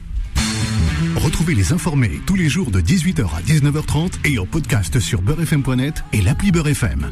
[1.16, 6.04] Retrouvez les informés tous les jours de 18h à 19h30 et en podcast sur beurrefm.net
[6.14, 7.12] et l'appli Beurrefm.